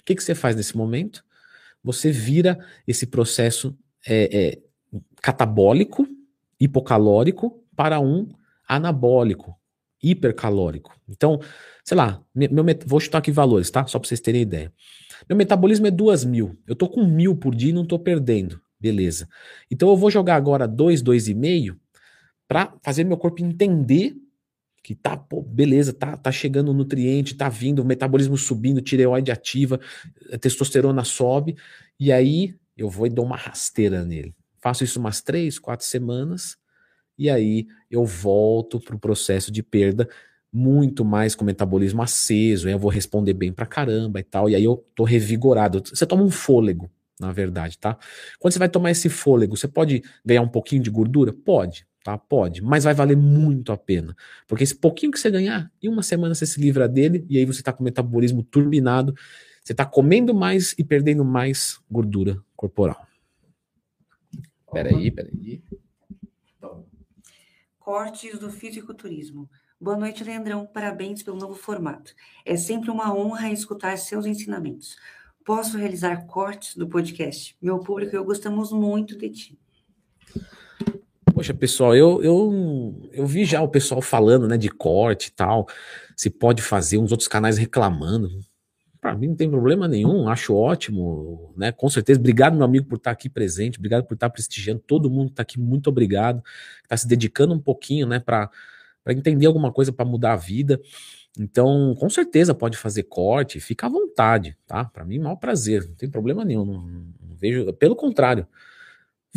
O 0.00 0.04
que, 0.04 0.14
que 0.14 0.22
você 0.22 0.34
faz 0.34 0.56
nesse 0.56 0.76
momento? 0.76 1.24
Você 1.84 2.10
vira 2.10 2.58
esse 2.86 3.06
processo 3.06 3.76
é, 4.06 4.46
é, 4.46 4.58
catabólico, 5.22 6.06
hipocalórico, 6.58 7.64
para 7.76 8.00
um 8.00 8.28
anabólico, 8.68 9.54
hipercalórico. 10.02 10.92
Então, 11.08 11.40
sei 11.84 11.96
lá, 11.96 12.22
meu, 12.34 12.50
vou 12.86 12.98
chutar 12.98 13.18
aqui 13.18 13.30
valores, 13.30 13.70
tá? 13.70 13.86
Só 13.86 13.98
para 13.98 14.08
vocês 14.08 14.20
terem 14.20 14.42
ideia. 14.42 14.72
Meu 15.28 15.36
metabolismo 15.36 15.86
é 15.86 15.90
duas 15.90 16.24
mil. 16.24 16.58
Eu 16.66 16.74
tô 16.74 16.88
com 16.88 17.04
mil 17.06 17.36
por 17.36 17.54
dia 17.54 17.70
e 17.70 17.72
não 17.72 17.86
tô 17.86 17.98
perdendo. 17.98 18.60
Beleza. 18.80 19.28
Então 19.70 19.88
eu 19.88 19.96
vou 19.96 20.10
jogar 20.10 20.36
agora 20.36 20.66
dois, 20.66 21.02
dois 21.02 21.28
e 21.28 21.34
meio 21.34 21.78
para 22.48 22.74
fazer 22.82 23.04
meu 23.04 23.18
corpo 23.18 23.44
entender 23.44 24.16
que 24.82 24.94
tá, 24.94 25.16
pô, 25.16 25.42
beleza, 25.42 25.92
tá, 25.92 26.16
tá 26.16 26.32
chegando 26.32 26.70
o 26.70 26.74
nutriente, 26.74 27.34
tá 27.36 27.48
vindo, 27.48 27.80
o 27.80 27.84
metabolismo 27.84 28.38
subindo, 28.38 28.80
tireoide 28.80 29.30
ativa, 29.30 29.78
a 30.32 30.38
testosterona 30.38 31.04
sobe, 31.04 31.56
e 32.00 32.10
aí 32.10 32.54
eu 32.76 32.88
vou 32.88 33.06
e 33.06 33.10
dou 33.10 33.26
uma 33.26 33.36
rasteira 33.36 34.04
nele. 34.04 34.34
Faço 34.60 34.84
isso 34.84 34.98
umas 34.98 35.20
três, 35.20 35.58
quatro 35.58 35.84
semanas, 35.84 36.56
e 37.18 37.28
aí 37.28 37.66
eu 37.90 38.04
volto 38.04 38.80
pro 38.80 38.98
processo 38.98 39.52
de 39.52 39.62
perda 39.62 40.08
muito 40.52 41.04
mais 41.04 41.34
com 41.34 41.44
metabolismo 41.44 42.02
aceso, 42.02 42.68
eu 42.68 42.78
vou 42.78 42.90
responder 42.90 43.34
bem 43.34 43.52
pra 43.52 43.66
caramba 43.66 44.20
e 44.20 44.24
tal, 44.24 44.48
e 44.48 44.54
aí 44.54 44.64
eu 44.64 44.84
tô 44.94 45.04
revigorado. 45.04 45.82
Você 45.84 46.06
toma 46.06 46.22
um 46.22 46.30
fôlego, 46.30 46.90
na 47.20 47.32
verdade, 47.32 47.78
tá? 47.78 47.98
Quando 48.38 48.52
você 48.52 48.58
vai 48.58 48.68
tomar 48.68 48.90
esse 48.90 49.08
fôlego, 49.10 49.56
você 49.56 49.68
pode 49.68 50.02
ganhar 50.24 50.42
um 50.42 50.48
pouquinho 50.48 50.82
de 50.82 50.90
gordura? 50.90 51.32
Pode, 51.32 51.86
tá? 52.02 52.16
Pode, 52.16 52.62
mas 52.62 52.84
vai 52.84 52.94
valer 52.94 53.16
muito 53.16 53.72
a 53.72 53.76
pena, 53.76 54.16
porque 54.46 54.64
esse 54.64 54.74
pouquinho 54.74 55.12
que 55.12 55.18
você 55.18 55.30
ganhar, 55.30 55.70
em 55.82 55.88
uma 55.88 56.02
semana 56.02 56.34
você 56.34 56.46
se 56.46 56.60
livra 56.60 56.88
dele, 56.88 57.26
e 57.28 57.38
aí 57.38 57.44
você 57.44 57.62
tá 57.62 57.72
com 57.72 57.80
o 57.80 57.84
metabolismo 57.84 58.42
turbinado, 58.42 59.14
você 59.62 59.74
tá 59.74 59.84
comendo 59.84 60.34
mais 60.34 60.74
e 60.78 60.84
perdendo 60.84 61.24
mais 61.24 61.78
gordura 61.90 62.42
corporal. 62.56 63.06
Peraí, 64.72 65.10
peraí. 65.10 65.62
Cortes 67.78 68.38
do 68.38 68.50
fisiculturismo. 68.50 69.48
Boa 69.80 69.96
noite, 69.96 70.24
Leandrão. 70.24 70.66
Parabéns 70.66 71.22
pelo 71.22 71.38
novo 71.38 71.54
formato. 71.54 72.12
É 72.44 72.56
sempre 72.56 72.90
uma 72.90 73.14
honra 73.14 73.50
escutar 73.50 73.96
seus 73.96 74.26
ensinamentos. 74.26 74.96
Posso 75.44 75.78
realizar 75.78 76.26
cortes 76.26 76.76
do 76.76 76.88
podcast? 76.88 77.56
Meu 77.62 77.78
público 77.78 78.14
e 78.14 78.18
eu 78.18 78.24
gostamos 78.24 78.72
muito 78.72 79.16
de 79.16 79.30
ti. 79.30 79.58
Poxa, 81.38 81.54
pessoal, 81.54 81.94
eu, 81.94 82.20
eu, 82.20 83.10
eu 83.12 83.24
vi 83.24 83.44
já 83.44 83.62
o 83.62 83.68
pessoal 83.68 84.02
falando 84.02 84.48
né, 84.48 84.58
de 84.58 84.68
corte 84.68 85.28
e 85.28 85.30
tal, 85.30 85.68
se 86.16 86.28
pode 86.28 86.60
fazer, 86.60 86.98
uns 86.98 87.12
outros 87.12 87.28
canais 87.28 87.56
reclamando. 87.56 88.28
Para 89.00 89.14
mim 89.14 89.28
não 89.28 89.36
tem 89.36 89.48
problema 89.48 89.86
nenhum, 89.86 90.28
acho 90.28 90.52
ótimo, 90.52 91.54
né? 91.56 91.70
Com 91.70 91.88
certeza. 91.88 92.18
Obrigado, 92.18 92.56
meu 92.56 92.64
amigo, 92.64 92.86
por 92.86 92.96
estar 92.96 93.12
aqui 93.12 93.28
presente, 93.28 93.78
obrigado 93.78 94.04
por 94.04 94.14
estar 94.14 94.28
prestigiando. 94.30 94.82
Todo 94.84 95.08
mundo 95.08 95.30
está 95.30 95.42
aqui, 95.42 95.60
muito 95.60 95.86
obrigado. 95.86 96.42
Está 96.82 96.96
se 96.96 97.06
dedicando 97.06 97.54
um 97.54 97.60
pouquinho, 97.60 98.04
né, 98.08 98.18
para 98.18 98.50
para 99.04 99.14
entender 99.14 99.46
alguma 99.46 99.72
coisa 99.72 99.92
para 99.92 100.04
mudar 100.04 100.32
a 100.32 100.36
vida. 100.36 100.80
Então, 101.38 101.94
com 102.00 102.10
certeza 102.10 102.52
pode 102.52 102.76
fazer 102.76 103.04
corte, 103.04 103.60
fica 103.60 103.86
à 103.86 103.88
vontade, 103.88 104.56
tá? 104.66 104.86
Para 104.86 105.04
mim, 105.04 105.20
maior 105.20 105.36
prazer, 105.36 105.86
não 105.86 105.94
tem 105.94 106.10
problema 106.10 106.44
nenhum. 106.44 106.64
Não, 106.64 106.82
não 106.82 107.36
vejo, 107.36 107.72
pelo 107.74 107.94
contrário, 107.94 108.44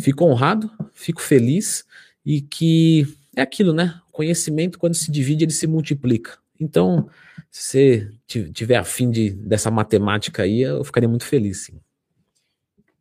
fico 0.02 0.24
honrado, 0.24 0.70
fico 0.92 1.22
feliz 1.22 1.84
e 2.24 2.40
que 2.40 3.06
é 3.34 3.42
aquilo, 3.42 3.72
né? 3.72 4.00
Conhecimento, 4.10 4.78
quando 4.78 4.94
se 4.94 5.10
divide, 5.10 5.44
ele 5.44 5.52
se 5.52 5.66
multiplica. 5.66 6.38
Então, 6.60 7.08
se 7.50 7.62
você 7.62 8.50
tiver 8.52 8.76
afim 8.76 9.10
de, 9.10 9.30
dessa 9.30 9.70
matemática 9.70 10.42
aí, 10.42 10.60
eu 10.60 10.84
ficaria 10.84 11.08
muito 11.08 11.24
feliz, 11.24 11.64
sim. 11.64 11.80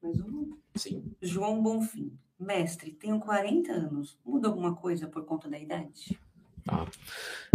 Mais 0.01 0.19
um? 0.19 0.51
Sim. 0.75 1.03
João 1.21 1.61
Bonfim. 1.61 2.11
Mestre, 2.39 2.91
tenho 2.91 3.19
40 3.19 3.71
anos. 3.71 4.17
Muda 4.25 4.47
alguma 4.47 4.75
coisa 4.75 5.07
por 5.07 5.23
conta 5.25 5.47
da 5.47 5.59
idade? 5.59 6.17
Tá. 6.65 6.87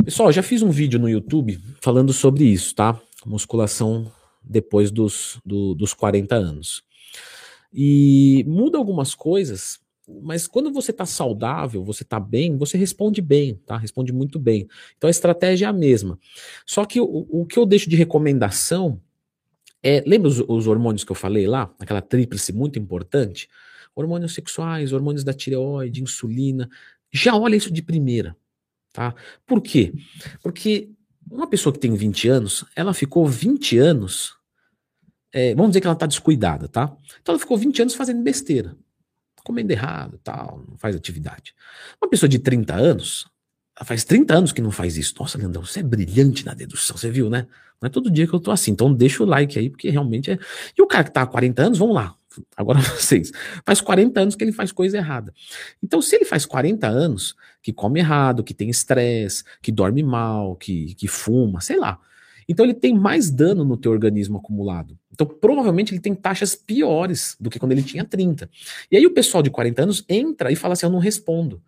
Pessoal, 0.05 0.31
já 0.31 0.45
fiz 0.45 0.63
um 0.63 0.71
vídeo 0.71 1.01
no 1.01 1.09
YouTube 1.09 1.61
falando 1.81 2.13
sobre 2.13 2.45
isso, 2.45 2.73
tá? 2.73 3.01
Musculação 3.25 4.13
depois 4.41 4.93
dos, 4.93 5.41
do, 5.45 5.75
dos 5.75 5.93
40 5.93 6.37
anos. 6.37 6.85
E 7.73 8.45
muda 8.47 8.79
algumas 8.79 9.15
coisas, 9.15 9.81
mas 10.23 10.47
quando 10.47 10.73
você 10.73 10.93
está 10.93 11.05
saudável, 11.05 11.83
você 11.83 12.03
está 12.03 12.21
bem, 12.21 12.57
você 12.57 12.79
responde 12.79 13.21
bem, 13.21 13.55
tá? 13.67 13.77
Responde 13.77 14.13
muito 14.13 14.39
bem. 14.39 14.69
Então 14.97 15.09
a 15.09 15.11
estratégia 15.11 15.67
é 15.67 15.69
a 15.69 15.73
mesma. 15.73 16.19
Só 16.65 16.85
que 16.85 17.01
o, 17.01 17.27
o 17.29 17.45
que 17.45 17.59
eu 17.59 17.67
deixo 17.67 17.91
de 17.91 17.97
recomendação 17.97 19.01
é. 19.83 20.03
Lembra 20.07 20.29
os, 20.29 20.41
os 20.41 20.67
hormônios 20.67 21.05
que 21.05 21.13
eu 21.13 21.17
falei 21.17 21.47
lá? 21.47 21.73
Aquela 21.79 22.03
tríplice 22.03 22.53
muito 22.53 22.79
importante? 22.79 23.49
Hormônios 23.95 24.35
sexuais, 24.35 24.93
hormônios 24.93 25.25
da 25.25 25.33
tireoide, 25.33 26.03
insulina. 26.03 26.69
Já 27.13 27.37
olha 27.37 27.57
isso 27.57 27.73
de 27.73 27.83
primeira. 27.83 28.37
Tá? 28.93 29.15
Por 29.47 29.61
quê? 29.61 29.93
Porque 30.43 30.91
uma 31.31 31.47
pessoa 31.47 31.73
que 31.73 31.79
tem 31.79 31.95
20 31.95 32.29
anos, 32.29 32.65
ela 32.75 32.95
ficou 32.95 33.27
20 33.27 33.79
anos. 33.79 34.37
É, 35.37 35.55
vamos 35.55 35.73
dizer 35.73 35.83
que 35.83 35.87
ela 35.87 35.93
está 35.93 36.07
descuidada, 36.07 36.67
tá? 36.67 36.91
Então 37.21 37.35
ela 37.35 37.39
ficou 37.39 37.59
20 37.59 37.83
anos 37.83 37.95
fazendo 37.95 38.23
besteira, 38.23 38.75
comendo 39.45 39.71
errado, 39.71 40.19
tal, 40.25 40.65
não 40.67 40.79
faz 40.79 40.97
atividade. 40.97 41.55
Uma 42.01 42.09
pessoa 42.09 42.27
de 42.27 42.39
30 42.39 42.75
anos, 42.75 43.27
ela 43.77 43.85
faz 43.85 44.03
30 44.03 44.35
anos 44.35 44.51
que 44.51 44.63
não 44.63 44.71
faz 44.71 44.97
isso. 44.97 45.15
Nossa, 45.21 45.37
Leandrão, 45.37 45.63
você 45.63 45.81
é 45.81 45.83
brilhante 45.83 46.47
na 46.47 46.55
dedução, 46.55 46.97
você 46.97 47.11
viu, 47.11 47.29
né? 47.29 47.47
Não 47.79 47.87
é 47.87 47.91
todo 47.91 48.11
dia 48.11 48.27
que 48.27 48.33
eu 48.33 48.41
tô 48.41 48.51
assim, 48.51 48.71
então 48.71 48.95
deixa 48.95 49.23
o 49.23 49.27
like 49.27 49.59
aí, 49.59 49.69
porque 49.69 49.91
realmente 49.91 50.31
é. 50.31 50.39
E 50.75 50.81
o 50.81 50.87
cara 50.87 51.05
que 51.05 51.13
tá 51.13 51.21
há 51.21 51.27
40 51.27 51.65
anos, 51.65 51.79
vamos 51.79 51.95
lá, 51.95 52.15
agora 52.57 52.79
vocês, 52.99 53.31
faz 53.63 53.83
40 53.83 54.19
anos 54.19 54.37
que 54.37 54.43
ele 54.43 54.53
faz 54.53 54.73
coisa 54.73 54.97
errada. 54.97 55.35
Então, 55.83 56.01
se 56.01 56.17
ele 56.17 56.25
faz 56.25 56.47
40 56.47 56.89
anos 56.89 57.37
que 57.63 57.75
come 57.75 58.01
errado, 58.01 58.43
que 58.43 58.55
tem 58.55 58.71
estresse, 58.71 59.45
que 59.61 59.71
dorme 59.71 60.03
mal, 60.03 60.57
que, 60.57 60.95
que 60.95 61.07
fuma, 61.07 61.61
sei 61.61 61.79
lá. 61.79 62.01
Então 62.49 62.65
ele 62.65 62.75
tem 62.75 62.95
mais 62.95 63.31
dano 63.31 63.65
no 63.65 63.77
teu 63.77 63.91
organismo 63.91 64.39
acumulado. 64.39 64.99
Então 65.13 65.27
provavelmente 65.27 65.93
ele 65.93 66.01
tem 66.01 66.15
taxas 66.15 66.55
piores 66.55 67.37
do 67.41 67.51
que 67.51 67.59
quando 67.59 67.73
ele 67.73 67.83
tinha 67.83 68.05
30. 68.05 68.49
E 68.91 68.97
aí 68.97 69.07
o 69.07 69.13
pessoal 69.13 69.43
de 69.43 69.51
40 69.51 69.83
anos 69.83 70.05
entra 70.09 70.53
e 70.53 70.57
fala 70.57 70.75
assim: 70.75 70.87
eu 70.87 70.93
não 70.93 70.99
respondo. 70.99 71.63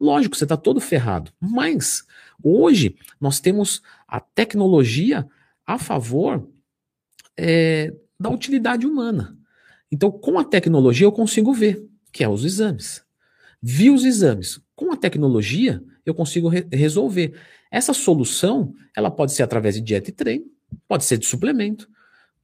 Lógico, 0.00 0.36
você 0.36 0.44
está 0.44 0.56
todo 0.56 0.80
ferrado. 0.80 1.32
Mas 1.40 2.04
hoje 2.42 2.96
nós 3.20 3.40
temos 3.40 3.82
a 4.06 4.20
tecnologia 4.20 5.26
a 5.66 5.78
favor 5.78 6.48
é, 7.36 7.92
da 8.18 8.30
utilidade 8.30 8.86
humana. 8.86 9.36
Então, 9.90 10.10
com 10.10 10.38
a 10.38 10.44
tecnologia, 10.44 11.06
eu 11.06 11.12
consigo 11.12 11.52
ver, 11.52 11.82
que 12.12 12.22
é 12.22 12.28
os 12.28 12.44
exames. 12.44 13.02
Vi 13.62 13.90
os 13.90 14.04
exames. 14.04 14.60
Com 14.74 14.92
a 14.92 14.96
tecnologia, 14.96 15.82
eu 16.04 16.14
consigo 16.14 16.48
re 16.48 16.66
resolver. 16.72 17.34
Essa 17.70 17.92
solução, 17.92 18.74
ela 18.96 19.10
pode 19.10 19.32
ser 19.32 19.42
através 19.42 19.74
de 19.74 19.80
dieta 19.80 20.10
e 20.10 20.12
treino, 20.12 20.46
pode 20.86 21.04
ser 21.04 21.18
de 21.18 21.26
suplemento, 21.26 21.88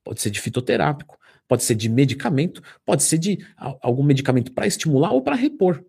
pode 0.03 0.21
ser 0.21 0.31
de 0.31 0.41
fitoterápico, 0.41 1.19
pode 1.49 1.65
ser 1.65 1.75
de 1.75 1.89
medicamento, 1.89 2.63
pode 2.85 3.03
ser 3.03 3.19
de 3.19 3.39
algum 3.57 4.03
medicamento 4.03 4.53
para 4.53 4.67
estimular 4.67 5.13
ou 5.13 5.23
para 5.23 5.35
repor. 5.35 5.83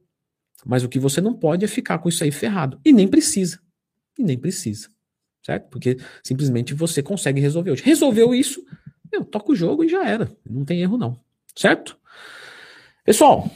Mas 0.66 0.84
o 0.84 0.90
que 0.90 0.98
você 0.98 1.22
não 1.22 1.34
pode 1.34 1.64
é 1.64 1.68
ficar 1.68 2.00
com 2.00 2.10
isso 2.10 2.24
aí 2.24 2.32
ferrado. 2.32 2.80
E 2.84 2.92
nem 2.92 3.08
precisa. 3.08 3.60
E 4.18 4.24
nem 4.24 4.38
precisa. 4.38 4.90
Certo? 5.44 5.70
Porque 5.70 5.98
simplesmente 6.24 6.74
você 6.74 7.04
consegue 7.04 7.40
resolver 7.40 7.72
hoje. 7.72 7.84
Resolveu 7.84 8.34
isso, 8.34 8.66
eu 9.12 9.24
toco 9.24 9.52
o 9.52 9.56
jogo 9.56 9.84
e 9.84 9.90
já 9.90 10.08
era. 10.08 10.32
Não 10.50 10.66
tem 10.66 10.82
erro, 10.82 10.98
não. 10.98 11.20
Certo? 11.56 11.98
Pessoal, 13.04 13.50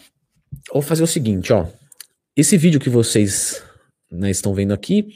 vou 0.72 0.82
fazer 0.82 1.04
o 1.04 1.08
seguinte, 1.08 1.52
ó. 1.52 1.68
Esse 2.36 2.58
vídeo 2.58 2.80
que 2.80 2.90
vocês 2.90 3.64
né, 4.12 4.30
estão 4.30 4.54
vendo 4.54 4.74
aqui 4.74 5.10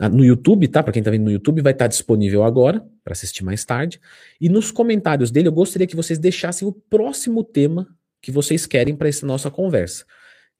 no 0.00 0.24
YouTube, 0.24 0.68
tá? 0.68 0.82
Para 0.82 0.92
quem 0.92 1.00
está 1.00 1.10
vendo 1.10 1.24
no 1.24 1.30
YouTube, 1.30 1.62
vai 1.62 1.72
estar 1.72 1.84
tá 1.84 1.88
disponível 1.88 2.42
agora 2.44 2.84
para 3.04 3.12
assistir 3.12 3.44
mais 3.44 3.64
tarde. 3.64 4.00
E 4.40 4.48
nos 4.48 4.70
comentários 4.70 5.30
dele, 5.30 5.48
eu 5.48 5.52
gostaria 5.52 5.86
que 5.86 5.96
vocês 5.96 6.18
deixassem 6.18 6.66
o 6.66 6.72
próximo 6.72 7.44
tema 7.44 7.88
que 8.20 8.30
vocês 8.30 8.66
querem 8.66 8.96
para 8.96 9.08
essa 9.08 9.26
nossa 9.26 9.50
conversa. 9.50 10.04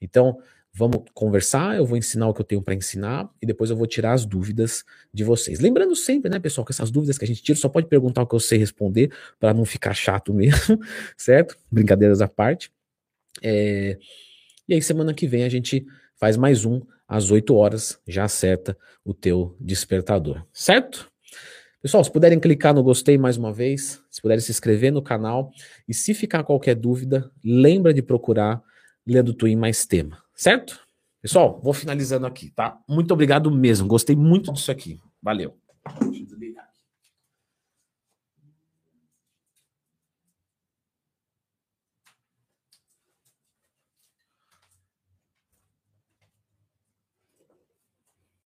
Então, 0.01 0.39
vamos 0.75 1.05
conversar, 1.13 1.77
eu 1.77 1.85
vou 1.85 1.97
ensinar 1.99 2.29
o 2.29 2.35
que 2.35 2.41
eu 2.41 2.45
tenho 2.45 2.63
para 2.63 2.75
ensinar 2.75 3.31
e 3.41 3.47
depois 3.47 3.71
eu 3.71 3.77
vou 3.77 3.87
tirar 3.87 4.15
as 4.15 4.25
dúvidas 4.25 4.85
de 5.13 5.23
vocês. 5.23 5.61
Lembrando 5.61 5.95
sempre, 5.95 6.31
né, 6.31 6.39
pessoal, 6.41 6.65
que 6.65 6.73
essas 6.73 6.91
dúvidas 6.91 7.19
que 7.19 7.25
a 7.25 7.29
gente 7.29 7.43
tira 7.43 7.59
só 7.59 7.69
pode 7.69 7.87
perguntar 7.89 8.23
o 8.23 8.27
que 8.27 8.35
eu 8.35 8.41
sei 8.41 8.59
responder 8.59 9.13
para 9.39 9.53
não 9.53 9.65
ficar 9.65 9.95
chato 9.95 10.33
mesmo, 10.35 10.81
certo? 11.17 11.57
Brincadeiras 11.71 12.21
à 12.21 12.29
parte. 12.29 12.73
É... 13.43 13.99
E 14.69 14.75
aí 14.75 14.83
semana 14.83 15.13
que 15.13 15.27
vem 15.27 15.45
a 15.45 15.49
gente 15.49 15.87
faz 16.23 16.37
mais 16.37 16.65
um 16.65 16.81
às 17.09 17.33
8 17.33 17.53
horas, 17.53 17.99
já 18.07 18.23
acerta 18.23 18.79
o 19.05 19.13
teu 19.13 19.57
despertador, 19.59 20.47
certo? 20.53 21.11
Pessoal, 21.83 22.05
se 22.05 22.13
puderem 22.13 22.39
clicar 22.39 22.73
no 22.73 22.81
gostei 22.81 23.19
mais 23.19 23.37
uma 23.37 23.53
vez, 23.53 24.01
se 24.09 24.23
puderem 24.23 24.41
se 24.41 24.53
inscrever 24.53 24.93
no 24.93 25.03
canal 25.03 25.51
e 25.89 25.93
se 25.93 26.15
ficar 26.15 26.45
qualquer 26.45 26.77
dúvida, 26.77 27.29
lembra 27.45 27.93
de 27.93 28.03
procurar 28.03 28.63
Leandro 29.05 29.35
Twin 29.35 29.57
mais 29.57 29.85
tema. 29.85 30.23
Certo? 30.33 30.79
Pessoal, 31.21 31.61
vou 31.61 31.73
finalizando 31.73 32.25
aqui, 32.25 32.53
tá? 32.53 32.79
Muito 32.89 33.13
obrigado 33.13 33.51
mesmo. 33.51 33.89
Gostei 33.89 34.15
muito 34.15 34.53
disso 34.53 34.71
aqui. 34.71 35.01
Valeu. 35.21 35.57